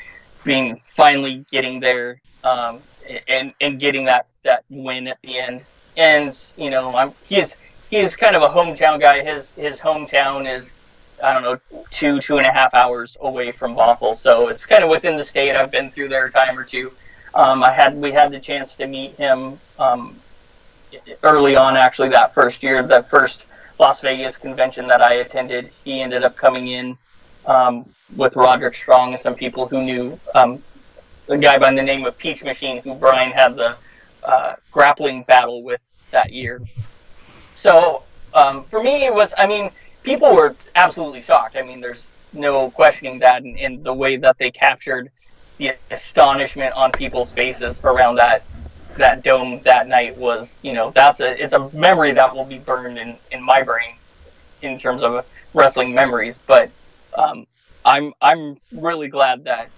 being 0.45 0.81
finally 0.97 1.45
getting 1.51 1.81
there 1.81 2.21
um, 2.45 2.81
and 3.29 3.55
and 3.61 3.79
getting 3.79 4.05
that 4.07 4.27
that 4.43 4.65
win 4.69 5.07
at 5.07 5.19
the 5.23 5.39
end. 5.39 5.65
And 5.97 6.39
you 6.57 6.71
know, 6.71 6.95
I'm 6.97 7.13
he's 7.25 7.55
he's 7.91 8.17
kind 8.17 8.37
of 8.37 8.43
a 8.43 8.49
hometown 8.49 9.01
guy. 9.01 9.23
His 9.23 9.53
his 9.53 9.79
hometown 9.79 10.53
is 10.53 10.75
I 11.23 11.33
don't 11.33 11.43
know 11.43 11.83
two 11.91 12.21
two 12.21 12.39
and 12.39 12.47
a 12.47 12.53
half 12.53 12.75
hours 12.75 13.17
away 13.21 13.53
from 13.53 13.75
Bothell, 13.77 14.17
so 14.17 14.49
it's 14.49 14.67
kind 14.67 14.83
of 14.83 14.91
within 14.91 15.17
the 15.17 15.25
state. 15.25 15.55
I've 15.55 15.71
been 15.71 15.91
through 15.91 16.09
there 16.09 16.27
a 16.27 16.33
time 16.33 16.59
or 16.59 16.65
two. 16.65 16.93
Um, 17.35 17.63
I 17.63 17.73
had 17.73 17.97
we 17.97 18.13
had 18.13 18.33
the 18.33 18.41
chance 18.41 18.75
to 18.75 18.87
meet 18.87 19.15
him 19.17 19.59
um, 19.79 20.17
early 21.23 21.57
on, 21.57 21.77
actually 21.77 22.11
that 22.11 22.35
first 22.35 22.63
year, 22.63 22.83
that 22.83 23.09
first 23.09 23.47
Las 23.79 24.01
Vegas 24.01 24.37
convention 24.37 24.87
that 24.89 25.03
I 25.03 25.15
attended. 25.15 25.71
He 25.85 26.01
ended 26.01 26.23
up 26.23 26.37
coming 26.37 26.69
in 26.69 26.97
um, 27.47 27.85
with 28.17 28.37
Roderick 28.37 28.75
Strong 28.75 29.13
and 29.13 29.21
some 29.21 29.35
people 29.35 29.67
who 29.67 29.83
knew 29.83 30.21
um, 30.35 30.63
a 31.29 31.39
guy 31.39 31.59
by 31.59 31.73
the 31.73 31.83
name 31.83 32.05
of 32.05 32.17
Peach 32.19 32.45
Machine, 32.45 32.83
who 32.83 32.95
Brian 32.95 33.33
had 33.33 33.57
the 33.57 33.77
uh, 34.23 34.55
grappling 34.71 35.25
battle 35.25 35.63
with 35.63 35.81
that 36.11 36.33
year. 36.33 36.61
So 37.53 38.03
um, 38.35 38.65
for 38.65 38.83
me, 38.83 39.05
it 39.05 39.15
was. 39.15 39.35
I 39.37 39.47
mean, 39.47 39.71
people 40.03 40.35
were 40.35 40.55
absolutely 40.75 41.23
shocked. 41.23 41.57
I 41.57 41.63
mean, 41.63 41.81
there's 41.81 42.07
no 42.33 42.71
questioning 42.71 43.19
that, 43.21 43.43
and 43.43 43.85
the 43.85 43.93
way 43.93 44.17
that 44.17 44.39
they 44.39 44.51
captured 44.51 45.11
the 45.59 45.73
astonishment 45.91 46.75
on 46.75 46.93
people's 46.93 47.31
faces 47.31 47.81
around 47.85 48.17
that 48.17 48.43
that 48.97 49.23
dome 49.23 49.61
that 49.65 49.89
night 49.89 50.17
was, 50.17 50.57
you 50.63 50.73
know, 50.73 50.93
that's 50.95 51.21
a 51.21 51.43
it's 51.43 51.53
a 51.53 51.71
memory 51.71 52.13
that 52.13 52.35
will 52.35 52.45
be 52.45 52.59
burned 52.59 52.99
in 52.99 53.17
in 53.31 53.43
my 53.43 53.63
brain 53.63 53.95
in 54.63 54.79
terms 54.79 55.03
of 55.03 55.27
wrestling 55.55 55.95
memories. 55.95 56.39
But 56.47 56.71
um, 57.17 57.47
I'm 57.85 58.13
I'm 58.21 58.59
really 58.73 59.09
glad 59.09 59.45
that 59.45 59.71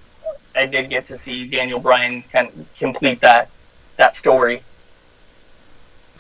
I 0.55 0.67
did 0.67 0.91
get 0.91 1.07
to 1.07 1.19
see 1.19 1.49
Daniel 1.49 1.81
Bryan 1.81 2.23
kind 2.23 2.49
of 2.49 2.67
complete 2.79 3.21
that 3.21 3.49
that 3.97 4.15
story. 4.15 4.63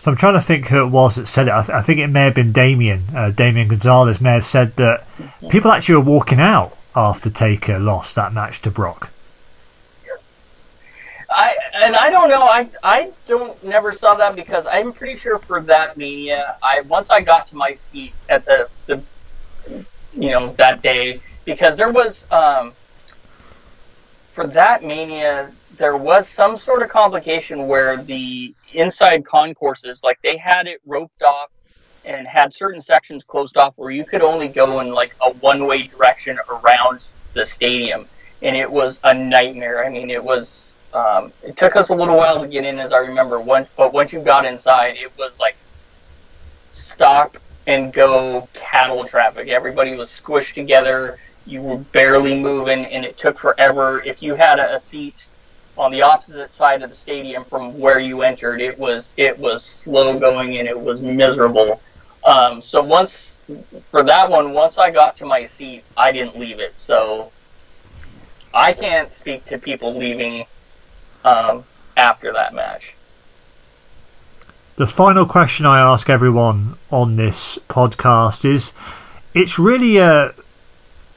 So 0.00 0.10
I'm 0.10 0.16
trying 0.18 0.34
to 0.34 0.42
think 0.42 0.68
who 0.68 0.84
it 0.84 0.90
was 0.90 1.16
that 1.16 1.26
said 1.26 1.48
it. 1.48 1.52
I, 1.52 1.62
th- 1.62 1.70
I 1.70 1.80
think 1.80 1.98
it 1.98 2.08
may 2.08 2.24
have 2.24 2.34
been 2.34 2.52
Damien. 2.52 3.04
Uh, 3.14 3.30
Damien 3.30 3.68
Gonzalez 3.68 4.20
may 4.20 4.32
have 4.32 4.44
said 4.44 4.76
that 4.76 5.06
people 5.48 5.72
actually 5.72 5.94
were 5.94 6.02
walking 6.02 6.40
out 6.40 6.76
after 6.94 7.30
Taker 7.30 7.78
lost 7.78 8.14
that 8.14 8.32
match 8.32 8.60
to 8.62 8.70
Brock. 8.70 9.10
I 11.36 11.56
and 11.74 11.96
I 11.96 12.10
don't 12.10 12.28
know. 12.28 12.42
I 12.42 12.68
I 12.82 13.10
don't 13.26 13.62
never 13.64 13.92
saw 13.92 14.14
that 14.14 14.36
because 14.36 14.66
I'm 14.66 14.92
pretty 14.92 15.16
sure 15.16 15.38
for 15.38 15.60
that 15.62 15.96
mania, 15.96 16.56
I 16.62 16.82
once 16.82 17.10
I 17.10 17.20
got 17.20 17.46
to 17.48 17.56
my 17.56 17.72
seat 17.72 18.14
at 18.28 18.44
the 18.44 18.68
the 18.86 19.02
you 20.14 20.30
know 20.30 20.52
that 20.58 20.82
day 20.82 21.20
because 21.44 21.76
there 21.76 21.92
was 21.92 22.24
um 22.30 22.72
for 24.32 24.46
that 24.48 24.82
mania, 24.82 25.52
there 25.76 25.96
was 25.96 26.28
some 26.28 26.56
sort 26.56 26.82
of 26.82 26.88
complication 26.88 27.68
where 27.68 27.96
the 27.96 28.52
inside 28.72 29.24
concourses, 29.24 30.02
like 30.02 30.18
they 30.22 30.36
had 30.36 30.66
it 30.66 30.80
roped 30.84 31.22
off 31.22 31.50
and 32.04 32.26
had 32.26 32.52
certain 32.52 32.80
sections 32.80 33.22
closed 33.22 33.56
off 33.56 33.78
where 33.78 33.92
you 33.92 34.04
could 34.04 34.22
only 34.22 34.48
go 34.48 34.80
in 34.80 34.90
like 34.90 35.14
a 35.22 35.32
one 35.34 35.66
way 35.66 35.82
direction 35.82 36.38
around 36.48 37.06
the 37.32 37.44
stadium. 37.44 38.06
And 38.42 38.56
it 38.56 38.70
was 38.70 38.98
a 39.04 39.14
nightmare. 39.14 39.84
I 39.84 39.88
mean, 39.88 40.10
it 40.10 40.22
was, 40.22 40.72
um, 40.94 41.32
it 41.42 41.56
took 41.56 41.76
us 41.76 41.88
a 41.88 41.94
little 41.94 42.16
while 42.16 42.40
to 42.40 42.46
get 42.46 42.64
in, 42.64 42.78
as 42.78 42.92
I 42.92 42.98
remember. 42.98 43.40
Once, 43.40 43.68
but 43.76 43.92
once 43.92 44.12
you 44.12 44.20
got 44.20 44.44
inside, 44.44 44.96
it 44.96 45.12
was 45.18 45.40
like 45.40 45.56
stop 46.72 47.36
and 47.66 47.92
go 47.92 48.48
cattle 48.54 49.04
traffic. 49.04 49.48
Everybody 49.48 49.96
was 49.96 50.08
squished 50.08 50.54
together. 50.54 51.18
You 51.46 51.62
were 51.62 51.78
barely 51.78 52.38
moving, 52.38 52.86
and 52.86 53.04
it 53.04 53.18
took 53.18 53.38
forever. 53.38 54.02
If 54.02 54.22
you 54.22 54.34
had 54.34 54.58
a, 54.58 54.76
a 54.76 54.80
seat 54.80 55.26
on 55.76 55.90
the 55.90 56.02
opposite 56.02 56.54
side 56.54 56.82
of 56.82 56.90
the 56.90 56.96
stadium 56.96 57.44
from 57.44 57.78
where 57.78 57.98
you 57.98 58.22
entered, 58.22 58.60
it 58.60 58.78
was 58.78 59.12
it 59.16 59.36
was 59.38 59.64
slow 59.64 60.18
going 60.18 60.58
and 60.58 60.68
it 60.68 60.78
was 60.78 61.00
miserable. 61.00 61.80
Um, 62.24 62.62
so 62.62 62.82
once 62.82 63.38
for 63.90 64.02
that 64.04 64.30
one, 64.30 64.52
once 64.52 64.78
I 64.78 64.90
got 64.90 65.16
to 65.16 65.26
my 65.26 65.44
seat, 65.44 65.84
I 65.96 66.12
didn't 66.12 66.38
leave 66.38 66.60
it. 66.60 66.78
So 66.78 67.32
I 68.54 68.72
can't 68.72 69.10
speak 69.10 69.44
to 69.46 69.58
people 69.58 69.94
leaving 69.94 70.46
um, 71.24 71.64
after 71.96 72.32
that 72.32 72.54
match. 72.54 72.94
The 74.76 74.86
final 74.86 75.24
question 75.24 75.66
I 75.66 75.80
ask 75.80 76.10
everyone 76.10 76.76
on 76.90 77.16
this 77.16 77.58
podcast 77.68 78.44
is 78.44 78.72
it's 79.32 79.58
really 79.58 79.98
a 79.98 80.34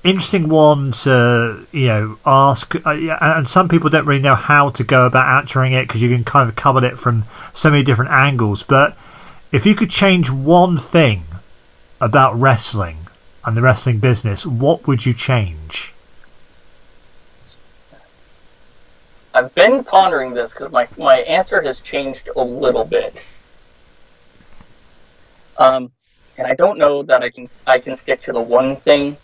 interesting 0.03 0.47
one 0.47 0.91
to 0.91 1.65
you 1.71 1.87
know 1.87 2.17
ask 2.25 2.75
uh, 2.75 2.91
and 2.91 3.49
some 3.49 3.67
people 3.67 3.89
don't 3.89 4.05
really 4.05 4.21
know 4.21 4.35
how 4.35 4.69
to 4.69 4.83
go 4.83 5.05
about 5.05 5.27
answering 5.39 5.73
it 5.73 5.87
because 5.87 6.01
you 6.01 6.09
can 6.09 6.23
kind 6.23 6.47
of 6.47 6.55
cover 6.55 6.85
it 6.85 6.97
from 6.97 7.23
so 7.53 7.69
many 7.69 7.83
different 7.83 8.11
angles 8.11 8.63
but 8.63 8.95
if 9.51 9.65
you 9.65 9.75
could 9.75 9.89
change 9.89 10.29
one 10.29 10.77
thing 10.77 11.23
about 11.99 12.39
wrestling 12.39 12.97
and 13.43 13.57
the 13.57 13.61
wrestling 13.61 13.97
business 13.97 14.45
what 14.45 14.87
would 14.87 15.05
you 15.05 15.13
change 15.13 15.93
i've 19.37 19.53
been 19.55 19.83
pondering 19.83 20.33
this 20.33 20.51
because 20.51 20.71
my, 20.71 20.87
my 20.97 21.17
answer 21.19 21.61
has 21.61 21.79
changed 21.79 22.29
a 22.35 22.43
little 22.43 22.85
bit 22.85 23.23
um, 25.57 25.91
and 26.37 26.47
i 26.47 26.53
don't 26.55 26.77
know 26.77 27.03
that 27.03 27.21
i 27.23 27.29
can 27.29 27.49
i 27.65 27.77
can 27.79 27.95
stick 27.95 28.21
to 28.21 28.31
the 28.31 28.41
one 28.41 28.75
thing 28.75 29.17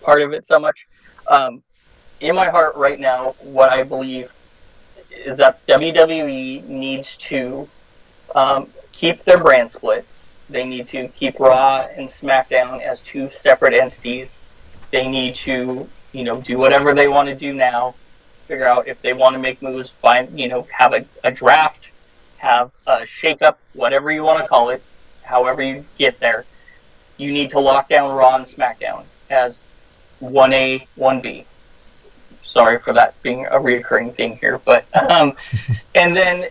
part 0.00 0.22
of 0.22 0.32
it 0.32 0.44
so 0.44 0.58
much. 0.58 0.86
Um, 1.28 1.62
in 2.20 2.34
my 2.34 2.48
heart 2.48 2.74
right 2.76 2.98
now, 2.98 3.34
what 3.40 3.70
I 3.70 3.82
believe 3.82 4.32
is 5.10 5.36
that 5.38 5.64
WWE 5.66 6.64
needs 6.64 7.16
to 7.18 7.68
um, 8.34 8.68
keep 8.92 9.22
their 9.24 9.38
brand 9.38 9.70
split. 9.70 10.06
They 10.48 10.64
need 10.64 10.88
to 10.88 11.08
keep 11.08 11.38
Raw 11.38 11.86
and 11.94 12.08
SmackDown 12.08 12.82
as 12.82 13.00
two 13.00 13.30
separate 13.30 13.72
entities. 13.72 14.40
They 14.90 15.06
need 15.06 15.36
to, 15.36 15.88
you 16.12 16.24
know, 16.24 16.40
do 16.40 16.58
whatever 16.58 16.92
they 16.92 17.08
want 17.08 17.28
to 17.28 17.34
do 17.34 17.52
now. 17.52 17.94
Figure 18.50 18.66
out 18.66 18.88
if 18.88 19.00
they 19.00 19.12
want 19.12 19.34
to 19.34 19.38
make 19.38 19.62
moves. 19.62 19.90
Find, 19.90 20.36
you 20.36 20.48
know, 20.48 20.66
have 20.76 20.92
a, 20.92 21.04
a 21.22 21.30
draft, 21.30 21.90
have 22.38 22.72
a 22.84 23.06
shake-up, 23.06 23.60
whatever 23.74 24.10
you 24.10 24.24
want 24.24 24.42
to 24.42 24.48
call 24.48 24.70
it. 24.70 24.82
However 25.22 25.62
you 25.62 25.84
get 25.98 26.18
there, 26.18 26.44
you 27.16 27.30
need 27.30 27.50
to 27.50 27.60
lock 27.60 27.88
down 27.88 28.10
Raw 28.10 28.34
and 28.34 28.44
SmackDown 28.44 29.04
as 29.30 29.62
1A, 30.20 30.88
1B. 30.98 31.44
Sorry 32.42 32.80
for 32.80 32.92
that 32.92 33.22
being 33.22 33.46
a 33.46 33.52
reoccurring 33.52 34.16
thing 34.16 34.36
here, 34.38 34.58
but 34.58 34.84
um, 35.12 35.36
and 35.94 36.16
then 36.16 36.48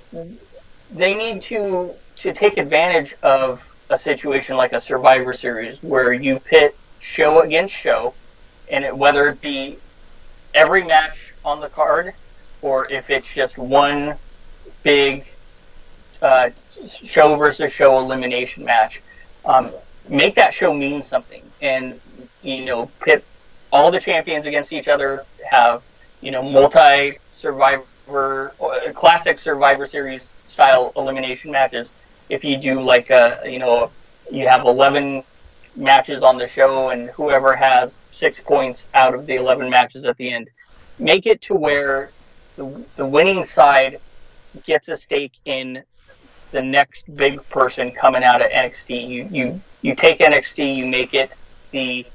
they 0.92 1.14
need 1.14 1.42
to 1.42 1.92
to 2.16 2.32
take 2.32 2.56
advantage 2.56 3.14
of 3.24 3.62
a 3.90 3.98
situation 3.98 4.56
like 4.56 4.72
a 4.72 4.80
Survivor 4.80 5.34
Series 5.34 5.84
where 5.84 6.14
you 6.14 6.40
pit 6.40 6.78
show 7.00 7.42
against 7.42 7.76
show, 7.76 8.14
and 8.72 8.86
it, 8.86 8.98
whether 8.98 9.28
it 9.28 9.42
be 9.42 9.80
every 10.54 10.86
match 10.86 11.29
on 11.44 11.60
the 11.60 11.70
card 11.70 12.14
or 12.62 12.92
if 12.92 13.10
it's 13.10 13.32
just 13.32 13.58
one 13.58 14.16
big 14.84 15.26
uh, 16.22 16.50
show 16.88 17.36
versus 17.36 17.72
show 17.72 17.98
elimination 17.98 18.66
match, 18.66 19.02
um, 19.46 19.72
make 20.08 20.36
that 20.36 20.54
show 20.54 20.74
mean 20.74 21.02
something, 21.02 21.44
and 21.62 22.00
you 22.42 22.66
know 22.66 22.90
pit 23.02 23.24
all 23.72 23.92
the 23.92 24.00
champions 24.00 24.46
against 24.46 24.74
each 24.74 24.88
other 24.88 25.26
have 25.50 25.84
you 26.22 26.32
know 26.32 26.42
multi 26.42 27.18
survivor 27.32 28.54
uh, 28.62 28.92
classic 28.94 29.40
survivor 29.40 29.86
series 29.86 30.32
style 30.48 30.92
elimination 30.96 31.52
matches. 31.52 31.94
If 32.30 32.44
you 32.44 32.58
do 32.58 32.82
like 32.82 33.10
a 33.10 33.42
you 33.46 33.60
know 33.60 33.92
you 34.32 34.48
have 34.48 34.66
11 34.66 35.24
matches 35.76 36.24
on 36.24 36.38
the 36.38 36.46
show 36.46 36.90
and 36.90 37.10
whoever 37.12 37.56
has 37.56 37.98
six 38.12 38.40
points 38.40 38.86
out 38.94 39.16
of 39.16 39.26
the 39.26 39.36
11 39.36 39.70
matches 39.70 40.06
at 40.06 40.18
the 40.18 40.32
end 40.32 40.52
make 41.00 41.26
it 41.26 41.42
to 41.44 41.56
where 41.56 42.12
the, 42.56 42.86
the 42.96 43.06
winning 43.06 43.44
side 43.44 44.00
gets 44.66 44.90
a 44.90 44.96
stake 44.96 45.34
in 45.46 45.84
the 46.52 46.62
next 46.62 47.14
big 47.16 47.48
person 47.50 47.92
coming 47.92 48.24
out 48.24 48.42
of 48.42 48.50
NXT 48.50 49.08
you 49.08 49.28
you 49.32 49.62
you 49.82 49.96
take 49.96 50.20
NXT 50.20 50.76
you 50.76 50.86
make 50.86 51.14
it 51.14 51.32
the 51.72 52.06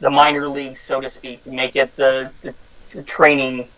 the 0.00 0.10
minor 0.10 0.48
league, 0.48 0.76
so 0.76 1.00
to 1.00 1.08
speak, 1.08 1.46
make 1.46 1.76
it 1.76 1.94
the, 1.96 2.30
the, 2.42 2.54
the 2.90 3.02
training 3.02 3.68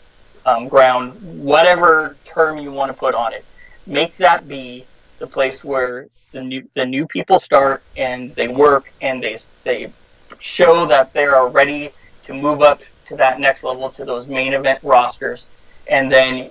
um, 0.45 0.69
ground, 0.69 1.13
whatever 1.43 2.17
term 2.25 2.59
you 2.59 2.73
want 2.73 2.91
to 2.91 2.99
put 2.99 3.15
on 3.15 3.33
it. 3.33 3.45
Make 3.87 4.17
that 4.17 4.49
be 4.49 4.85
the 5.19 5.27
place 5.27 5.63
where 5.63 6.09
the 6.33 6.43
new 6.43 6.69
the 6.75 6.85
new 6.85 7.07
people 7.07 7.39
start 7.39 7.83
and 7.97 8.35
they 8.35 8.49
work 8.49 8.93
and 9.01 9.23
they 9.23 9.39
they 9.63 9.93
show 10.41 10.85
that 10.87 11.13
they 11.13 11.25
are 11.25 11.49
ready 11.49 11.91
to 12.25 12.35
move 12.35 12.61
up 12.61 12.83
to 13.09 13.17
that 13.17 13.41
next 13.41 13.65
level 13.65 13.91
to 13.91 14.05
those 14.05 14.27
main 14.27 14.53
event 14.53 14.81
rosters, 14.83 15.47
and 15.89 16.11
then 16.11 16.51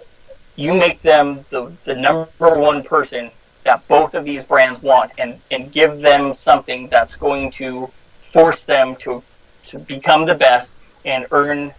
you 0.56 0.74
make 0.74 1.02
them 1.02 1.46
the, 1.50 1.72
the 1.84 1.96
number 1.96 2.60
one 2.60 2.84
person 2.84 3.30
that 3.64 3.86
both 3.88 4.14
of 4.14 4.24
these 4.24 4.44
brands 4.44 4.82
want 4.82 5.12
and, 5.18 5.40
and 5.52 5.72
give 5.72 6.00
them 6.00 6.34
something 6.34 6.88
that's 6.88 7.16
going 7.16 7.52
to 7.52 7.88
force 8.32 8.64
them 8.64 8.96
to 8.98 9.24
to 9.68 9.80
become 9.80 10.26
the 10.26 10.36
best 10.36 10.72
and 11.06 11.26
earn 11.32 11.74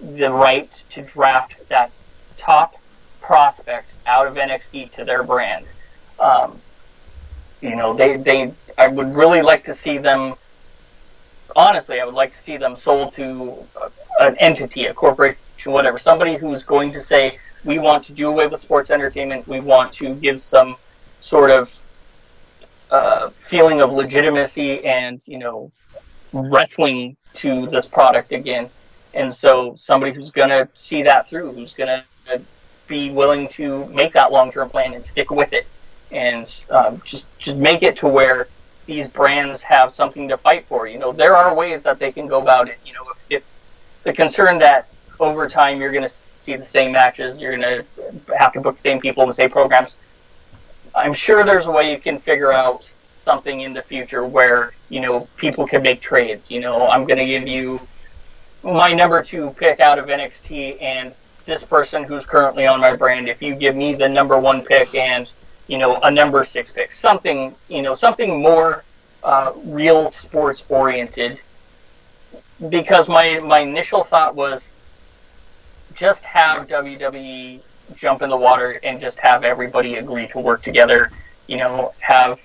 the 0.00 0.30
right 0.30 0.70
to 0.90 1.02
draft 1.02 1.56
that 1.68 1.90
top 2.36 2.76
prospect 3.20 3.88
out 4.06 4.26
of 4.26 4.34
NXT 4.34 4.92
to 4.92 5.04
their 5.04 5.22
brand. 5.22 5.66
Um, 6.18 6.60
you 7.60 7.76
know, 7.76 7.94
they, 7.94 8.16
they, 8.16 8.52
I 8.76 8.88
would 8.88 9.14
really 9.14 9.42
like 9.42 9.64
to 9.64 9.74
see 9.74 9.98
them, 9.98 10.34
honestly, 11.54 12.00
I 12.00 12.04
would 12.04 12.14
like 12.14 12.32
to 12.32 12.38
see 12.38 12.56
them 12.56 12.74
sold 12.74 13.12
to 13.14 13.66
an 14.22 14.36
entity, 14.38 14.86
a 14.86 14.94
corporation, 14.94 15.38
whatever, 15.66 15.98
somebody 15.98 16.36
who's 16.36 16.62
going 16.62 16.92
to 16.92 17.00
say, 17.00 17.38
we 17.64 17.78
want 17.78 18.02
to 18.04 18.12
do 18.12 18.28
away 18.28 18.46
with 18.46 18.60
sports 18.60 18.90
entertainment, 18.90 19.46
we 19.46 19.60
want 19.60 19.92
to 19.94 20.14
give 20.16 20.40
some 20.40 20.76
sort 21.20 21.50
of 21.50 21.74
uh, 22.90 23.30
feeling 23.30 23.80
of 23.80 23.92
legitimacy 23.92 24.84
and, 24.84 25.20
you 25.26 25.38
know, 25.38 25.70
wrestling 26.32 27.16
to 27.34 27.66
this 27.68 27.86
product 27.86 28.32
again. 28.32 28.68
And 29.14 29.32
so 29.32 29.74
somebody 29.76 30.12
who's 30.12 30.30
going 30.30 30.48
to 30.50 30.68
see 30.74 31.02
that 31.02 31.28
through, 31.28 31.52
who's 31.52 31.72
going 31.72 31.88
to 31.88 32.40
be 32.88 33.10
willing 33.10 33.48
to 33.48 33.86
make 33.86 34.12
that 34.12 34.32
long-term 34.32 34.68
plan 34.70 34.94
and 34.94 35.04
stick 35.04 35.30
with 35.30 35.52
it, 35.52 35.66
and 36.10 36.64
um, 36.70 37.00
just 37.04 37.26
just 37.38 37.56
make 37.56 37.82
it 37.82 37.96
to 37.96 38.08
where 38.08 38.48
these 38.86 39.06
brands 39.06 39.62
have 39.62 39.94
something 39.94 40.28
to 40.28 40.36
fight 40.36 40.66
for. 40.66 40.86
You 40.86 40.98
know, 40.98 41.12
there 41.12 41.36
are 41.36 41.54
ways 41.54 41.82
that 41.84 41.98
they 41.98 42.12
can 42.12 42.26
go 42.26 42.40
about 42.40 42.68
it. 42.68 42.78
You 42.84 42.92
know, 42.92 43.04
if, 43.10 43.18
if 43.38 43.44
the 44.02 44.12
concern 44.12 44.58
that 44.58 44.88
over 45.20 45.48
time 45.48 45.80
you're 45.80 45.92
going 45.92 46.06
to 46.06 46.14
see 46.38 46.56
the 46.56 46.64
same 46.64 46.92
matches, 46.92 47.38
you're 47.38 47.56
going 47.56 47.62
to 47.62 48.36
have 48.36 48.52
to 48.54 48.60
book 48.60 48.76
the 48.76 48.80
same 48.80 49.00
people, 49.00 49.22
in 49.22 49.28
the 49.28 49.34
same 49.34 49.50
programs. 49.50 49.94
I'm 50.94 51.14
sure 51.14 51.44
there's 51.44 51.66
a 51.66 51.70
way 51.70 51.90
you 51.90 51.98
can 51.98 52.18
figure 52.18 52.52
out 52.52 52.90
something 53.14 53.60
in 53.60 53.72
the 53.72 53.82
future 53.82 54.26
where 54.26 54.72
you 54.88 55.00
know 55.00 55.28
people 55.36 55.66
can 55.66 55.82
make 55.82 56.00
trades. 56.00 56.50
You 56.50 56.60
know, 56.60 56.88
I'm 56.88 57.06
going 57.06 57.18
to 57.18 57.26
give 57.26 57.46
you 57.46 57.80
my 58.62 58.92
number 58.92 59.22
two 59.22 59.50
pick 59.50 59.80
out 59.80 59.98
of 59.98 60.06
NXT 60.06 60.82
and 60.82 61.14
this 61.46 61.62
person 61.62 62.04
who's 62.04 62.26
currently 62.26 62.66
on 62.66 62.80
my 62.80 62.94
brand. 62.94 63.28
If 63.28 63.42
you 63.42 63.54
give 63.54 63.74
me 63.74 63.94
the 63.94 64.08
number 64.08 64.38
one 64.38 64.62
pick 64.64 64.94
and 64.94 65.30
you 65.68 65.78
know 65.78 66.00
a 66.00 66.10
number 66.10 66.44
six 66.44 66.70
pick, 66.72 66.92
something 66.92 67.54
you 67.68 67.82
know 67.82 67.94
something 67.94 68.42
more 68.42 68.84
uh, 69.22 69.52
real 69.64 70.10
sports 70.10 70.64
oriented. 70.68 71.40
Because 72.68 73.08
my 73.08 73.40
my 73.40 73.60
initial 73.60 74.04
thought 74.04 74.34
was 74.34 74.68
just 75.94 76.24
have 76.24 76.68
WWE 76.68 77.60
jump 77.96 78.22
in 78.22 78.30
the 78.30 78.36
water 78.36 78.78
and 78.82 79.00
just 79.00 79.18
have 79.18 79.44
everybody 79.44 79.96
agree 79.96 80.28
to 80.28 80.38
work 80.38 80.62
together. 80.62 81.10
You 81.46 81.58
know, 81.58 81.92
have 81.98 82.38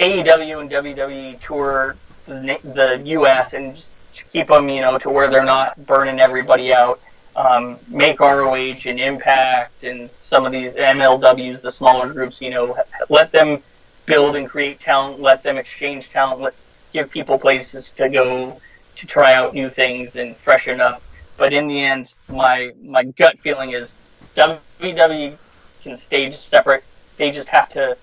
AEW 0.00 0.60
and 0.60 0.70
WWE 0.70 1.40
tour 1.40 1.96
the, 2.26 2.58
the 2.62 3.02
U.S. 3.10 3.52
and 3.52 3.76
just 3.76 3.90
keep 4.32 4.48
them, 4.48 4.68
you 4.68 4.80
know, 4.80 4.98
to 4.98 5.10
where 5.10 5.28
they're 5.30 5.44
not 5.44 5.84
burning 5.86 6.20
everybody 6.20 6.72
out. 6.72 7.00
um, 7.36 7.78
make 7.88 8.18
ROH 8.18 8.54
and 8.86 8.98
Impact 8.98 9.84
and 9.84 10.10
some 10.10 10.46
of 10.46 10.52
these 10.52 10.72
MLWs, 10.72 11.60
the 11.60 11.70
smaller 11.70 12.12
groups, 12.12 12.40
you 12.40 12.50
know, 12.50 12.76
let 13.10 13.30
them 13.30 13.62
build 14.06 14.36
and 14.36 14.48
create 14.48 14.80
talent, 14.80 15.20
let 15.20 15.42
them 15.42 15.58
exchange 15.58 16.08
talent, 16.10 16.40
let 16.40 16.54
give 16.92 17.10
people 17.10 17.38
places 17.38 17.90
to 17.96 18.08
go 18.08 18.58
to 18.96 19.06
try 19.06 19.34
out 19.34 19.54
new 19.54 19.70
things 19.70 20.16
and 20.16 20.36
freshen 20.36 20.80
up. 20.80 21.02
But 21.36 21.52
in 21.52 21.66
the 21.68 21.82
end, 21.82 22.12
my 22.28 22.72
my 22.82 23.04
gut 23.04 23.38
feeling 23.40 23.72
is 23.72 23.92
WWE 24.34 25.36
can 25.82 25.96
stage 25.96 26.36
separate. 26.36 26.84
They 27.16 27.30
just 27.30 27.48
have 27.48 27.68
to 27.70 27.96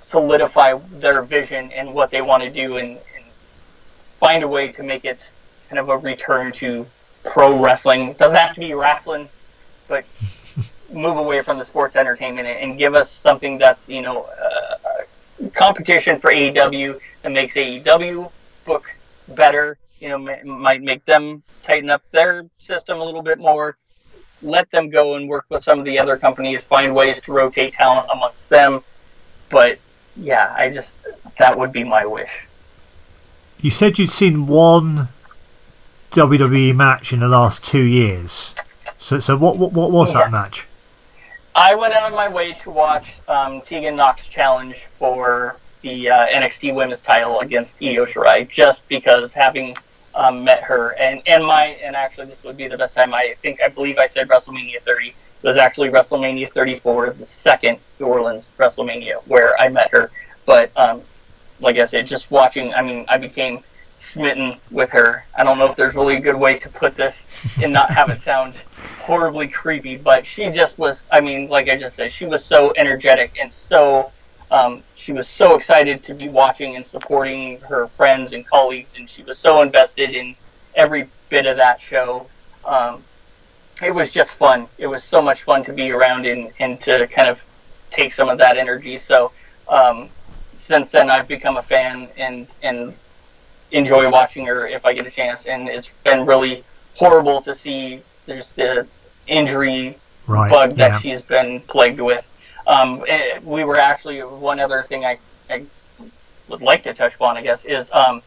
solidify 0.00 0.78
their 0.92 1.22
vision 1.22 1.72
and 1.72 1.94
what 1.94 2.10
they 2.10 2.20
want 2.20 2.42
to 2.42 2.50
do 2.50 2.76
and, 2.76 2.90
and 2.90 3.24
find 4.18 4.42
a 4.42 4.48
way 4.48 4.72
to 4.72 4.82
make 4.82 5.04
it 5.04 5.28
kind 5.68 5.78
of 5.78 5.88
a 5.88 5.96
return 5.96 6.52
to 6.52 6.86
pro 7.24 7.58
wrestling. 7.58 8.08
It 8.08 8.18
doesn't 8.18 8.36
have 8.36 8.54
to 8.54 8.60
be 8.60 8.74
wrestling, 8.74 9.28
but 9.88 10.04
move 10.92 11.16
away 11.16 11.42
from 11.42 11.58
the 11.58 11.64
sports 11.64 11.96
entertainment 11.96 12.46
and 12.46 12.76
give 12.76 12.94
us 12.94 13.10
something 13.10 13.58
that's 13.58 13.88
you 13.88 14.02
know 14.02 14.24
uh, 14.24 14.72
competition 15.54 16.18
for 16.18 16.32
AEW 16.32 17.00
that 17.22 17.32
makes 17.32 17.54
AEW 17.54 18.30
book 18.64 18.84
better. 19.28 19.78
You 20.02 20.08
know, 20.08 20.18
might 20.44 20.82
make 20.82 21.04
them 21.04 21.44
tighten 21.62 21.88
up 21.88 22.02
their 22.10 22.44
system 22.58 22.98
a 22.98 23.04
little 23.04 23.22
bit 23.22 23.38
more. 23.38 23.76
Let 24.42 24.68
them 24.72 24.90
go 24.90 25.14
and 25.14 25.28
work 25.28 25.44
with 25.48 25.62
some 25.62 25.78
of 25.78 25.84
the 25.84 25.96
other 25.96 26.16
companies, 26.16 26.60
find 26.60 26.92
ways 26.92 27.22
to 27.22 27.32
rotate 27.32 27.74
talent 27.74 28.08
amongst 28.12 28.48
them. 28.48 28.82
But 29.48 29.78
yeah, 30.16 30.52
I 30.58 30.70
just 30.70 30.96
that 31.38 31.56
would 31.56 31.70
be 31.70 31.84
my 31.84 32.04
wish. 32.04 32.48
You 33.60 33.70
said 33.70 33.96
you'd 33.96 34.10
seen 34.10 34.48
one 34.48 35.08
WWE 36.10 36.74
match 36.74 37.12
in 37.12 37.20
the 37.20 37.28
last 37.28 37.62
two 37.62 37.82
years. 37.82 38.56
So, 38.98 39.20
so 39.20 39.36
what 39.36 39.56
what, 39.56 39.72
what 39.72 39.92
was 39.92 40.12
yes. 40.12 40.32
that 40.32 40.36
match? 40.36 40.66
I 41.54 41.76
went 41.76 41.94
out 41.94 42.10
of 42.10 42.16
my 42.16 42.28
way 42.28 42.54
to 42.54 42.70
watch 42.70 43.20
um, 43.28 43.60
Tegan 43.60 43.94
Nox 43.94 44.26
challenge 44.26 44.88
for 44.98 45.58
the 45.82 46.10
uh, 46.10 46.26
NXT 46.26 46.74
Women's 46.74 47.02
Title 47.02 47.38
against 47.38 47.76
Io 47.80 48.04
Shirai, 48.04 48.48
just 48.48 48.88
because 48.88 49.32
having 49.32 49.76
um, 50.14 50.44
met 50.44 50.62
her 50.62 50.90
and 50.98 51.22
and 51.26 51.44
my 51.44 51.78
and 51.82 51.96
actually 51.96 52.26
this 52.26 52.42
would 52.44 52.56
be 52.56 52.68
the 52.68 52.76
best 52.76 52.94
time. 52.94 53.14
I 53.14 53.34
think 53.40 53.62
I 53.62 53.68
believe 53.68 53.98
I 53.98 54.06
said 54.06 54.28
WrestleMania 54.28 54.82
30 54.82 55.14
it 55.42 55.48
was 55.48 55.56
actually 55.56 55.88
WrestleMania 55.88 56.52
34, 56.52 57.10
the 57.10 57.26
second 57.26 57.78
New 57.98 58.06
Orleans 58.06 58.48
WrestleMania 58.58 59.22
where 59.26 59.58
I 59.60 59.68
met 59.68 59.90
her. 59.90 60.12
But 60.46 60.70
um, 60.76 61.02
like 61.60 61.78
I 61.78 61.82
said, 61.82 62.06
just 62.06 62.30
watching, 62.30 62.72
I 62.74 62.82
mean, 62.82 63.04
I 63.08 63.18
became 63.18 63.64
smitten 63.96 64.56
with 64.70 64.90
her. 64.90 65.24
I 65.36 65.42
don't 65.42 65.58
know 65.58 65.66
if 65.66 65.74
there's 65.74 65.96
really 65.96 66.16
a 66.16 66.20
good 66.20 66.36
way 66.36 66.58
to 66.58 66.68
put 66.68 66.96
this 66.96 67.24
and 67.60 67.72
not 67.72 67.90
have 67.90 68.08
it 68.10 68.20
sound 68.20 68.54
horribly 69.00 69.48
creepy, 69.48 69.96
but 69.96 70.24
she 70.24 70.48
just 70.50 70.78
was. 70.78 71.08
I 71.10 71.20
mean, 71.20 71.48
like 71.48 71.68
I 71.68 71.76
just 71.76 71.96
said, 71.96 72.12
she 72.12 72.24
was 72.24 72.44
so 72.44 72.72
energetic 72.76 73.36
and 73.40 73.52
so. 73.52 74.12
Um, 74.52 74.82
she 74.96 75.12
was 75.12 75.26
so 75.26 75.56
excited 75.56 76.02
to 76.02 76.14
be 76.14 76.28
watching 76.28 76.76
and 76.76 76.84
supporting 76.84 77.58
her 77.60 77.86
friends 77.86 78.34
and 78.34 78.46
colleagues, 78.46 78.96
and 78.98 79.08
she 79.08 79.22
was 79.22 79.38
so 79.38 79.62
invested 79.62 80.10
in 80.10 80.36
every 80.74 81.08
bit 81.30 81.46
of 81.46 81.56
that 81.56 81.80
show. 81.80 82.26
Um, 82.66 83.02
it 83.82 83.94
was 83.94 84.10
just 84.10 84.32
fun. 84.32 84.68
It 84.76 84.86
was 84.86 85.02
so 85.02 85.22
much 85.22 85.44
fun 85.44 85.64
to 85.64 85.72
be 85.72 85.90
around 85.90 86.26
and, 86.26 86.52
and 86.60 86.78
to 86.82 87.06
kind 87.06 87.30
of 87.30 87.42
take 87.90 88.12
some 88.12 88.28
of 88.28 88.36
that 88.38 88.58
energy. 88.58 88.98
So 88.98 89.32
um, 89.68 90.10
since 90.52 90.90
then, 90.90 91.10
I've 91.10 91.26
become 91.26 91.56
a 91.56 91.62
fan 91.62 92.08
and 92.18 92.46
and 92.62 92.94
enjoy 93.70 94.10
watching 94.10 94.44
her 94.44 94.68
if 94.68 94.84
I 94.84 94.92
get 94.92 95.06
a 95.06 95.10
chance. 95.10 95.46
And 95.46 95.66
it's 95.66 95.90
been 96.04 96.26
really 96.26 96.62
horrible 96.94 97.40
to 97.40 97.54
see 97.54 98.02
there's 98.26 98.52
the 98.52 98.86
injury 99.26 99.96
right, 100.26 100.50
bug 100.50 100.76
that 100.76 100.92
yeah. 100.92 100.98
she's 100.98 101.22
been 101.22 101.60
plagued 101.60 102.00
with. 102.00 102.26
Um, 102.66 103.04
eh, 103.08 103.40
we 103.42 103.64
were 103.64 103.78
actually 103.78 104.20
one 104.20 104.60
other 104.60 104.84
thing 104.84 105.04
I, 105.04 105.18
I, 105.50 105.64
would 106.48 106.62
like 106.62 106.82
to 106.84 106.94
touch 106.94 107.14
upon, 107.14 107.36
I 107.36 107.42
guess, 107.42 107.64
is 107.64 107.90
um, 107.92 108.22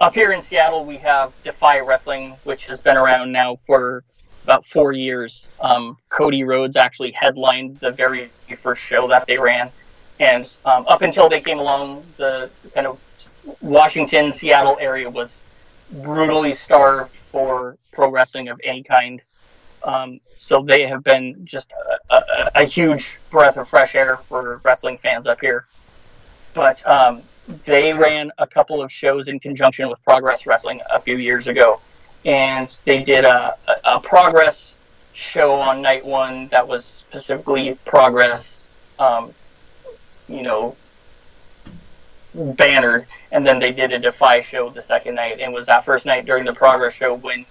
up 0.00 0.14
here 0.14 0.32
in 0.32 0.42
Seattle 0.42 0.84
we 0.84 0.96
have 0.98 1.32
Defy 1.44 1.80
Wrestling, 1.80 2.36
which 2.44 2.66
has 2.66 2.80
been 2.80 2.96
around 2.96 3.32
now 3.32 3.58
for 3.66 4.04
about 4.44 4.64
four 4.64 4.92
years. 4.92 5.46
Um, 5.60 5.96
Cody 6.08 6.44
Rhodes 6.44 6.76
actually 6.76 7.12
headlined 7.12 7.78
the 7.80 7.92
very 7.92 8.30
first 8.62 8.82
show 8.82 9.08
that 9.08 9.26
they 9.26 9.38
ran, 9.38 9.70
and 10.18 10.50
um, 10.64 10.86
up 10.88 11.02
until 11.02 11.28
they 11.28 11.40
came 11.40 11.58
along, 11.58 12.04
the 12.16 12.50
kind 12.74 12.86
of 12.86 12.98
Washington, 13.60 14.32
Seattle 14.32 14.76
area 14.80 15.08
was 15.08 15.38
brutally 16.02 16.54
starved 16.54 17.14
for 17.14 17.76
pro 17.92 18.10
wrestling 18.10 18.48
of 18.48 18.60
any 18.64 18.82
kind. 18.82 19.20
Um, 19.84 20.20
so 20.36 20.62
they 20.66 20.86
have 20.86 21.02
been 21.02 21.40
just 21.44 21.72
a, 22.10 22.14
a, 22.14 22.50
a, 22.56 22.64
huge 22.64 23.18
breath 23.30 23.56
of 23.56 23.68
fresh 23.68 23.94
air 23.94 24.18
for 24.28 24.60
wrestling 24.62 24.98
fans 24.98 25.26
up 25.26 25.40
here. 25.40 25.66
But 26.52 26.86
um, 26.86 27.22
they 27.64 27.92
ran 27.92 28.30
a 28.38 28.46
couple 28.46 28.82
of 28.82 28.92
shows 28.92 29.28
in 29.28 29.40
conjunction 29.40 29.88
with 29.88 30.02
Progress 30.04 30.46
Wrestling 30.46 30.80
a 30.90 31.00
few 31.00 31.16
years 31.16 31.46
ago, 31.46 31.80
and 32.24 32.74
they 32.84 33.02
did 33.02 33.24
a, 33.24 33.56
a 33.84 34.00
Progress 34.00 34.74
show 35.12 35.54
on 35.54 35.82
night 35.82 36.04
one 36.04 36.48
that 36.48 36.66
was 36.66 36.84
specifically 36.84 37.76
Progress, 37.84 38.60
um, 38.98 39.32
you 40.28 40.42
know, 40.42 40.76
bannered, 42.34 43.06
and 43.32 43.46
then 43.46 43.58
they 43.58 43.72
did 43.72 43.92
a 43.92 43.98
Defy 43.98 44.40
show 44.40 44.70
the 44.70 44.82
second 44.82 45.14
night, 45.14 45.40
and 45.40 45.52
was 45.52 45.66
that 45.66 45.84
first 45.84 46.06
night 46.06 46.26
during 46.26 46.44
the 46.44 46.52
Progress 46.54 46.94
show 46.94 47.14
when 47.14 47.44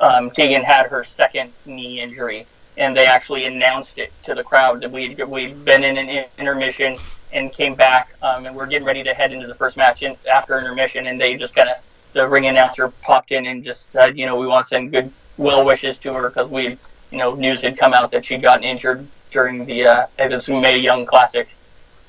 um, 0.00 0.30
Tegan 0.30 0.62
had 0.62 0.86
her 0.86 1.04
second 1.04 1.52
knee 1.66 2.00
injury, 2.00 2.46
and 2.76 2.96
they 2.96 3.04
actually 3.04 3.44
announced 3.44 3.98
it 3.98 4.12
to 4.24 4.34
the 4.34 4.42
crowd 4.42 4.80
that 4.80 4.90
we 4.90 5.14
we'd 5.14 5.64
been 5.64 5.84
in 5.84 5.96
an 5.96 6.26
intermission 6.38 6.96
and 7.32 7.52
came 7.52 7.74
back, 7.74 8.14
um, 8.22 8.46
and 8.46 8.54
we're 8.54 8.66
getting 8.66 8.86
ready 8.86 9.04
to 9.04 9.14
head 9.14 9.32
into 9.32 9.46
the 9.46 9.54
first 9.54 9.76
match 9.76 10.02
in, 10.02 10.16
after 10.30 10.58
intermission, 10.58 11.06
and 11.06 11.20
they 11.20 11.36
just 11.36 11.54
kind 11.54 11.68
of 11.68 11.76
the 12.12 12.26
ring 12.26 12.46
announcer 12.46 12.88
popped 13.02 13.30
in 13.30 13.46
and 13.46 13.64
just 13.64 13.92
said, 13.92 14.18
you 14.18 14.26
know, 14.26 14.36
we 14.36 14.46
want 14.46 14.64
to 14.64 14.68
send 14.68 14.90
good 14.90 15.12
well 15.36 15.64
wishes 15.64 15.98
to 15.98 16.12
her 16.12 16.28
because 16.28 16.50
we, 16.50 16.76
you 17.10 17.18
know, 17.18 17.34
news 17.34 17.62
had 17.62 17.78
come 17.78 17.94
out 17.94 18.10
that 18.10 18.24
she'd 18.24 18.42
gotten 18.42 18.64
injured 18.64 19.06
during 19.30 19.64
the 19.64 19.86
uh, 19.86 20.06
it 20.18 20.30
was 20.30 20.48
Mae 20.48 20.78
Young 20.78 21.06
Classic 21.06 21.48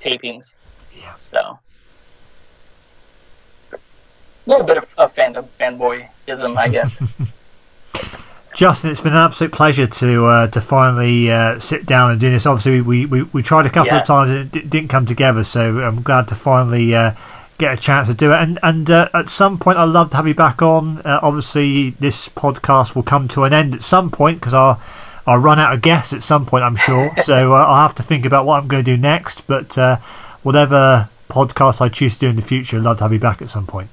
tapings. 0.02 0.54
Yeah. 0.98 1.14
So 1.18 1.60
a 3.72 4.50
little 4.50 4.66
bit 4.66 4.78
of, 4.78 4.88
of 4.98 5.16
fandom, 5.16 5.48
fanboyism, 5.60 6.58
I 6.58 6.68
guess. 6.68 7.02
Justin, 8.54 8.92
it's 8.92 9.00
been 9.00 9.14
an 9.14 9.18
absolute 9.18 9.54
pleasure 9.54 9.88
to 9.88 10.26
uh, 10.26 10.48
to 10.48 10.60
finally 10.60 11.32
uh, 11.32 11.58
sit 11.60 11.86
down 11.86 12.12
and 12.12 12.20
do 12.20 12.30
this. 12.30 12.46
Obviously, 12.46 12.82
we, 12.82 13.06
we, 13.06 13.24
we 13.24 13.42
tried 13.42 13.66
a 13.66 13.70
couple 13.70 13.96
of 13.96 14.06
times 14.06 14.30
and 14.30 14.56
it 14.56 14.70
didn't 14.70 14.90
come 14.90 15.06
together, 15.06 15.44
so 15.44 15.80
I'm 15.80 16.02
glad 16.02 16.28
to 16.28 16.36
finally 16.36 16.94
uh, 16.94 17.14
get 17.58 17.74
a 17.74 17.82
chance 17.82 18.08
to 18.10 18.14
do 18.14 18.34
it. 18.34 18.36
And 18.36 18.60
and 18.62 18.92
uh, 18.92 19.08
at 19.14 19.30
some 19.30 19.58
point, 19.58 19.78
I'd 19.78 19.86
love 19.86 20.10
to 20.12 20.18
have 20.18 20.28
you 20.28 20.34
back 20.34 20.62
on. 20.62 21.00
Uh, 21.00 21.20
obviously, 21.24 21.92
this 21.92 22.28
podcast 22.28 22.94
will 22.94 23.04
come 23.04 23.30
to 23.30 23.46
an 23.46 23.54
end 23.54 23.74
at 23.74 23.84
some 23.84 24.12
point 24.12 24.42
because 24.42 24.54
I'll 24.54 24.82
I'll 25.26 25.40
run 25.40 25.58
out 25.58 25.74
of 25.74 25.82
guests 25.82 26.12
at 26.12 26.22
some 26.22 26.46
point, 26.46 26.66
I'm 26.66 26.76
sure. 26.76 27.14
so 27.24 27.54
uh, 27.54 27.66
I'll 27.66 27.88
have 27.88 27.96
to 27.96 28.04
think 28.04 28.26
about 28.26 28.46
what 28.46 28.62
I'm 28.62 28.68
going 28.68 28.84
to 28.84 28.92
do 28.96 28.98
next. 28.98 29.48
But 29.48 29.78
whatever 30.44 31.08
podcast 31.30 31.80
I 31.80 31.88
choose 31.88 32.16
to 32.16 32.20
do 32.20 32.30
in 32.30 32.36
the 32.36 32.42
future, 32.42 32.78
I'd 32.78 32.84
love 32.84 32.98
to 32.98 33.06
have 33.06 33.14
you 33.14 33.20
back 33.20 33.42
at 33.42 33.50
some 33.50 33.66
point. 33.66 33.90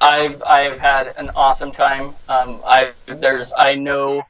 I've 0.00 0.42
I've 0.42 0.78
had 0.78 1.14
an 1.18 1.30
awesome 1.36 1.72
time. 1.72 2.14
Um, 2.28 2.60
I 2.64 2.92
there's 3.06 3.52
I 3.56 3.74
know 3.74 4.24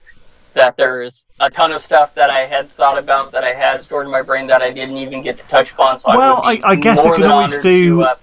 that 0.54 0.76
there's 0.76 1.26
a 1.38 1.48
ton 1.48 1.72
of 1.72 1.80
stuff 1.80 2.14
that 2.14 2.28
I 2.28 2.40
had 2.46 2.70
thought 2.72 2.98
about 2.98 3.32
that 3.32 3.44
I 3.44 3.54
had 3.54 3.80
stored 3.80 4.06
in 4.06 4.12
my 4.12 4.22
brain 4.22 4.48
that 4.48 4.62
I 4.62 4.70
didn't 4.70 4.96
even 4.96 5.22
get 5.22 5.38
to 5.38 5.44
touch 5.44 5.72
upon. 5.72 5.98
So 6.00 6.16
well, 6.16 6.42
I, 6.42 6.54
I, 6.54 6.60
I 6.64 6.76
guess 6.76 6.98
we 7.02 7.16
can 7.16 7.30
always 7.30 7.58
do 7.58 7.98
to, 7.98 8.02
uh, 8.04 8.16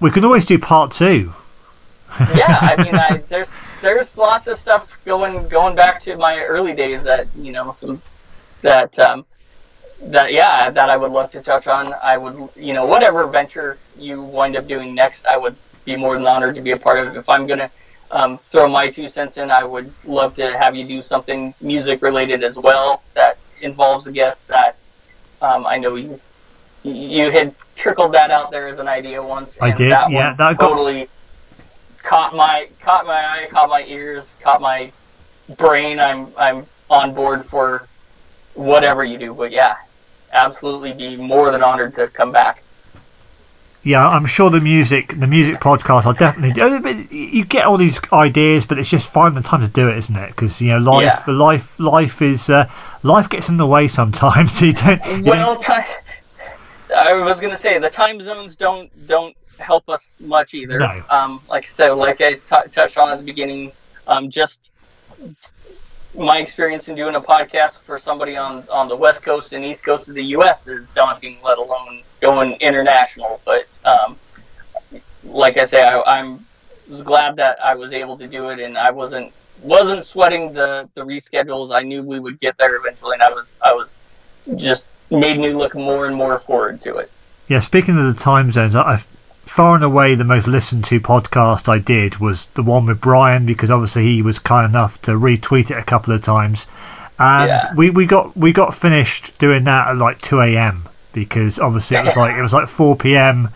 we 0.00 0.10
can 0.10 0.24
always 0.24 0.44
do 0.44 0.58
part 0.58 0.92
two. 0.92 1.34
yeah, 2.34 2.58
I 2.60 2.82
mean, 2.82 2.94
I, 2.94 3.18
there's 3.28 3.52
there's 3.82 4.16
lots 4.16 4.46
of 4.46 4.58
stuff 4.58 4.98
going 5.04 5.48
going 5.48 5.74
back 5.74 6.00
to 6.02 6.16
my 6.16 6.40
early 6.40 6.72
days 6.72 7.02
that 7.02 7.26
you 7.36 7.52
know 7.52 7.72
some 7.72 8.00
that 8.62 8.98
um, 8.98 9.26
that 10.00 10.32
yeah 10.32 10.70
that 10.70 10.88
I 10.88 10.96
would 10.96 11.12
love 11.12 11.30
to 11.32 11.42
touch 11.42 11.66
on. 11.66 11.92
I 12.02 12.16
would 12.16 12.48
you 12.56 12.72
know 12.72 12.86
whatever 12.86 13.26
venture 13.26 13.78
you 13.98 14.22
wind 14.22 14.56
up 14.56 14.66
doing 14.66 14.94
next, 14.94 15.26
I 15.26 15.36
would 15.36 15.56
be 15.84 15.96
more 15.96 16.14
than 16.14 16.26
honored 16.26 16.54
to 16.54 16.60
be 16.60 16.72
a 16.72 16.76
part 16.76 17.06
of. 17.06 17.16
If 17.16 17.28
I'm 17.28 17.46
gonna 17.46 17.70
um, 18.10 18.38
throw 18.38 18.68
my 18.68 18.88
two 18.88 19.08
cents 19.08 19.36
in, 19.36 19.50
I 19.50 19.64
would 19.64 19.92
love 20.04 20.34
to 20.36 20.56
have 20.56 20.74
you 20.74 20.84
do 20.84 21.02
something 21.02 21.54
music 21.60 22.02
related 22.02 22.42
as 22.42 22.58
well 22.58 23.02
that 23.14 23.38
involves 23.60 24.06
a 24.06 24.12
guest 24.12 24.46
that 24.48 24.76
um, 25.42 25.66
I 25.66 25.78
know 25.78 25.96
you 25.96 26.20
you 26.82 27.30
had 27.30 27.54
trickled 27.76 28.12
that 28.12 28.30
out 28.30 28.50
there 28.50 28.68
as 28.68 28.78
an 28.78 28.88
idea 28.88 29.22
once. 29.22 29.58
I 29.60 29.70
did. 29.70 29.90
That 29.90 30.10
yeah, 30.10 30.34
that 30.34 30.58
totally 30.60 31.08
got... 32.02 32.02
caught 32.02 32.36
my 32.36 32.68
caught 32.80 33.06
my 33.06 33.26
eye, 33.26 33.48
caught 33.50 33.68
my 33.68 33.84
ears, 33.84 34.32
caught 34.40 34.60
my 34.60 34.92
brain. 35.56 35.98
I'm 35.98 36.28
I'm 36.36 36.66
on 36.90 37.14
board 37.14 37.46
for 37.46 37.88
whatever 38.54 39.04
you 39.04 39.18
do. 39.18 39.34
But 39.34 39.50
yeah, 39.50 39.76
absolutely 40.32 40.92
be 40.92 41.16
more 41.16 41.50
than 41.50 41.62
honored 41.62 41.94
to 41.96 42.08
come 42.08 42.32
back. 42.32 42.63
Yeah, 43.84 44.08
I'm 44.08 44.26
sure 44.26 44.48
the 44.50 44.60
music, 44.60 45.18
the 45.20 45.26
music 45.26 45.56
podcast, 45.60 46.06
I'll 46.06 46.14
definitely 46.14 46.52
do. 46.52 47.14
You 47.14 47.44
get 47.44 47.66
all 47.66 47.76
these 47.76 48.00
ideas, 48.12 48.64
but 48.64 48.78
it's 48.78 48.88
just 48.88 49.06
finding 49.08 49.40
the 49.40 49.46
time 49.46 49.60
to 49.60 49.68
do 49.68 49.88
it, 49.88 49.98
isn't 49.98 50.16
it? 50.16 50.28
Because 50.30 50.60
you 50.60 50.68
know, 50.72 50.78
life, 50.78 51.24
Yeah. 51.26 51.32
life, 51.34 51.78
life 51.78 52.22
is 52.22 52.48
uh, 52.48 52.68
life 53.02 53.28
gets 53.28 53.48
in 53.48 53.58
the 53.58 53.66
way 53.66 53.86
sometimes. 53.88 54.52
So 54.58 54.64
you 54.66 54.72
don't. 54.72 55.04
you 55.06 55.22
Well, 55.24 55.56
ti 55.56 55.74
I 56.96 57.12
was 57.12 57.40
gonna 57.40 57.56
say 57.56 57.78
the 57.78 57.90
time 57.90 58.20
zones 58.20 58.56
don't 58.56 58.90
don't 59.06 59.36
help 59.58 59.88
us 59.88 60.16
much 60.18 60.54
either. 60.54 60.78
No. 60.78 61.02
Um, 61.10 61.40
like 61.48 61.66
so, 61.66 61.94
like 61.96 62.20
I 62.20 62.34
t- 62.34 62.68
touched 62.70 62.96
on 62.98 63.10
at 63.10 63.18
the 63.18 63.24
beginning, 63.24 63.72
um, 64.06 64.30
just 64.30 64.70
my 66.16 66.38
experience 66.38 66.88
in 66.88 66.94
doing 66.94 67.16
a 67.16 67.20
podcast 67.20 67.78
for 67.80 67.98
somebody 67.98 68.36
on 68.36 68.64
on 68.70 68.88
the 68.88 68.96
west 68.96 69.22
coast 69.22 69.52
and 69.52 69.64
east 69.64 69.84
coast 69.84 70.08
of 70.08 70.14
the 70.14 70.24
U.S. 70.36 70.68
is 70.68 70.88
daunting, 70.88 71.38
let 71.42 71.58
alone 71.58 72.02
going 72.26 72.52
international. 72.60 73.40
But 73.44 73.66
um, 73.84 74.16
like 75.24 75.56
I 75.58 75.64
say, 75.64 75.82
I, 75.82 76.00
I'm 76.02 76.44
was 76.88 77.02
glad 77.02 77.36
that 77.36 77.54
I 77.64 77.74
was 77.74 77.92
able 77.92 78.16
to 78.18 78.26
do 78.26 78.48
it, 78.50 78.58
and 78.60 78.76
I 78.78 78.90
wasn't 78.90 79.32
wasn't 79.62 80.04
sweating 80.04 80.52
the 80.52 80.88
the 80.94 81.02
reschedules. 81.02 81.68
I 81.74 81.82
knew 81.82 82.02
we 82.02 82.18
would 82.20 82.38
get 82.40 82.56
there 82.58 82.74
eventually, 82.76 83.14
and 83.14 83.22
I 83.22 83.30
was 83.30 83.54
I 83.62 83.72
was 83.72 83.98
just 84.56 84.84
made 85.10 85.38
me 85.38 85.50
look 85.52 85.74
more 85.74 86.06
and 86.06 86.16
more 86.16 86.38
forward 86.40 86.80
to 86.82 86.96
it. 86.96 87.10
Yeah, 87.48 87.60
speaking 87.60 87.98
of 87.98 88.06
the 88.14 88.20
time 88.20 88.52
zones, 88.52 88.74
I, 88.74 88.82
I 88.94 88.96
far 89.44 89.74
and 89.76 89.84
away 89.84 90.14
the 90.14 90.24
most 90.24 90.46
listened 90.46 90.84
to 90.86 90.98
podcast 90.98 91.68
I 91.68 91.78
did 91.78 92.16
was 92.18 92.46
the 92.56 92.62
one 92.62 92.86
with 92.86 93.00
Brian 93.00 93.44
because 93.46 93.70
obviously 93.70 94.04
he 94.04 94.22
was 94.22 94.38
kind 94.38 94.68
enough 94.68 95.00
to 95.02 95.12
retweet 95.12 95.70
it 95.70 95.76
a 95.78 95.82
couple 95.84 96.12
of 96.14 96.22
times, 96.22 96.66
and 97.18 97.48
Yeah. 97.48 97.74
we, 97.74 97.90
we 97.90 98.04
got 98.06 98.36
we 98.36 98.52
got 98.52 98.74
finished 98.74 99.32
doing 99.38 99.64
that 99.64 99.88
at 99.88 99.96
like 99.96 100.20
two 100.20 100.40
a.m. 100.40 100.84
because 101.14 101.58
obviously 101.58 101.96
it 101.96 102.04
was 102.04 102.16
like 102.16 102.36
it 102.36 102.42
was 102.42 102.52
like 102.52 102.68
four 102.68 102.96
p.m. 102.96 103.48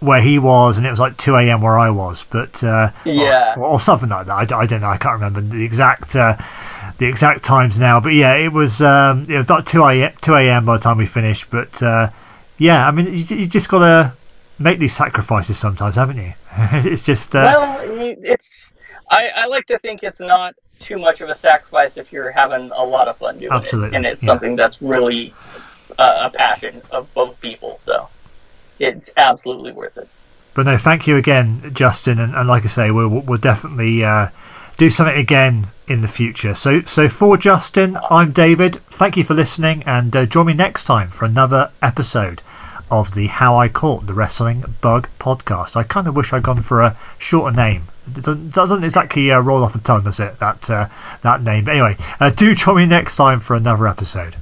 where 0.00 0.20
he 0.20 0.38
was 0.38 0.76
and 0.78 0.86
it 0.86 0.90
was 0.90 0.98
like 0.98 1.16
two 1.16 1.36
a.m. 1.36 1.60
where 1.60 1.78
I 1.78 1.90
was, 1.90 2.24
but 2.30 2.64
uh, 2.64 2.90
Yeah. 3.04 3.54
or, 3.56 3.64
or 3.64 3.80
something 3.80 4.08
like 4.08 4.26
that. 4.26 4.52
I 4.52 4.66
don't 4.66 4.80
know. 4.80 4.88
I 4.88 4.96
can't 4.96 5.14
remember 5.14 5.40
the 5.40 5.64
exact. 5.64 6.16
Uh, 6.16 6.36
the 6.98 7.06
exact 7.06 7.42
times 7.42 7.76
now, 7.76 7.98
but 7.98 8.10
yeah, 8.10 8.34
it 8.34 8.52
was 8.52 8.80
um, 8.80 9.26
it 9.28 9.34
was 9.36 9.44
about 9.46 9.66
two 9.66 9.84
a 9.84 10.12
two 10.20 10.34
a.m. 10.36 10.64
by 10.64 10.76
the 10.76 10.82
time 10.82 10.96
we 10.96 11.06
finished. 11.06 11.50
But 11.50 11.82
uh, 11.82 12.10
yeah, 12.58 12.86
I 12.86 12.92
mean, 12.92 13.06
you, 13.06 13.36
you 13.36 13.46
just 13.46 13.68
got 13.68 13.80
to 13.80 14.12
make 14.60 14.78
these 14.78 14.94
sacrifices 14.94 15.58
sometimes, 15.58 15.96
haven't 15.96 16.18
you? 16.18 16.34
it's 16.56 17.02
just 17.02 17.34
uh, 17.34 17.52
well, 17.56 17.80
it's 18.22 18.74
I, 19.10 19.28
I 19.34 19.46
like 19.46 19.66
to 19.66 19.78
think 19.80 20.04
it's 20.04 20.20
not 20.20 20.54
too 20.78 20.98
much 20.98 21.20
of 21.20 21.30
a 21.30 21.34
sacrifice 21.34 21.96
if 21.96 22.12
you're 22.12 22.30
having 22.30 22.70
a 22.74 22.84
lot 22.84 23.08
of 23.08 23.16
fun 23.16 23.38
doing 23.38 23.52
Absolutely, 23.52 23.88
it, 23.88 23.96
and 23.96 24.06
it's 24.06 24.22
yeah. 24.22 24.28
something 24.28 24.54
that's 24.54 24.80
really 24.80 25.34
uh, 25.98 26.30
a 26.32 26.36
passion 26.36 26.82
of 26.90 27.12
both 27.14 27.40
people. 27.40 27.78
So 27.82 28.08
it's 28.78 29.10
absolutely 29.16 29.72
worth 29.72 29.96
it. 29.96 30.08
But 30.54 30.66
no, 30.66 30.78
thank 30.78 31.06
you 31.06 31.16
again, 31.16 31.72
Justin, 31.74 32.20
and, 32.20 32.34
and 32.34 32.48
like 32.48 32.64
I 32.64 32.68
say, 32.68 32.90
we'll 32.90 33.08
we'll 33.08 33.38
definitely 33.38 34.04
uh, 34.04 34.28
do 34.76 34.88
something 34.88 35.16
again 35.16 35.68
in 35.88 36.00
the 36.00 36.08
future. 36.08 36.54
So 36.54 36.82
so 36.82 37.08
for 37.08 37.36
Justin, 37.36 37.98
I'm 38.08 38.30
David. 38.30 38.76
Thank 38.86 39.16
you 39.16 39.24
for 39.24 39.34
listening, 39.34 39.82
and 39.84 40.14
uh, 40.14 40.26
join 40.26 40.46
me 40.46 40.54
next 40.54 40.84
time 40.84 41.10
for 41.10 41.24
another 41.24 41.72
episode 41.82 42.40
of 42.90 43.14
the 43.14 43.26
How 43.26 43.56
I 43.56 43.68
Caught 43.68 44.06
the 44.06 44.14
Wrestling 44.14 44.64
Bug 44.80 45.08
podcast. 45.18 45.74
I 45.74 45.82
kind 45.82 46.06
of 46.06 46.14
wish 46.14 46.32
I'd 46.32 46.44
gone 46.44 46.62
for 46.62 46.80
a 46.80 46.96
shorter 47.18 47.56
name. 47.56 47.84
It 48.06 48.22
doesn't, 48.22 48.54
doesn't 48.54 48.84
exactly 48.84 49.32
uh, 49.32 49.40
roll 49.40 49.64
off 49.64 49.72
the 49.72 49.78
tongue, 49.80 50.04
does 50.04 50.20
it? 50.20 50.38
That 50.38 50.70
uh, 50.70 50.88
that 51.22 51.42
name. 51.42 51.64
But 51.64 51.72
anyway, 51.72 51.96
uh, 52.20 52.30
do 52.30 52.54
join 52.54 52.76
me 52.76 52.86
next 52.86 53.16
time 53.16 53.40
for 53.40 53.56
another 53.56 53.88
episode. 53.88 54.36